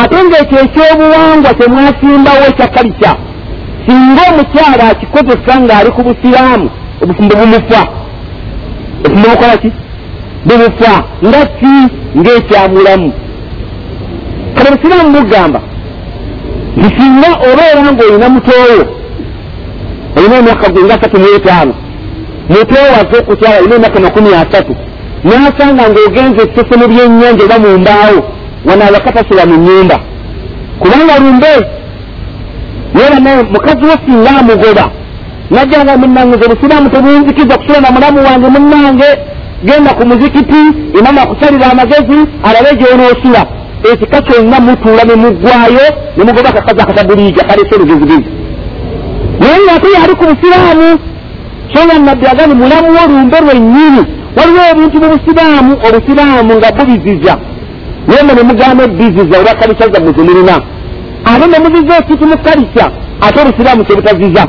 Ate 0.01 0.17
ngaekyo 0.25 0.59
ekyobuwangwa 0.65 1.51
temwasimbawo 1.59 2.43
ekya 2.51 2.69
kalica 2.75 3.13
singa 3.85 4.23
omukyala 4.31 4.85
akikozesa 4.93 5.53
ng'ali 5.61 5.91
ku 5.97 6.01
busiraamu 6.07 6.67
obufumbo 7.03 7.35
bumufa 7.41 7.83
obufumbo 9.05 9.29
bukola 9.31 9.57
ki 9.63 9.71
bumufa 10.47 10.95
nga 11.27 11.41
ki 11.59 11.75
ng'ekyamulamu 12.19 13.13
kale 14.55 14.69
busiraamu 14.71 15.11
bugamba 15.17 15.61
nti 16.77 16.89
singa 16.97 17.31
obeera 17.49 17.81
ng'olina 17.93 18.29
mutooyo 18.35 18.83
olina 20.17 20.37
emyaka 20.41 20.71
gwenga 20.73 20.95
asatu 20.95 21.17
muetaano 21.21 21.75
mutoowaze 22.51 23.15
okukyala 23.21 23.59
olina 23.61 23.77
emyaka 23.77 24.01
makumi 24.01 24.29
asatu 24.35 24.75
nasanga 25.25 25.85
ng'ogenza 25.91 26.41
ekisese 26.43 26.75
mu 26.81 26.87
byennyanja 26.91 27.45
oba 27.45 27.57
mu 27.59 27.79
mbaawo 27.83 28.21
wanaaba 28.67 29.01
katasula 29.01 29.47
mu 29.47 29.57
nnyumba. 29.57 29.97
Kubanga 30.81 31.19
lumbe 31.19 31.53
naye 32.95 33.21
naye 33.21 33.43
mukazi 33.43 33.85
we 33.85 33.97
singa 34.07 34.31
amugoba 34.41 34.85
najjanga 35.51 35.97
munange 35.97 36.37
nze 36.37 36.47
obusiraamu 36.47 36.89
tebunzikiza 36.91 37.59
kusula 37.59 37.81
na 37.81 37.91
mulamu 37.91 38.19
wange 38.27 38.49
munnange. 38.55 39.11
Genda 39.65 39.95
ku 39.95 40.07
muzikiti 40.07 40.61
imamu 40.99 41.21
akusalira 41.21 41.67
amagezi 41.73 42.19
alabe 42.47 42.71
gyonoosula. 42.79 43.43
Ekika 43.93 44.23
kyonna 44.23 44.61
mutuula 44.61 45.05
ne 45.05 45.15
muggwayo 45.15 45.87
ne 46.17 46.25
mugoba 46.25 46.49
akakazi 46.49 46.81
akatabuliija 46.81 47.43
kalese 47.49 47.75
olugezigezi 47.75 48.31
naye 49.41 49.59
ngaate 49.65 49.89
yali 49.97 50.15
ku 50.19 50.25
busiraamu 50.31 50.89
so 51.73 51.81
nga 51.85 51.99
nabbi 51.99 52.27
agani 52.27 52.55
mulamu 52.55 52.89
wolumbe 52.97 53.39
lwennyini 53.41 54.03
waliwo 54.37 54.63
ebintu 54.73 54.97
mu 55.03 55.09
busiraamu 55.15 55.73
obusiraamu 55.87 56.53
nga 56.59 56.73
bubiziza. 56.77 57.35
Naye 58.09 58.23
mwe 58.23 58.35
ne 58.35 58.43
mugamba 58.43 58.85
ebiziza 58.85 59.39
olwa 59.39 59.55
kalica 59.61 59.85
zammwe 59.93 60.13
zemulina 60.17 60.57
ate 61.31 61.47
ne 61.47 61.59
muziza 61.63 61.95
ekintu 62.01 62.27
mu 62.31 62.37
kalica 62.45 62.85
ate 63.27 63.37
obusiraamu 63.43 63.85
kyebutaziza 63.85 64.43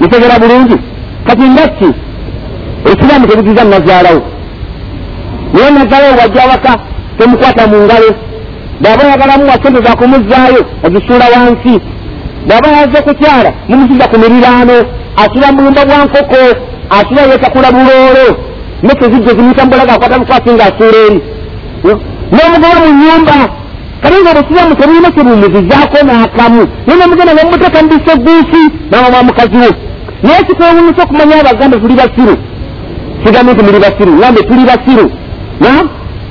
mutegera 0.00 0.38
bulungi. 0.38 0.76
Kati 1.26 1.42
ngaki 1.42 1.88
obusiraamu 2.86 3.26
tebuziza 3.26 3.64
nazaalawo 3.64 4.22
naye 5.54 5.70
nazaalawo 5.70 6.14
wajja 6.20 6.42
waka 6.50 6.72
temukwata 7.18 7.66
mu 7.66 7.76
ngalo. 7.86 8.10
Bw'aba 8.80 9.04
yagalamu 9.04 9.44
wa 9.50 9.56
sente 9.62 9.80
zakumuzaayo 9.86 10.62
ozisuula 10.84 11.26
wansi. 11.34 11.74
Bw'aba 12.46 12.68
yaze 12.68 13.02
kukyala 13.06 13.50
mumusiza 13.68 14.08
ku 14.08 14.16
miriraano. 14.18 14.76
Asula 15.22 15.52
mulumba 15.52 15.84
bwa 15.84 16.04
nkoko 16.04 16.40
asula 16.98 17.22
yetakula 17.32 17.72
buloolo. 17.72 18.26
Nesezijjo 18.82 19.30
zimutambulaga 19.36 19.92
akwata 19.94 20.18
bukwasi 20.18 20.50
ng'asuula 20.50 20.98
eri. 21.06 21.20
N'omugoba 22.34 22.78
mu 22.82 22.88
nyumba 23.00 23.36
kale 24.02 24.16
nga 24.22 24.30
obusiraamu 24.32 24.74
tebulina 24.78 25.10
kyebumuzizaako 25.14 25.98
n'akamu 26.06 26.62
naye 26.86 26.98
namugenda 26.98 27.32
nemumuteeka 27.34 27.82
mubisa 27.82 28.12
eguusi 28.16 28.62
namama 28.90 29.22
mukazi 29.28 29.56
we 29.62 29.70
naye 30.22 30.40
kitwewunyisa 30.46 31.02
okumanya 31.02 31.40
abagambe 31.40 31.76
tuli 31.80 31.94
basiru. 32.00 32.36
Sigambe 33.22 33.52
nti 33.52 33.62
muli 33.64 33.78
basiru. 33.84 34.12
Ngambe 34.18 34.40
tuli 34.48 34.64
basiru. 34.70 35.06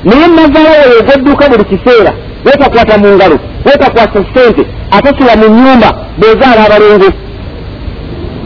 Naye 0.08 0.28
nazaalawo 0.28 0.84
ogwedduuka 1.00 1.50
buli 1.50 1.66
kiseera 1.72 2.14
wetakwata 2.46 2.98
mu 2.98 3.08
ngalo 3.16 3.38
wetakwata 3.66 4.20
sente 4.34 4.64
atesula 4.92 5.36
mu 5.36 5.48
nyumba 5.56 5.90
bezaala 6.20 6.62
abalongo 6.66 7.10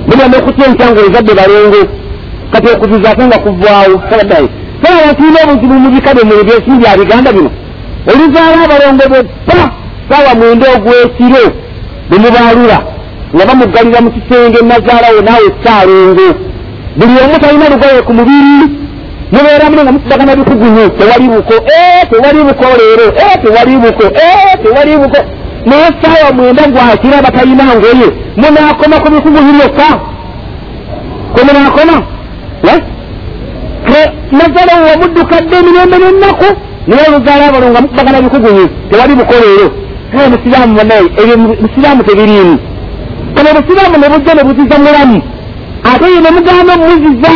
mugenda 0.08 0.38
okutya 0.38 0.66
enkyango 0.68 1.00
ezadde 1.08 1.34
balongo 1.40 1.82
kati 2.52 2.68
okuzizaako 2.76 3.24
nga 3.28 3.38
kuvaawo 3.44 3.96
saladdayo 4.10 4.50
sala 4.82 5.14
tulina 5.18 5.40
obuzibu 5.44 5.76
mu 5.84 5.90
bikade 5.94 6.22
mu 6.24 6.34
byesimu 6.48 6.80
bya 6.82 6.98
biganda 7.00 7.32
bino 7.36 7.52
oluzaala 8.08 8.58
abalongo 8.66 9.04
beppa 9.14 9.60
saawa 10.10 10.36
mwenda 10.36 10.66
ogwekiro 10.76 11.44
bemubaalula 12.10 12.78
nga 13.36 13.46
bamuggalira 13.46 14.02
mu 14.02 14.12
kisenge 14.12 14.60
nazaalawo 14.62 15.22
naawe 15.28 15.50
saalongo 15.64 16.28
buli 16.98 17.14
omu 17.26 17.40
talina 17.40 17.70
lugoye 17.70 18.02
ku 18.08 18.14
mubiri 18.14 18.66
mubeera 19.32 19.70
mune 19.70 19.84
nga 19.84 19.92
musidagana 19.92 20.36
bikugunyu 20.36 20.90
tewali 20.98 21.28
buko 21.34 21.56
tewali 22.10 22.40
buko 22.48 22.66
leero 22.80 23.08
tewali 23.44 23.76
buko 23.84 24.06
tewali 24.64 24.98
buko. 24.98 25.20
Naye 25.66 25.90
saawa 26.02 26.32
mwenda 26.34 26.64
gwakira 26.68 27.22
batalina 27.22 27.64
ngoye 27.76 28.08
munaakoma 28.38 29.00
ku 29.04 29.08
bikugunyu 29.12 29.52
byokka. 29.58 29.88
Kwe 31.34 31.44
munaakoma 31.44 31.96
nazalawo 34.32 34.86
wamuddukadde 34.92 35.56
emirembe 35.58 35.98
n'ennaku 35.98 36.48
naye 36.90 37.06
oluzaala 37.10 37.46
abalo 37.48 37.68
nga 37.70 37.82
mukubagana 37.82 38.22
bikugunyu 38.22 38.66
tewali 38.90 39.14
buko 39.16 39.34
leero 39.44 39.70
musiraamu 40.32 40.76
banaye 40.78 41.08
ebyo 41.22 41.38
musiraamu 41.38 42.04
tebiriimu. 42.04 42.58
Kano 43.36 43.50
obusiraamu 43.52 43.98
ne 43.98 44.08
bujja 44.10 44.34
ne 44.34 44.44
buziza 44.44 44.78
mulamu. 44.86 45.22
Ate 45.90 46.06
ye 46.14 46.20
ne 46.22 46.30
mugamba 46.36 46.74
muziza 46.78 47.34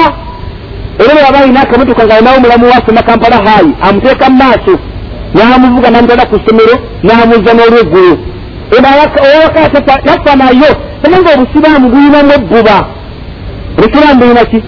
era 1.01 1.13
bwaba 1.15 1.39
alina 1.39 1.61
akamotoka 1.61 2.05
nga 2.05 2.15
alinawo 2.15 2.39
mulamu 2.39 2.65
wasoma 2.65 3.01
kampala 3.07 3.37
hayi 3.45 3.71
amuteeka 3.81 4.29
mu 4.29 4.37
maaso. 4.37 4.73
N'amuvuga 5.33 5.89
n'amutwala 5.89 6.25
ku 6.25 6.35
ssomero 6.39 6.75
n'amuzza 7.03 7.51
n'olweggulu 7.53 8.13
yafa 10.07 10.35
nayo 10.35 10.69
era 11.03 11.17
nga 11.19 11.31
obusiraamu 11.35 11.89
bulinamu 11.93 12.31
ebbuba 12.37 12.77
obusiraamu 13.77 14.19
bulina 14.19 14.45
ki? 14.51 14.59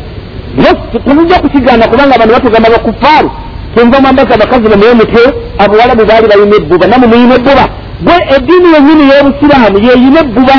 Temujja 1.06 1.40
kukigaana 1.42 1.88
kubanga 1.88 2.16
abantu 2.16 2.34
batugamba 2.34 2.70
bakufaaru 2.70 3.30
sinva 3.76 4.02
mwambaza 4.02 4.34
abakazi 4.36 4.70
bamuye 4.72 4.94
mutwe 4.94 5.24
abawalabu 5.64 6.04
baali 6.10 6.28
balina 6.28 6.56
ebbuba 6.56 6.86
namwe 6.88 7.08
muyina 7.08 7.36
ebbuba 7.36 7.66
gwe 8.06 8.16
eddiini 8.36 8.68
yenyini 8.74 9.04
y'obusiraamu 9.10 9.78
yeyina 9.86 10.20
ebbuba 10.24 10.58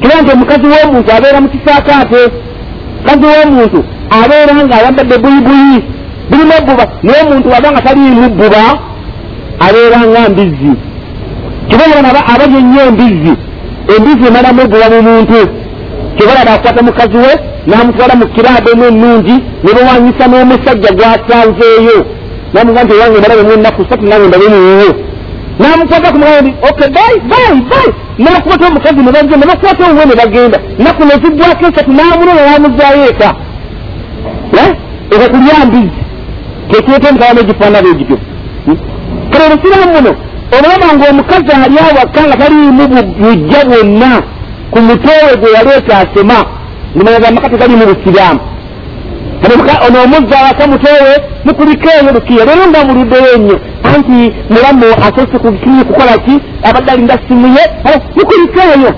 kira 0.00 0.22
nti 0.22 0.30
omukazi 0.34 0.66
w'omuntu 0.72 1.08
abeera 1.16 1.38
mu 1.40 1.48
kisaakaate 1.52 2.20
mukazi 2.98 3.24
w'omuntu 3.32 3.78
abeera 4.10 4.52
ng'ayambadde 4.54 5.16
buyibuyi. 5.22 5.78
Birimu 6.30 6.52
ebbuba 6.58 6.84
naye 7.02 7.20
omuntu 7.24 7.48
waba 7.52 7.68
nga 7.72 7.82
taliimu 7.86 8.28
bbuba 8.30 8.62
abeera 9.66 9.98
nga 10.08 10.28
mbizzi. 10.30 10.72
Kibalaba 11.68 12.20
abalya 12.32 12.58
ennyo 12.62 12.80
embizzi. 12.88 13.34
Embizzi 13.94 14.24
emalamu 14.28 14.60
ebbuba 14.64 14.86
mu 14.92 15.00
muntu 15.08 15.38
kibalaba 16.18 16.52
akwata 16.54 16.82
mukazi 16.82 17.16
we 17.24 17.32
n'amutwala 17.66 18.14
mu 18.20 18.26
kiraabo 18.34 18.68
emu 18.72 18.84
ennungi 18.90 19.36
ne 19.64 19.70
bawanyisa 19.76 20.24
n'omusajja 20.30 20.90
gwasanzeeyo. 20.98 21.98
Namuga 22.52 22.84
nti 22.84 22.92
ewange 22.94 23.18
malabemu 23.20 23.52
ennaku 23.52 23.86
satu 23.90 24.04
nange 24.06 24.26
ndabemuwewo 24.28 24.90
namukwata 25.60 26.12
ku 26.12 26.18
mugamba 26.18 26.50
ok 26.68 26.80
bai 26.96 27.16
bai 27.30 27.54
bai 27.70 27.88
nabakwata 28.18 28.66
omukazi 28.70 29.00
nebagenda 29.02 29.36
nebakwata 29.36 29.82
owe 29.90 30.04
ne 30.06 30.14
bagenda. 30.20 30.58
Naku 30.78 31.02
neziggwako 31.08 31.64
esatu 31.68 31.90
namunona 31.92 32.42
namuzaayo 32.50 33.04
eka. 33.10 33.30
Eka 35.14 35.26
kulya 35.32 35.64
mbizi 35.66 35.90
kekireeta 36.70 37.08
emikawano 37.08 37.40
egifaanana 37.40 37.88
egityo 37.88 38.18
kale 39.30 39.44
obusiraamu 39.46 39.92
buno 39.94 40.12
olaba 40.56 40.86
nga 40.96 41.10
omukazi 41.10 41.50
ali 41.64 41.78
awaka 41.78 42.20
nga 42.26 42.36
taliimu 42.40 42.84
bujja 43.20 43.60
bwonna 43.68 44.10
ku 44.70 44.78
mutewe 44.80 45.36
gwe 45.40 45.52
yaleeta 45.52 45.98
asema 45.98 46.38
nimanaga 46.94 47.28
amaka 47.28 47.48
tegalimu 47.48 47.86
busiraamu 47.86 48.40
ono 49.86 50.02
omuzza 50.04 50.40
awaka 50.40 50.66
mutewe 50.66 51.12
mukuliko 51.44 51.88
eyo 51.90 52.12
lukiya 52.12 52.44
leero 52.44 52.66
nga 52.68 52.84
muluddeyo 52.84 53.34
ennyo 53.36 53.56
anti 53.94 54.18
mulamu 54.50 54.86
asoose 55.06 55.38
kukini 55.38 55.84
kukola 55.84 56.18
ki? 56.24 56.34
Abadde 56.62 56.90
alinda 56.92 57.18
simu 57.28 57.46
ye 57.46 57.64
mukuliko 58.16 58.60
eyo 58.74 58.90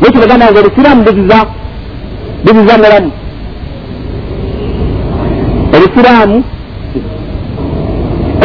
nekyo 0.00 0.20
baganda 0.20 0.50
nga 0.50 0.60
obusiraamu 0.60 1.02
buziza 1.06 1.38
buziza 2.44 2.78
mulamu. 2.78 3.10
Obusiraamu 5.76 6.44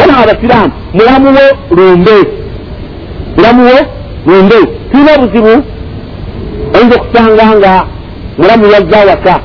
ona 0.03 0.13
abasiraamu 0.23 0.73
mulamu 0.93 1.27
wo 1.37 1.75
lumbe. 1.75 2.17
Mulamu 3.37 3.63
wo 3.65 3.77
lumbe. 4.27 4.55
Tulina 4.91 5.11
obuzibu 5.17 5.63
oyinza 6.75 6.95
okusanga 6.95 7.45
nga 7.57 7.85
mulamu 8.37 8.65
yazza 8.73 8.97
awaka 9.01 9.35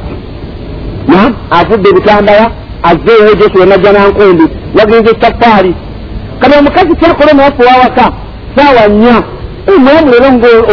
nam 1.08 1.34
avudde 1.50 1.88
ebitambala 1.88 2.50
azzeewo 2.82 3.34
joshua 3.40 3.66
najja 3.66 3.92
nankundi 3.92 4.44
wagenza 4.78 5.10
etafaali 5.10 5.74
kati 6.40 6.58
omukazi 6.58 6.96
kyakola 6.96 7.32
nawafe 7.32 7.62
wawaka 7.64 8.12
saawa 8.56 8.88
nnya 8.88 9.22
mulamu 9.78 10.10
lero 10.12 10.64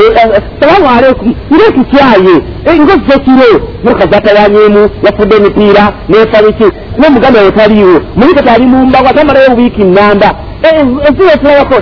salaamu 0.59 0.97
aleikum 0.97 1.33
ngaekikyaye 1.53 2.35
ngaozze 2.79 3.19
kiro 3.25 3.61
mukazi 3.83 4.15
atayanyemu 4.15 4.89
yafudde 5.03 5.35
emipiira 5.35 5.93
nefabiki 6.09 6.67
nomuganda 6.97 7.41
we 7.41 7.51
taliiwo 7.51 8.01
muyi 8.15 8.33
kati 8.33 8.49
ali 8.49 8.65
mumbago 8.65 9.07
atamalayo 9.07 9.55
wiiki 9.57 9.83
namba 9.83 10.35
ensiba 10.63 11.33
etulabako 11.33 11.75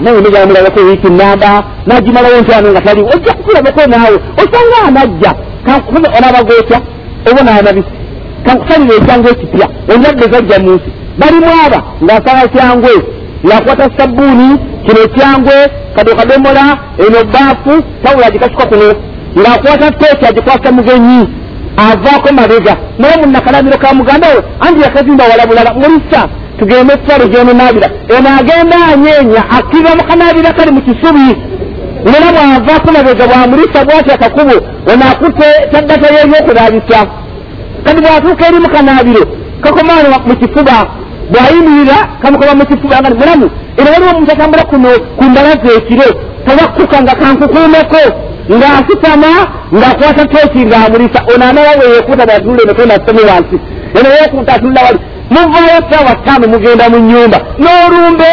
naye 0.00 0.20
nejamulabako 0.20 0.80
wiiki 0.80 1.10
namba 1.10 1.64
nagimalawo 1.86 2.40
ntyano 2.40 2.70
nga 2.70 2.80
taliiwo 2.80 3.08
ojja 3.14 3.32
kukulabako 3.32 3.80
naawe. 3.86 4.18
Osanga 4.36 4.78
anajja. 4.88 5.34
Onabagotya 6.18 6.80
oba 7.30 7.42
nanabisi 7.42 7.88
kankusalira 8.46 8.94
ekyangu 8.96 9.28
ekipya. 9.28 9.68
Endwadde 9.94 10.26
zajja 10.32 10.58
mu 10.58 10.70
nsi. 10.74 10.90
Balimu 11.18 11.46
aba 11.66 11.78
ng'asala 12.04 12.48
kyangwe 12.48 12.94
ng'akwata 13.46 13.86
sabbuuni 13.96 14.48
kino 14.84 15.00
ekyangwe 15.06 15.56
kado 15.96 16.14
kadomola 16.18 16.64
eno 16.98 17.20
baafu 17.32 17.82
tawula 18.02 18.26
agikasuka 18.26 18.66
kuno. 18.66 18.94
Ng'akwata 19.38 19.90
tooki 19.90 20.26
agikwasa 20.26 20.72
mugenyi 20.72 21.28
avaako 21.76 22.32
mabega. 22.32 22.76
Naye 22.98 23.16
munakalabiro 23.26 23.78
ka 23.78 23.94
muganda 23.94 24.28
we 24.28 24.40
anti 24.60 24.80
yakazimba 24.82 25.24
wala 25.30 25.46
bulala 25.46 25.74
mulisa 25.74 26.28
tugende 26.58 26.92
ekitalo 26.94 27.24
gyononaabira 27.32 27.88
eno 28.16 28.28
agenda 28.40 28.76
anyeenya 28.92 29.42
akkirira 29.56 29.92
mu 29.98 30.04
kanaabira 30.08 30.52
kali 30.52 30.70
mu 30.76 30.80
kisubi. 30.86 31.28
Nera 32.04 32.28
bwavaako 32.36 32.88
mabega 32.92 33.26
bwamulisa 33.26 33.84
bwati 33.84 34.10
akakubo 34.12 34.56
ono 34.92 35.04
akutte 35.12 35.46
taddata 35.72 36.06
yebyokulaabisa 36.14 37.00
kati 37.84 38.00
bwatuuka 38.02 38.46
eri 38.48 38.58
mukanaabiro 38.64 39.24
kakomaano 39.62 40.08
mu 40.26 40.36
kifuba 40.40 40.76
bwayimirira 41.32 41.98
kamukoba 42.22 42.54
mu 42.54 42.64
kifuba 42.66 42.96
nga 43.00 43.10
mulamu. 43.10 43.50
Era 43.78 43.90
waliwo 43.92 44.10
omuntu 44.10 44.32
atambula 44.32 44.64
kuno 44.64 44.90
ku 45.18 45.24
mbalaza 45.24 45.68
ekiro 45.78 46.08
tabakkuka 46.46 46.96
nga 47.02 47.14
kankukuumeko 47.20 48.02
ng'asitama 48.56 49.30
ng'akwata 49.72 50.24
tooki 50.32 50.60
ng'amulisa. 50.68 51.20
Ono 51.34 51.44
anawawe 51.50 51.84
yekuta 51.94 52.26
batulula 52.26 52.62
emitenda 52.62 52.94
asome 52.94 53.22
wansi. 53.30 53.56
Eno 53.96 54.08
yekuta 54.20 54.54
atulula 54.54 54.80
wali 54.86 54.98
muvaayo 55.30 55.80
saawa 55.90 56.14
ttaano 56.14 56.48
mugenda 56.48 56.88
mu 56.88 56.98
nyumba 56.98 57.38
n'olumbe 57.62 58.30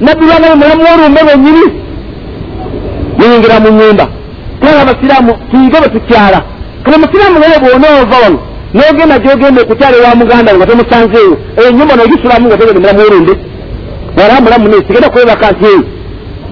naddulanayo 0.00 0.56
mulamu 0.56 0.82
w'olumbe 0.86 1.20
lwennyini. 1.26 1.66
Muyingira 3.18 3.60
mu 3.60 3.70
nyumba 3.78 4.04
kubanga 4.58 4.80
abasiraamu 4.82 5.32
tuyige 5.50 5.78
bwe 5.80 5.88
tukyala. 5.88 6.38
Kale 6.82 6.96
musiraamu 7.02 7.38
naye 7.38 7.58
bwonoova 7.62 8.16
wano 8.22 8.38
nogenda 8.74 9.18
gyogenda 9.18 9.62
okukyala 9.62 9.96
ewa 9.96 10.14
muganda 10.14 10.54
nga 10.54 10.66
tomusanzeeyo 10.66 11.36
enyumba 11.68 11.96
nogisulamu 11.96 12.46
nga 12.46 12.56
tegende 12.58 12.80
mulamu 12.80 13.00
wolunde 13.00 13.34
wala 14.18 14.40
mulamu 14.40 14.68
ne 14.68 14.76
sigenda 14.86 15.10
kwebaka 15.10 15.50
nti 15.52 15.64
eyo. 15.66 15.82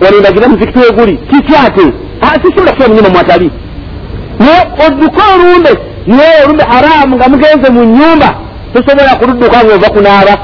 Walindagira 0.02 0.48
muzikiti 0.48 0.78
weguli 0.78 1.14
kikyate 1.30 1.84
sisobola 2.42 2.72
kusula 2.72 2.88
munyumba 2.88 3.10
mwatali. 3.10 3.50
Naye 4.38 4.62
odduka 4.86 5.22
olunde 5.34 5.72
naye 6.06 6.44
olunde 6.44 6.64
haramu 6.64 7.16
nga 7.16 7.28
mugenze 7.28 7.70
mu 7.70 7.84
nyumba 7.84 8.28
tosobola 8.72 9.16
kuludduka 9.20 9.64
nga 9.64 9.74
ova 9.74 9.88
kunaaba. 9.94 10.34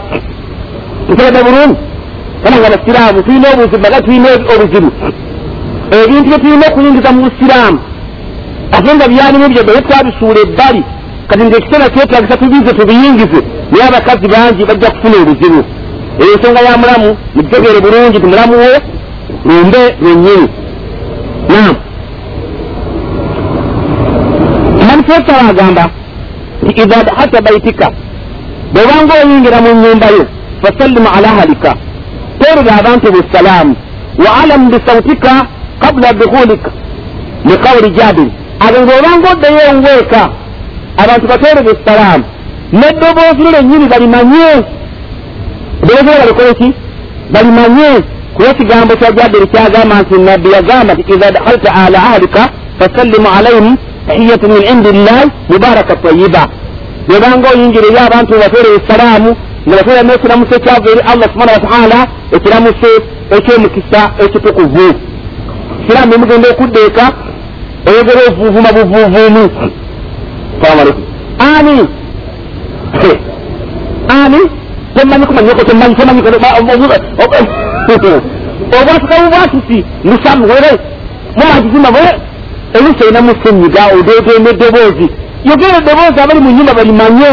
Ntegedde 1.08 1.40
bulungi. 1.46 1.78
Kana 2.42 2.56
nga 2.56 2.68
basiraamu 2.74 3.22
tulina 3.22 3.48
obuzibu 3.54 3.86
aga 3.86 4.00
tulina 4.04 4.28
obuzibu. 4.54 4.90
Ebintu 5.90 6.28
byetulina 6.28 6.66
okuyingiza 6.70 7.12
mu 7.12 7.20
busiraamu 7.24 7.78
ate 8.76 8.94
nga 8.94 9.08
byalimu 9.08 9.48
byo 9.48 9.62
naye 9.62 9.80
twabisuula 9.86 10.40
ebbali 10.46 10.82
kati 11.28 11.42
nga 11.44 11.56
ekiseera 11.56 11.88
kyetagisa 11.94 12.36
tubize 12.36 12.72
tubiyingize 12.78 13.40
naye 13.70 13.84
abakazi 13.88 14.26
bangi 14.32 14.62
bajja 14.68 14.90
kufuna 14.90 15.16
obuzibu. 15.22 15.60
Eyo 16.20 16.32
ensonga 16.34 16.60
ya 16.60 16.76
mulamu 16.82 17.16
mugitegeere 17.34 17.80
bulungi 17.80 18.20
ti 18.20 18.26
mulamu 18.26 18.54
wo 18.62 18.70
lumbe 19.44 19.82
lwennyini. 20.02 20.48
Nam 24.78 25.00
sesala 25.06 25.48
agamba 25.50 25.90
nti 26.62 26.82
idha 26.82 27.04
dahalta 27.04 27.40
baitika 27.40 27.90
bwobanga 28.72 29.12
oyingira 29.22 29.58
mu 29.64 29.70
nyumba 29.82 30.06
yo 30.16 30.24
fasallimu 30.62 31.08
ala 31.16 31.28
ahalika 31.32 31.74
terera 32.40 32.72
abantu 32.80 33.06
busalaamu 33.12 33.74
wa 34.24 34.30
alam 34.42 34.70
bisautika 34.70 35.32
qabula 35.80 36.12
dukhulika. 36.12 36.70
Liqawuli 37.44 37.90
jabiri 37.90 38.32
abo 38.66 38.78
bwobanga 38.86 39.26
oddeyo 39.32 39.60
enweeka 39.70 40.22
abantu 41.02 41.26
baterere 41.30 41.70
esalaamu 41.74 42.24
neddoboozi 42.72 43.42
lo 43.44 43.50
lennyini 43.50 43.86
balimanye. 43.92 44.48
Eddoboozi 45.82 46.10
lo 46.10 46.18
balikole 46.20 46.54
ki? 46.60 46.68
Balimanye. 47.32 47.90
Kuba 48.34 48.48
ekigambo 48.50 48.94
kya 48.96 49.12
jabiri 49.12 49.46
kyagamba 49.46 50.02
nti 50.02 50.14
nabbi 50.18 50.48
yagamba 50.52 50.94
nti 50.94 51.12
idha 51.14 51.30
dakhalta 51.30 51.74
ala 51.74 51.98
ahlika 51.98 52.42
fasallimu 52.78 53.28
alaihim 53.38 53.76
tahiyatu 54.06 54.48
min 54.48 54.62
indi 54.72 54.90
llahi 54.92 55.26
mubaraka 55.48 55.96
tayiba 55.96 56.42
bwebanga 57.08 57.48
oyingira 57.54 57.86
eri 57.90 57.98
abantu 58.06 58.32
baterere 58.42 58.76
esalaamu 58.80 59.30
nga 59.66 59.76
batereramu 59.78 60.12
ekiramuso 60.16 60.54
ekyava 60.56 60.88
eri 60.92 61.02
allah 61.10 61.26
subhana 61.32 61.52
wataala 61.56 61.98
ekiramuso 62.36 62.90
ekyomukisa 63.36 64.00
ekitukuvu. 64.24 64.86
Siraamu 65.84 66.12
emugenda 66.14 66.48
okuddeeka 66.52 67.04
oyogera 67.88 68.20
ovuuvuma 68.28 68.70
buvuuvuumu 68.76 69.44
salamu 70.60 70.80
aleikum 70.82 71.04
ani? 71.50 71.76
Ani? 74.20 74.40
Temanyi 74.94 75.26
kumanyiko 75.26 75.62
temanyi 75.64 75.94
temanyi 75.94 76.20
obwatuka 78.72 79.16
bubwatusi 79.22 79.84
musamu 80.04 80.44
were 80.50 80.70
mumantizima 81.36 81.90
bwe 81.90 82.06
oluusi 82.76 83.04
olina 83.04 83.22
musenyiga 83.22 83.82
odeegenda 83.98 84.50
eddoboozi 84.50 85.06
yogera 85.44 85.78
eddoboozi 85.80 86.20
abali 86.20 86.40
mu 86.40 86.50
nyumba 86.50 86.74
balimanye 86.74 87.30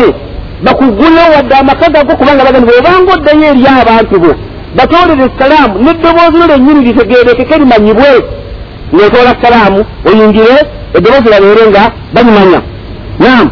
bakuguleo 0.65 1.27
wadde 1.35 1.55
amaka 1.55 1.89
gago 1.93 2.13
kubanga 2.19 2.45
bagani 2.47 2.65
bwebanga 2.65 3.13
oddayo 3.13 3.45
eri 3.51 3.63
abantu 3.81 4.15
bo 4.23 4.31
batoolere 4.77 5.25
salaamu 5.39 5.75
n'eddoboozi 5.83 6.37
no 6.39 6.45
lennyini 6.47 6.85
litegeerekeke 6.87 7.57
limanyibwe. 7.57 8.11
Ngaotoola 8.93 9.33
salaamu 9.41 9.79
oyingire 10.07 10.55
eddoboozi 10.97 11.29
labeere 11.29 11.63
nga 11.69 11.83
balimanya. 12.13 12.61
Nam 13.19 13.47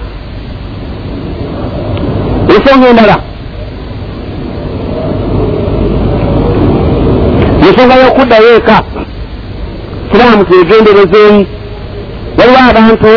ensonga 2.54 2.88
endala. 2.90 3.18
Ensonga 7.68 7.96
y'okuddayo 8.02 8.56
eka. 8.58 8.78
Salaamu 10.12 10.44
twegenderezeeyi 10.46 11.48
waliwo 12.38 12.60
abantu 12.70 13.12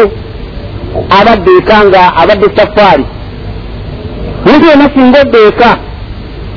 abadde 1.19 1.51
eka 1.59 1.77
nga 1.87 2.03
abadde 2.23 2.47
safaari 2.57 3.05
muntu 4.47 4.65
yonna 4.71 4.87
singa 4.95 5.19
odde 5.25 5.39
eka 5.49 5.71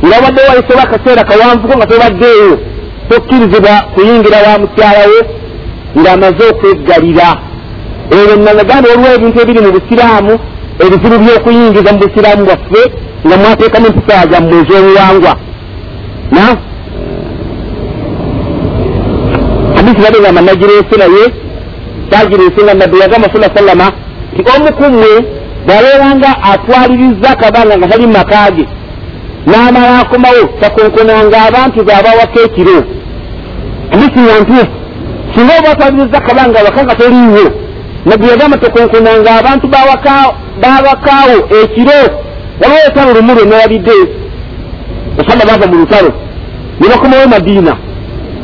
nga 0.05 0.15
wadde 0.23 0.41
wayisewo 0.49 0.81
akaseera 0.83 1.23
kawanvuko 1.29 1.73
nga 1.77 1.89
tobaddeeyo 1.91 2.51
tokkirizibwa 3.09 3.73
kuyingira 3.93 4.37
wa 4.45 4.53
mukyalawo 4.61 5.19
ng'amaze 5.99 6.43
okweggalira 6.51 7.29
ebyo 8.11 8.35
nagamba 8.35 8.89
waliwo 8.89 9.09
ebintu 9.17 9.37
ebiri 9.41 9.61
mu 9.65 9.71
busiraamu 9.75 10.33
ebizibu 10.83 11.17
by'okuyingiza 11.23 11.89
mu 11.93 11.99
busiraamu 12.03 12.43
bwaffe 12.47 12.81
nga 13.25 13.35
mwateekamu 13.37 13.87
empisa 13.87 14.27
zammwe 14.31 14.55
ez'obuwangwa. 14.61 15.33
Na? 16.35 16.43
Hadisi 19.75 20.01
bade 20.03 20.17
nga 20.19 20.31
managireese 20.31 20.95
naye 21.01 21.23
sagireese 22.09 22.59
nga 22.63 22.73
nabbi 22.73 22.99
yagamba 22.99 23.27
sala 23.33 23.55
sallama 23.55 23.87
nti 24.33 24.41
omu 24.55 24.73
kummwe 24.77 25.11
bwabeeranga 25.65 26.29
atwaliriza 26.51 27.29
akabanga 27.29 27.77
nga 27.77 27.87
tali 27.87 28.07
makaage 28.07 28.65
n'amala 29.47 29.99
akomawo 29.99 30.43
takonkonanga 30.61 31.37
abantu 31.47 31.79
baabawako 31.87 32.39
ekiro. 32.45 32.77
Hadisi 33.91 34.19
nga 34.19 34.39
ntuufu 34.41 34.67
singa 35.35 35.53
oba 35.59 35.69
atwaliriza 35.71 36.17
akabanga 36.17 36.59
waka 36.65 36.83
nga 36.83 36.95
toliiwo 36.95 37.45
nabbi 38.05 38.27
yagamba 38.31 38.57
takonkonanga 38.57 39.31
abantu 39.39 39.65
babakaawo 40.61 41.37
ekiro 41.59 41.99
waliwo 42.61 42.79
olutalo 42.85 43.13
lumu 43.13 43.33
lwe 43.35 43.45
nawalidde 43.45 43.97
osaba 45.19 45.43
bava 45.49 45.67
mu 45.71 45.75
lutalo 45.81 46.11
ne 46.79 46.87
bakomawo 46.91 47.27
madiina. 47.27 47.73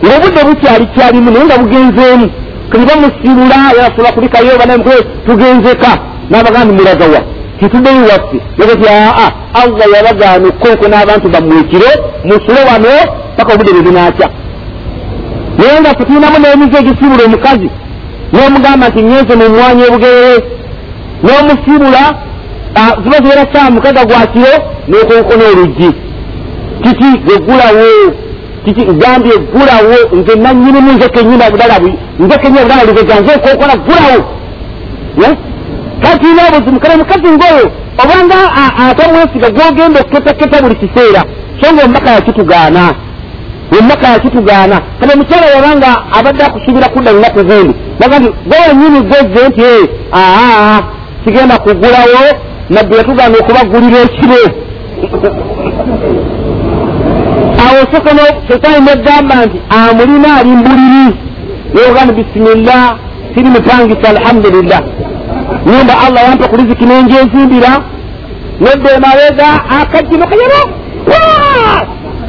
Ngaobudde 0.04 0.42
bukyali 0.48 0.86
kyalimu 0.94 1.32
naye 1.32 1.46
nga 1.46 1.58
bugenzeemu 1.58 2.28
kani 2.70 2.86
bamusibula 2.90 3.58
yasobola 3.80 4.12
kulikayo 4.16 4.58
banamukule 4.60 5.00
tugenzeka 5.26 5.92
n'abagandi 6.30 6.74
mulagawa 6.74 7.20
tituddeyo 7.60 8.02
waffe 8.12 8.38
yagati 8.60 8.86
aa 8.90 9.30
allah 9.62 9.86
yabagaana 9.96 10.48
okkonko 10.52 10.86
n'abantu 10.88 11.28
bammwe 11.34 11.56
ekiro 11.64 11.90
musule 12.30 12.62
wano 12.70 12.92
paka 13.38 13.54
obudde 13.54 13.72
bwe 13.74 13.82
bunaakya 13.88 14.28
naye 15.58 15.80
nga 15.82 15.90
ffe 15.94 16.04
tulinamu 16.08 16.38
n'emize 16.40 16.78
egisibula 16.82 17.24
omukazi 17.28 17.70
n'omugamba 18.34 18.86
nti 18.90 19.02
nyenze 19.08 19.34
mu 19.40 19.46
mwanya 19.56 19.84
obugerere 19.90 20.36
n'omusibula 21.24 22.04
ziba 23.04 23.18
zibeera 23.24 23.46
saa 23.54 23.70
mukaga 23.76 24.06
gwa 24.06 24.28
kiro 24.34 24.54
n'okonkona 24.90 25.44
oluggi 25.52 25.90
kiki 26.84 27.10
gegulawo 27.28 27.88
kiki 28.66 28.86
gambye 28.86 29.38
gulawo 29.38 29.96
nze 30.14 30.36
nanyinimu 30.36 30.92
nze 30.94 31.10
kenyina 31.10 31.50
budala 31.52 31.80
nze 32.20 32.38
kenyina 32.38 32.62
budala 32.64 32.84
lugega 32.84 33.20
nze 33.20 33.36
nkonkona 33.36 33.76
gulawo. 33.86 34.20
Kati 36.04 36.26
ina 36.32 36.48
obuzimu 36.48 36.80
kale 36.80 36.96
mukazi 36.96 37.28
ngaoyo 37.38 37.72
obanga 38.04 38.38
atamwesiga 38.90 39.50
gwogenda 39.50 40.00
okuketaketa 40.00 40.62
buli 40.62 40.76
kiseera 40.76 41.22
so 41.62 41.74
nga 41.74 41.84
omubaka 41.84 42.12
yakitugaana 42.12 42.94
omubaka 43.80 44.08
yakitugaana. 44.08 44.82
Kale 45.00 45.16
mukyala 45.16 45.46
yabanga 45.46 45.90
abadde 46.18 46.44
akusubira 46.44 46.90
kudda 46.90 47.12
lunaku 47.12 47.40
zindi 47.50 47.74
naga 48.00 48.20
nti 48.20 48.30
gwewanyini 48.48 49.02
gwezze 49.02 49.48
nti 49.50 49.90
aa 50.14 50.82
kigenda 51.24 51.58
kugulawo 51.58 52.22
nabbi 52.70 52.96
yatugaana 52.96 53.36
okubagulira 53.38 54.00
ekiro 54.06 54.42
awo 57.66 57.82
setaani 58.48 58.86
negamba 58.86 59.46
nti 59.46 59.58
amulina 59.70 60.30
ali 60.40 60.50
mbuliri. 60.50 61.08
Nayogani 61.74 62.12
bisimillah 62.18 62.96
siri 63.36 63.50
mupangisa 63.50 64.10
alhamdulillah. 64.10 64.82
Nyumba 65.66 65.94
allah 66.08 66.22
yampa 66.24 66.48
ku 66.48 66.56
riziki 66.56 66.86
nenjezimbira 66.86 67.82
nedde 68.60 68.90
emabega 68.98 69.48
akajino 69.82 70.28
kayero 70.28 70.62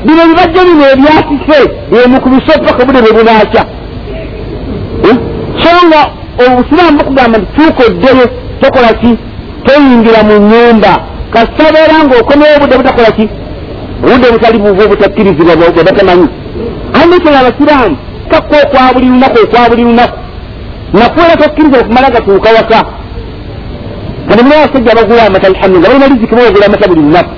bino 0.05 0.23
bibajjo 0.29 0.61
bino 0.69 0.85
ebyakise 0.95 1.59
emu 2.05 2.21
ku 2.21 2.29
bisoppaka 2.29 2.85
bude 2.85 3.01
bwe 3.03 3.13
bunakya 3.13 3.65
so 5.63 5.71
nga 5.87 6.01
obusiraamu 6.45 6.99
bukugamba 6.99 7.39
nti 7.39 7.49
tukoddeyo 7.57 8.27
tokola 8.61 8.93
ki? 9.01 9.19
Toyingira 9.65 10.23
mu 10.29 10.35
nyumba 10.51 10.93
kasabeera 11.33 12.05
ngaokomewo 12.05 12.57
obudde 12.57 12.77
butakola 12.77 13.11
ki 13.17 13.29
obudde 14.05 14.31
butali 14.33 14.59
buva 14.59 14.85
obutakkirizibwa 14.85 15.57
bwe 15.57 15.85
batamanyi. 15.89 16.29
Andikera 17.03 17.39
abasiraamu? 17.41 17.97
Kakka 18.31 18.57
okwa 18.65 18.93
buli 18.95 19.07
lunaku 19.07 19.39
okwa 19.45 19.69
buli 19.71 19.83
lunaku. 19.85 20.19
Nakuwera 20.93 21.37
tokkiriza 21.37 21.81
okumala 21.81 22.11
gatuuka 22.11 22.51
waka. 22.57 22.81
Kati 24.29 24.43
muna 24.45 24.57
abasajja 24.57 24.93
abagula 24.93 25.27
amata 25.27 25.47
alhamdu 25.47 25.79
nga 25.79 25.89
balina 25.89 26.07
riziki 26.07 26.35
bawagula 26.35 26.67
amata 26.67 26.89
buli 26.89 27.01
lunaku. 27.01 27.31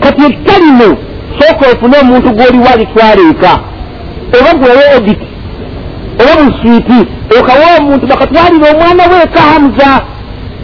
Kati 0.00 0.22
ekitalimu 0.28 0.96
sooka 1.38 1.64
ofune 1.72 1.96
omuntu 2.02 2.28
gw'oliwo 2.36 2.68
alitwala 2.74 3.22
eka 3.30 3.52
oba 4.36 4.50
gwewe 4.58 4.84
oditi 4.96 5.26
oba 6.20 6.42
muswiiti 6.44 6.98
okawa 7.38 7.66
omuntu 7.78 8.06
bakatwalira 8.06 8.66
omwana 8.72 9.02
we 9.10 9.16
eka 9.26 9.40
hamuza 9.40 9.90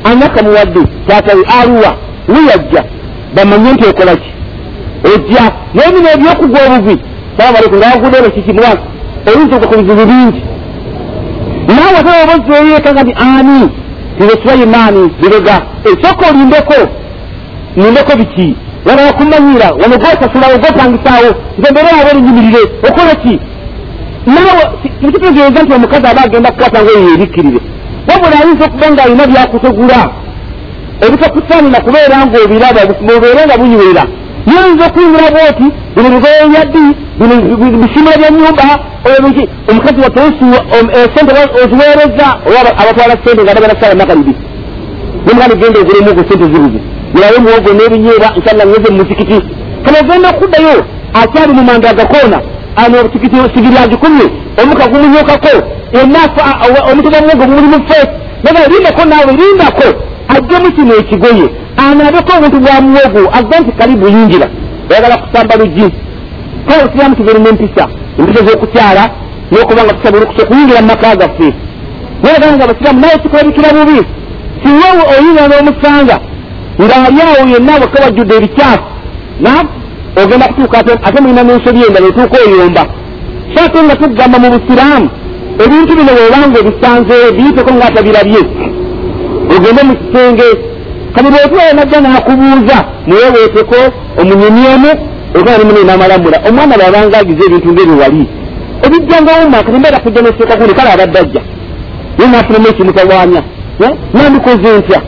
anyaka 0.04 0.42
muwadde 0.42 0.82
taatawe 1.06 1.42
aluwa 1.60 1.90
weyajja 2.28 2.84
bamanye 3.34 3.72
nti 3.72 3.84
okola 3.88 4.16
ki 4.16 4.30
ojja 5.04 5.44
naye 5.74 5.90
bino 5.94 6.08
ebyokugwa 6.14 6.60
obuvi 6.66 6.96
salamualeku 7.36 7.76
nga 7.76 7.86
wagudde 7.86 8.20
nekiki 8.20 8.52
muwanga 8.52 8.82
oyinza 9.28 9.56
okwa 9.56 9.68
ku 9.68 9.74
bizibu 9.78 10.04
bingi. 10.10 10.42
Naawe 11.68 11.98
ate 12.00 12.10
oba 12.22 12.34
ozeeyeeka 12.38 12.90
nti 12.92 13.14
ani? 13.30 13.60
Nze 14.20 14.34
sulaimaani 14.42 15.02
birega 15.20 15.56
esooka 15.88 16.24
olindeko? 16.30 16.78
Nindeko 17.76 18.12
biki? 18.20 18.56
Wano 18.86 19.02
wakumanyira 19.06 19.68
wano 19.80 19.96
gosasulawo 20.02 20.56
gopangisaawo 20.62 21.30
nze 21.58 21.70
mbere 21.70 21.88
aba 21.90 22.10
erinyimirire 22.10 22.62
okola 22.88 23.14
ki? 23.22 23.34
Naawe 24.26 24.64
tikitegeeza 25.00 25.62
nti 25.62 25.72
omukazi 25.74 26.06
aba 26.06 26.22
agenda 26.24 26.50
kukwata 26.50 26.82
nga 26.82 26.90
eyo 26.98 27.14
ebikkirire. 27.14 27.60
Wabula 28.08 28.36
ayinza 28.40 28.64
okuba 28.64 28.86
nga 28.90 29.02
alina 29.04 29.26
byakutegula 29.26 30.00
ebitakusaanira 31.04 31.80
kubeera 31.86 32.16
nga 32.26 32.38
obiraba 32.44 32.80
mubeere 33.06 33.42
nga 33.46 33.58
bunywera 33.60 34.04
yoyinza 34.50 34.86
okuyingira 34.86 35.30
bwoti 35.34 35.66
bino 35.94 36.08
bigoyenyaddi 36.14 36.84
bino 37.18 37.34
bisimula 37.82 38.16
bya 38.20 38.30
nyumba 38.30 38.66
oyoki 39.06 39.44
omukazi 39.70 40.00
sente 41.14 41.32
oziweereza 41.62 42.26
oba 42.48 42.60
abatwala 42.80 43.14
sente 43.24 43.42
nga 43.42 43.52
ndagana 43.52 43.80
sala 43.80 43.94
makalibi 44.00 44.34
nomuganda 45.24 45.54
genda 45.60 45.80
ogulemu 45.80 46.10
sente 46.28 46.44
zibuzi 46.52 46.80
yalayo 47.14 47.40
muwogo 47.44 47.70
n'ebinyeera 47.74 48.28
nsalla 48.38 48.66
ngeze 48.66 48.88
mumuzikiti 48.90 49.38
kano 49.84 49.96
ogenda 50.02 50.28
okuddayo 50.30 50.76
akyali 51.20 51.52
mu 51.52 51.62
manda 51.68 51.90
agakoona 51.90 52.38
ano 52.82 53.08
tikiti 53.12 53.36
sigiri 53.54 53.78
agikumye 53.84 54.26
omuka 54.62 54.86
gumunyukako? 54.90 55.54
Enafa 55.92 56.42
omutima 56.90 57.20
muwogo 57.20 57.44
gumulimu 57.46 57.78
feesi 57.88 58.14
naga 58.44 58.68
lindako 58.68 59.04
naawe 59.04 59.32
lindako 59.32 59.88
ajjemu 60.28 60.72
kino 60.72 60.94
ekigoye 60.94 61.48
anabeko 61.84 62.30
obuntu 62.36 62.58
bwa 62.64 62.80
muwogo 62.80 63.22
agga 63.38 63.60
nti 63.60 63.72
kalibu 63.78 64.06
yingira 64.14 64.46
oyagala 64.90 65.16
kusamba 65.22 65.56
luggi 65.60 65.88
kale 66.66 66.82
osiramu 66.86 67.16
tubirina 67.16 67.48
empisa 67.48 67.84
empisa 68.18 68.40
z'okukyala 68.46 69.04
n'okuba 69.50 69.82
nga 69.84 69.94
tusaba 69.96 70.16
olukusa 70.18 70.42
okuyingira 70.44 70.80
mu 70.82 70.88
maka 70.92 71.16
gaffe. 71.20 71.48
Nayegaa 72.22 72.52
nga 72.56 72.64
abasiraamu 72.64 73.00
naye 73.00 73.16
kikulabikira 73.22 73.68
bubi. 73.76 74.00
Siwewe 74.60 75.02
oyingira 75.12 75.46
n'omusanga 75.48 76.16
ng'ali 76.82 77.20
awo 77.26 77.42
yenna 77.52 77.72
bwekka 77.80 77.98
bajjudde 78.04 78.34
ebikyafu. 78.38 78.88
Na 79.44 79.52
ogenda 80.20 80.48
kutuuka 80.48 80.78
ate 81.06 81.18
mulina 81.22 81.42
n'ensobi 81.44 81.80
endala 81.86 82.06
otuuka 82.10 82.36
oyomba. 82.46 82.82
So 83.52 83.58
ate 83.64 83.78
nga 83.84 83.94
tugamba 84.00 84.36
mu 84.42 84.48
busiraamu 84.54 85.08
ebintu 85.62 85.92
bino 85.98 86.12
bwobanga 86.16 86.56
obisanzeeyo 86.62 87.28
biyiteko 87.36 87.70
ng'atabirabye 87.74 88.40
ogende 89.54 89.82
mu 89.88 89.94
kisenge 90.00 90.46
kati 91.14 91.28
bwetwayo 91.32 91.72
najja 91.74 91.98
n'akubuuza 92.00 92.78
muyeweeteko 93.06 93.78
omunyumyemu 94.20 94.90
ogana 95.38 95.58
nimune 95.58 95.82
n'amalamula 95.84 96.38
omwana 96.48 96.74
bwabanga 96.78 97.18
agize 97.18 97.42
ebintu 97.46 97.68
ng'ebyo 97.72 97.96
wali 98.02 98.24
ebijjangawo 98.84 99.50
maka 99.50 99.72
nembeera 99.72 99.98
kujja 100.04 100.22
neseeka 100.22 100.56
kuni 100.56 100.74
kale 100.74 100.90
abadde 100.92 101.18
ajja. 101.18 101.42
Naye 102.18 102.30
naafunamu 102.30 102.68
ekimutawaanya 102.68 103.42
nandikoze 104.14 104.68
ntya? 104.78 105.00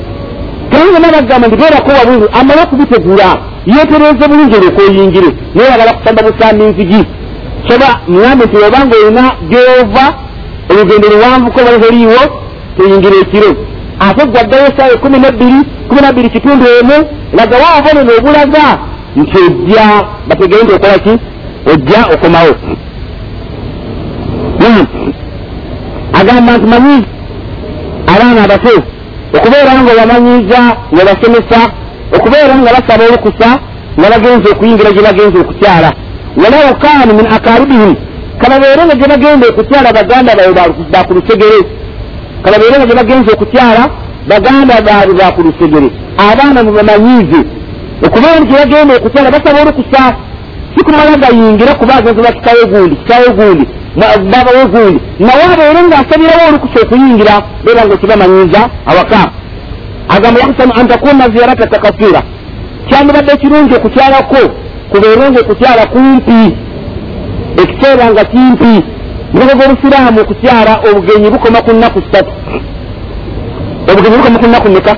Kayinza 0.71 0.99
nabagamba 0.99 1.47
nti 1.49 1.57
beerako 1.61 1.91
wabulu 1.99 2.27
amale 2.39 2.61
okubitegula 2.63 3.29
yeetereze 3.67 4.25
bulungi 4.31 4.55
olyoka 4.57 4.83
oyingire 4.83 5.31
naye 5.55 5.71
yagala 5.71 5.93
kusamba 5.97 6.23
busamba 6.27 6.65
enzigi 6.65 7.03
soba 7.69 7.89
mugambe 8.09 8.45
nti 8.45 8.57
obanga 8.67 8.95
olina 8.97 9.25
gyova 9.51 10.05
olugendo 10.71 11.07
luwanvuko 11.13 11.59
baliholiiwo 11.67 12.21
toyingira 12.77 13.17
ekiro 13.23 13.51
ate 14.01 14.27
gwaddayo 14.27 14.67
esaawa 14.67 14.93
ekumi 14.93 15.19
nabbiri 15.19 15.61
kumi 15.89 16.01
nabbiri 16.01 16.31
kitundu 16.31 16.67
emu 16.81 16.97
lagawo 17.37 17.67
obonene 17.79 18.13
obulaga 18.19 18.65
nti 19.17 19.39
ojja 19.47 19.87
bategere 20.29 20.63
nti 20.63 20.73
okola 20.73 20.99
ki? 21.05 21.13
Ojja 21.73 22.01
okomawo. 22.15 22.55
Nam 24.61 24.87
agamba 26.21 26.53
nti 26.57 26.67
manyiiza 26.73 27.09
abaana 28.13 28.41
abato 28.45 28.75
okubeera 29.37 29.73
nga 29.83 29.93
obamanyiiza 29.93 30.61
nga 30.93 31.03
basomesa 31.09 31.61
okubeera 32.17 32.55
nga 32.61 32.71
basaba 32.77 33.05
olukusa 33.09 33.49
nga 33.99 34.09
bagenza 34.13 34.47
okuyingira 34.51 34.91
gye 34.95 35.03
bagenza 35.03 35.39
okukyala. 35.41 35.91
Walawo 36.43 36.73
kaanu 36.83 37.13
min 37.19 37.27
akaribihim 37.37 37.95
kababeere 38.41 38.83
nga 38.85 38.95
gye 38.99 39.09
bagenda 39.13 39.45
okukyala 39.49 39.93
baganda 39.93 40.37
baabwe 40.39 40.85
baku 40.93 41.13
kababeere 42.43 42.77
nga 42.77 42.87
gye 42.87 42.97
bagenza 43.01 43.31
okukyala 43.33 43.83
baganda 44.31 44.75
baabwe 44.87 45.15
baku 45.21 45.41
lusegere 45.47 45.89
abaana 46.29 46.61
mubamanyiize 46.67 47.41
okubeera 48.07 48.41
nti 48.41 48.51
gye 48.51 48.59
bagenda 48.63 48.93
okukyala 48.95 49.35
basaba 49.35 49.59
olukusa 49.63 50.03
sikumala 50.75 51.17
gayingire 51.23 51.73
kuba 51.81 51.95
agenza 51.99 52.27
bakitawe 52.27 52.63
gundi 52.73 52.95
kitawe 53.01 53.29
gundi 53.39 53.67
babawe 53.97 54.65
gundi. 54.73 55.01
Nawe 55.19 55.45
abeere 55.53 55.83
ngaasabirawo 55.89 56.45
olukusa 56.49 56.79
okuyingira 56.85 57.35
beera 57.65 57.87
nga 57.87 57.95
ekibamanyiiza 57.95 58.61
awaka. 58.91 59.23
Agamba 60.09 60.41
yakusanu 60.41 60.73
antakuna 60.81 61.29
ziyarata 61.29 61.67
takasira. 61.67 62.23
Kyandibadde 62.89 63.33
ekirungi 63.33 63.75
okukyalako 63.75 64.43
kubeere 64.91 65.31
nga 65.31 65.41
okukyala 65.41 65.83
kumpi 65.93 66.41
ekiseera 67.63 68.05
nga 68.13 68.25
kimpi 68.25 68.75
mutego 69.33 69.53
gw'obusiraamu 69.59 70.21
okukyala 70.21 70.73
obugenyi 70.89 71.31
bukoma 71.31 71.63
ku 71.63 71.71
nnaku 71.73 71.99
ssatu. 72.07 72.33
Obugenyi 73.91 74.17
bukoma 74.17 74.39
ku 74.43 74.47
nnaku 74.49 74.69
meka 74.69 74.93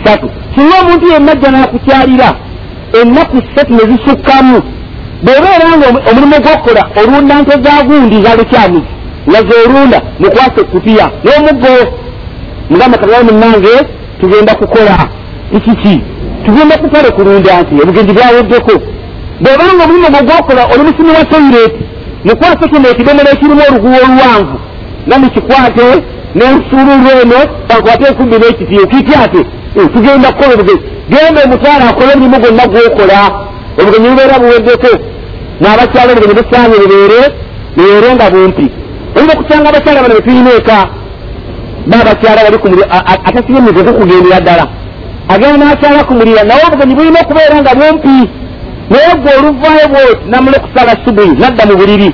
ssatu. 0.00 0.26
Singa 0.54 0.74
omuntu 0.82 1.06
yenna 1.12 1.32
ajja 1.32 1.50
n'akukyalira 1.50 2.28
ennaku 3.00 3.36
ssatu 3.46 3.72
ne 3.74 3.84
zisukkamu 3.90 4.58
bw'obeera 5.24 5.66
nga 5.76 5.86
omulimu 6.10 6.36
gw'okukola 6.44 6.82
olunda 7.00 7.34
nte 7.42 7.54
za 7.64 7.82
gundi 7.88 8.16
za 8.24 8.36
lukyamuzi 8.38 8.90
nga 9.28 9.40
zoolunda 9.48 9.98
mukwasa 10.20 10.58
ekutiya 10.62 11.06
n'omuggo. 11.24 11.72
Mugamba 12.70 12.98
kagala 12.98 13.24
munnange 13.24 13.74
tugenda 14.20 14.54
kukola. 14.54 14.96
Ikiki 15.56 15.94
tugenda 16.44 16.78
kukale 16.78 17.10
kulunda 17.10 17.62
nti 17.62 17.74
obugenzi 17.82 18.12
bwaweddeko 18.16 18.74
bw'obanga 19.42 19.84
omulimu 19.84 20.08
gwo 20.12 20.22
gwokola 20.26 20.62
oli 20.72 20.82
musimi 20.86 21.10
wa 21.18 21.24
toyireti 21.30 21.87
mukwase 22.24 22.64
kino 22.70 22.88
ekidomolo 22.92 23.30
ekirimu 23.34 23.62
oluguwa 23.68 23.98
oluwanvu 24.06 24.56
nga 25.06 25.16
mukikwate 25.18 25.86
nensululu 26.34 27.10
eno 27.22 27.40
bakwate 27.68 28.04
enkumbi 28.08 28.36
n'ekitiyo. 28.36 28.86
Kityate 28.92 29.40
tugenda 29.92 30.32
kukola 30.32 30.54
obugenzi 30.54 30.84
genda 31.10 31.40
omutwala 31.44 31.84
akole 31.90 32.12
omulimu 32.14 32.38
gwonna 32.42 32.64
gwokola. 32.72 33.20
Obugenyi 33.80 34.08
bubeera 34.10 34.38
buweddeko 34.42 34.90
n'abakyala 35.60 36.10
obugenyi 36.12 36.34
busaanye 36.38 36.76
bubeere 36.82 37.20
bubeere 37.76 38.08
nga 38.14 38.26
bumpi. 38.32 38.66
Oyina 39.16 39.32
okusanga 39.34 39.68
abakyala 39.68 40.02
bano 40.02 40.14
betuyina 40.18 40.50
eka. 40.58 40.78
Baabakyala 41.90 42.40
bali 42.44 42.58
kumuli 42.62 42.84
atasibemize 43.28 43.80
kukugendera 43.86 44.40
ddala. 44.40 44.64
Agenda 45.32 45.64
n'akyala 45.66 46.04
kumulira 46.08 46.42
naye 46.48 46.62
obugenyi 46.68 46.94
bulina 46.98 47.20
okubeera 47.24 47.56
nga 47.62 47.72
bumpi 47.78 48.16
naye 48.90 49.14
gwe 49.22 49.32
oluvaayo 49.38 49.86
bwoti 49.92 50.24
namula 50.30 50.56
okusala 50.56 50.92
subuhi 51.04 51.30
nadda 51.40 51.66
mu 51.66 51.74
buliri. 51.76 52.10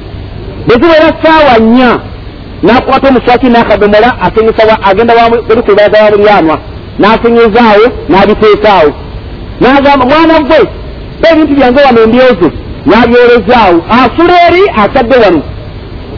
Bwezibeera 0.67 1.11
saawa 1.23 1.59
nnya 1.59 1.91
n'akwata 2.63 3.09
omuswaki 3.09 3.47
n'akadomola 3.49 4.09
asenyesa 4.27 4.79
agenda 4.89 5.15
werikubaza 5.49 6.05
wa 6.05 6.11
bulyanwa 6.11 6.57
n'asenyezaawo 7.01 7.87
n'abiteekaawo 8.11 8.91
n'agamba 9.61 10.05
mwana 10.11 10.35
gwe 10.49 10.61
ba 11.21 11.27
ebintu 11.33 11.53
byange 11.59 11.81
wano 11.87 12.07
mbyoze. 12.07 12.49
N'abyolezaawo 12.89 13.79
asula 13.99 14.35
eri 14.49 14.63
asadde 14.83 15.17
wano. 15.25 15.43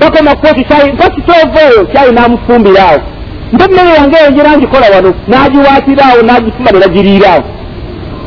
Bakoma 0.00 0.34
koti 0.42 0.62
mpakitoovaeyo 0.94 1.80
kyayi 1.92 2.12
n'amufumbiraawo 2.12 3.00
mpa 3.52 3.64
emmere 3.64 3.94
yange 3.98 4.16
yongera 4.24 4.56
ngikola 4.56 4.86
wano 4.94 5.10
n'agiwaatiraawo 5.28 6.20
n'agifuma 6.26 6.70
ne 6.72 6.78
bagiriiraawo 6.82 7.44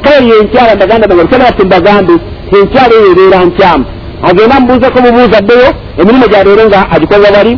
kale 0.04 0.28
yenkyala 0.28 0.76
ndaganda 0.76 1.08
bange 1.08 1.24
mukyala 1.24 1.54
mbagambe 1.66 2.16
enkyala 2.58 2.94
eyo 2.98 3.12
ebeera 3.12 3.46
nkyamu 3.46 3.86
agenda 4.28 4.60
mubuuzako 4.60 5.02
bubuuza 5.02 5.42
ddeyo 5.42 5.70
emirimu 6.00 6.28
gyabeere 6.32 6.64
nga 6.66 6.80
agikolera 6.92 7.32
bali 7.32 7.54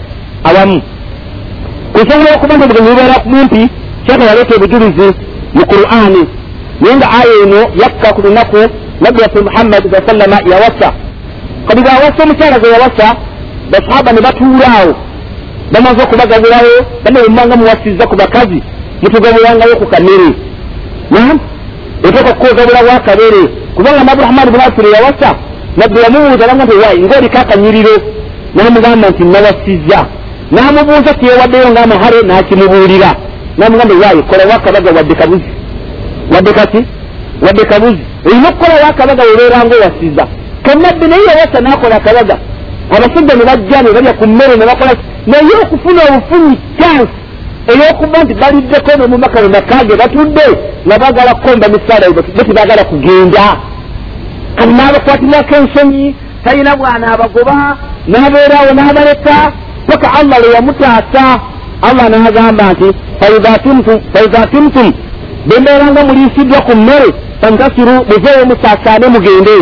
awamu. 0.47 0.81
Kusobola 1.93 2.35
okuba 2.35 2.53
nti 2.55 2.63
obugenyi 2.65 2.89
bubeera 2.89 3.19
kumumpi 3.23 3.61
kyaka 4.05 4.23
yaleeta 4.29 4.55
obujulizi 4.55 5.07
mu 5.55 5.63
qur'ani. 5.71 6.23
Naye 6.81 6.95
nga 6.97 7.07
aya 7.19 7.33
eno 7.43 7.61
yakka 7.81 8.13
ku 8.15 8.21
lunaku 8.25 8.61
nabbi 9.01 9.21
waffe 9.21 9.39
muhammadi 9.47 9.87
sa 9.91 10.07
sallama 10.07 10.37
yawasa 10.51 10.89
kadi 11.67 11.81
bawasa 11.81 12.23
omukyala 12.23 12.59
gwe 12.59 12.69
yawasa 12.69 13.07
basahaba 13.71 14.11
ne 14.13 14.21
batuulaawo 14.21 14.93
bamaze 15.71 16.01
okubagabirawo 16.03 16.73
banebemubanga 17.03 17.55
muwasizza 17.55 18.07
ku 18.07 18.15
bakazi 18.15 18.59
mutugabulangayo 19.01 19.75
ku 19.81 19.85
kamere 19.85 20.29
oteeka 22.07 22.33
kukogabula 22.33 22.83
bwakabere 22.83 23.43
kubanga 23.75 24.03
naburahamani 24.03 24.51
bunasiri 24.51 24.91
yawasa 24.95 25.29
nabbi 25.77 25.99
yamubuuza 26.03 26.47
nanga 26.47 26.65
nti 26.65 26.75
wayi 26.83 27.01
ngaoliko 27.05 27.37
akanyiriro 27.37 27.95
namugamba 28.55 29.09
nti 29.09 29.23
nawasizza 29.23 29.99
namubuuza 30.51 31.13
tiyewaddeyo 31.13 31.69
ngaamahare 31.69 32.21
nakimubuulira. 32.27 33.15
Namugamba 33.57 33.95
wayi 34.03 34.23
kola 34.23 34.43
wakabaga 34.51 34.91
wadde 34.91 35.15
kabuzi. 35.15 35.51
Wadde 36.33 36.51
kati? 36.53 36.85
Wadde 37.45 37.63
kabuzi. 37.65 38.03
Olina 38.25 38.49
okukola 38.49 38.85
wakabaga 38.87 39.23
webeeranga 39.23 39.75
owasizza. 39.75 40.27
Kanabbi 40.63 41.05
naye 41.07 41.25
yawasa 41.25 41.61
nakola 41.61 41.95
akabaga 41.95 42.37
abasajja 42.95 43.35
ne 43.35 43.45
bajja 43.45 43.81
ne 43.83 43.91
balya 43.93 44.13
ku 44.13 44.27
mmere 44.27 44.55
ne 44.57 44.65
bakola 44.65 44.93
naye 45.27 45.53
okufuna 45.63 46.01
obufunyi 46.09 46.57
chansi 46.79 47.20
ey'okuba 47.67 48.23
nti 48.23 48.33
baliddeko 48.33 48.91
nemumaka 48.97 49.39
wemakage 49.39 49.95
batudde 50.01 50.47
nga 50.85 50.99
bagala 50.99 51.33
kukomba 51.35 51.67
misaala 51.69 52.05
bo 52.15 52.21
tibagala 52.21 52.83
kugenda. 52.83 53.45
Kati 54.55 54.73
n'abakwatirako 54.73 55.55
ensonyi 55.55 56.15
talina 56.43 56.75
bwana 56.75 57.05
abagoba 57.13 57.77
n'abeerawo 58.07 58.71
n'abaleka 58.73 59.35
paka 59.87 60.07
allah 60.19 60.37
lwe 60.41 60.53
yamutaasa. 60.55 61.25
Allah 61.87 62.05
n'agamba 62.09 62.73
nti 62.73 62.87
faiza 63.19 64.47
tumtum 64.53 64.87
bembeeranga 65.47 66.01
muliisiddwa 66.07 66.61
ku 66.61 66.75
mmere 66.75 67.09
fantasiru 67.41 67.93
muzeeyo 68.09 68.45
musaasaane 68.49 69.07
mugende. 69.07 69.55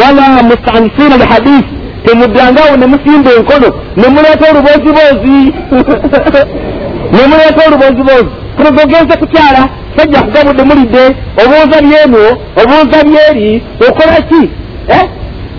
Wala 0.00 0.42
mustanisiina 0.48 1.16
lihadisi 1.16 1.80
temuddangawo 2.04 2.76
ne 2.76 2.86
musimba 2.86 3.30
enkono 3.38 3.68
ne 3.96 4.08
muleeta 4.08 4.44
oluboziboozi 4.50 5.38
ne 7.12 7.22
muleeta 7.30 7.60
oluboziboozi 7.68 8.30
kunoga 8.56 8.82
ogenze 8.82 9.14
kukyala 9.20 9.62
sajja 9.96 10.22
kugabudde 10.22 10.62
mulidde 10.62 11.04
obuuza 11.42 11.78
byeno 11.86 12.22
obuuza 12.60 12.98
byeri 13.08 13.62
okola 13.88 14.16
ki? 14.28 14.42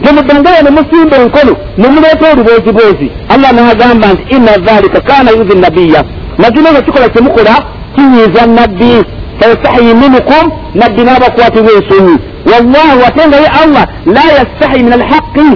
Temuddangawo 0.03 0.61
ne 0.63 0.69
musimba 0.77 1.15
enkono 1.23 1.53
ne 1.77 1.87
muleeta 1.93 2.25
oluboziboozi 2.33 3.07
allah 3.33 3.49
n'agamba 3.53 4.07
nti 4.13 4.23
inna 4.35 4.57
dhalika 4.65 4.99
kana 5.01 5.31
yuzi 5.31 5.57
nabiya 5.57 6.03
nakino 6.37 6.71
nga 6.71 6.81
kikola 6.81 7.09
kyemukola 7.09 7.53
kinyiiza 7.95 8.45
nabbi 8.45 8.93
fayastahi 9.39 9.93
minukum 10.01 10.45
nabbi 10.75 11.01
n'abakwatirwa 11.03 11.71
ensonyi 11.77 12.15
wallahu 12.51 12.99
ate 13.07 13.27
nga 13.27 13.37
ye 13.43 13.49
allah 13.63 13.85
la 14.05 14.23
yastahi 14.37 14.83
min 14.83 14.93
alhaqi 14.93 15.49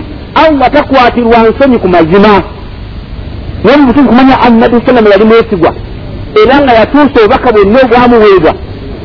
allah 0.43 0.69
takwatirwa 0.71 1.37
nsonyi 1.49 1.77
ku 1.79 1.87
mazima 1.87 2.33
naye 3.65 3.77
mubutuufu 3.77 4.09
kumanya 4.09 4.41
annabi 4.41 4.77
sallama 4.85 5.09
yali 5.09 5.25
mwesigwa 5.25 5.71
era 6.43 6.55
nga 6.61 6.73
yatuusa 6.73 7.17
obubaka 7.19 7.51
bwonna 7.51 7.79
obwamuweebwa 7.85 8.53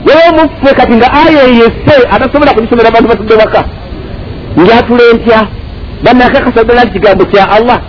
yewe 0.08 0.30
muffe 0.38 0.74
kati 0.74 0.92
nga 0.92 1.08
aya 1.12 1.42
eyesse 1.48 1.94
atasobola 2.10 2.54
kugisomera 2.54 2.88
abantu 2.88 3.08
batudde 3.08 3.36
baka. 3.36 3.64
Njatula 4.56 5.02
entya 5.12 5.46
banakakasa 6.04 6.64
ddala 6.64 6.86
kigambo 6.86 7.24
kya 7.24 7.50
allah. 7.50 7.80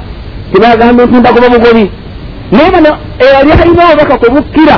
Tibagambe 0.54 1.06
nti 1.06 1.16
mbagoba 1.16 1.50
bugobi 1.50 1.92
naye 2.52 2.72
bano 2.72 2.98
eyali 3.20 3.52
alina 3.52 3.84
obubaka 3.88 4.18
kwebukkira 4.18 4.78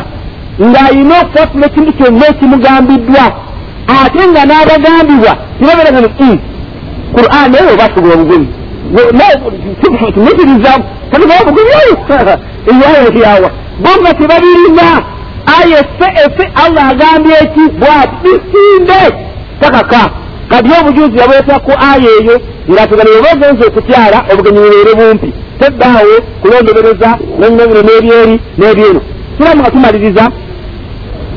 ng'alina 0.61 1.15
okukwatula 1.21 1.65
ekintu 1.65 1.91
kyonna 1.97 2.25
ekimugambiddwa 2.31 3.25
ate 4.01 4.21
nga 4.29 4.41
n'abagambibwa 4.45 5.31
tibabeeraga 5.57 6.01
ni 6.01 6.39
quran 7.15 7.47
naye 7.51 7.73
oba 7.73 7.83
asobola 7.85 8.13
obugobi 8.15 8.47
tumikirizamu 10.13 10.83
katigaa 11.11 11.43
bugobi 11.45 11.71
oyo 11.81 11.97
eyayo 12.71 13.09
yawa 13.23 13.49
bonga 13.83 14.13
tebabirina 14.13 14.87
aye 15.57 15.73
efe 15.73 16.07
efe 16.25 16.51
allah 16.65 16.89
agambye 16.89 17.35
eki 17.43 17.63
bwati 17.79 18.15
bisinde 18.23 19.01
takaka 19.59 20.09
kati 20.49 20.69
obujuzi 20.79 21.17
yabwetaku 21.17 21.71
aya 21.71 22.09
eyo 22.19 22.41
ngategana 22.71 23.09
oba 23.19 23.29
ogenza 23.33 23.67
okutyala 23.67 24.17
obugenyi 24.31 24.59
bubeere 24.59 24.93
bumpi 24.99 25.29
teddaawo 25.59 26.15
kulondobereza 26.41 27.09
nenyinabiro 27.39 27.81
n'ebyeri 27.87 28.35
n'ebyeno 28.57 29.01
turamu 29.37 29.61
nga 29.61 29.71
tumaliriza 29.71 30.23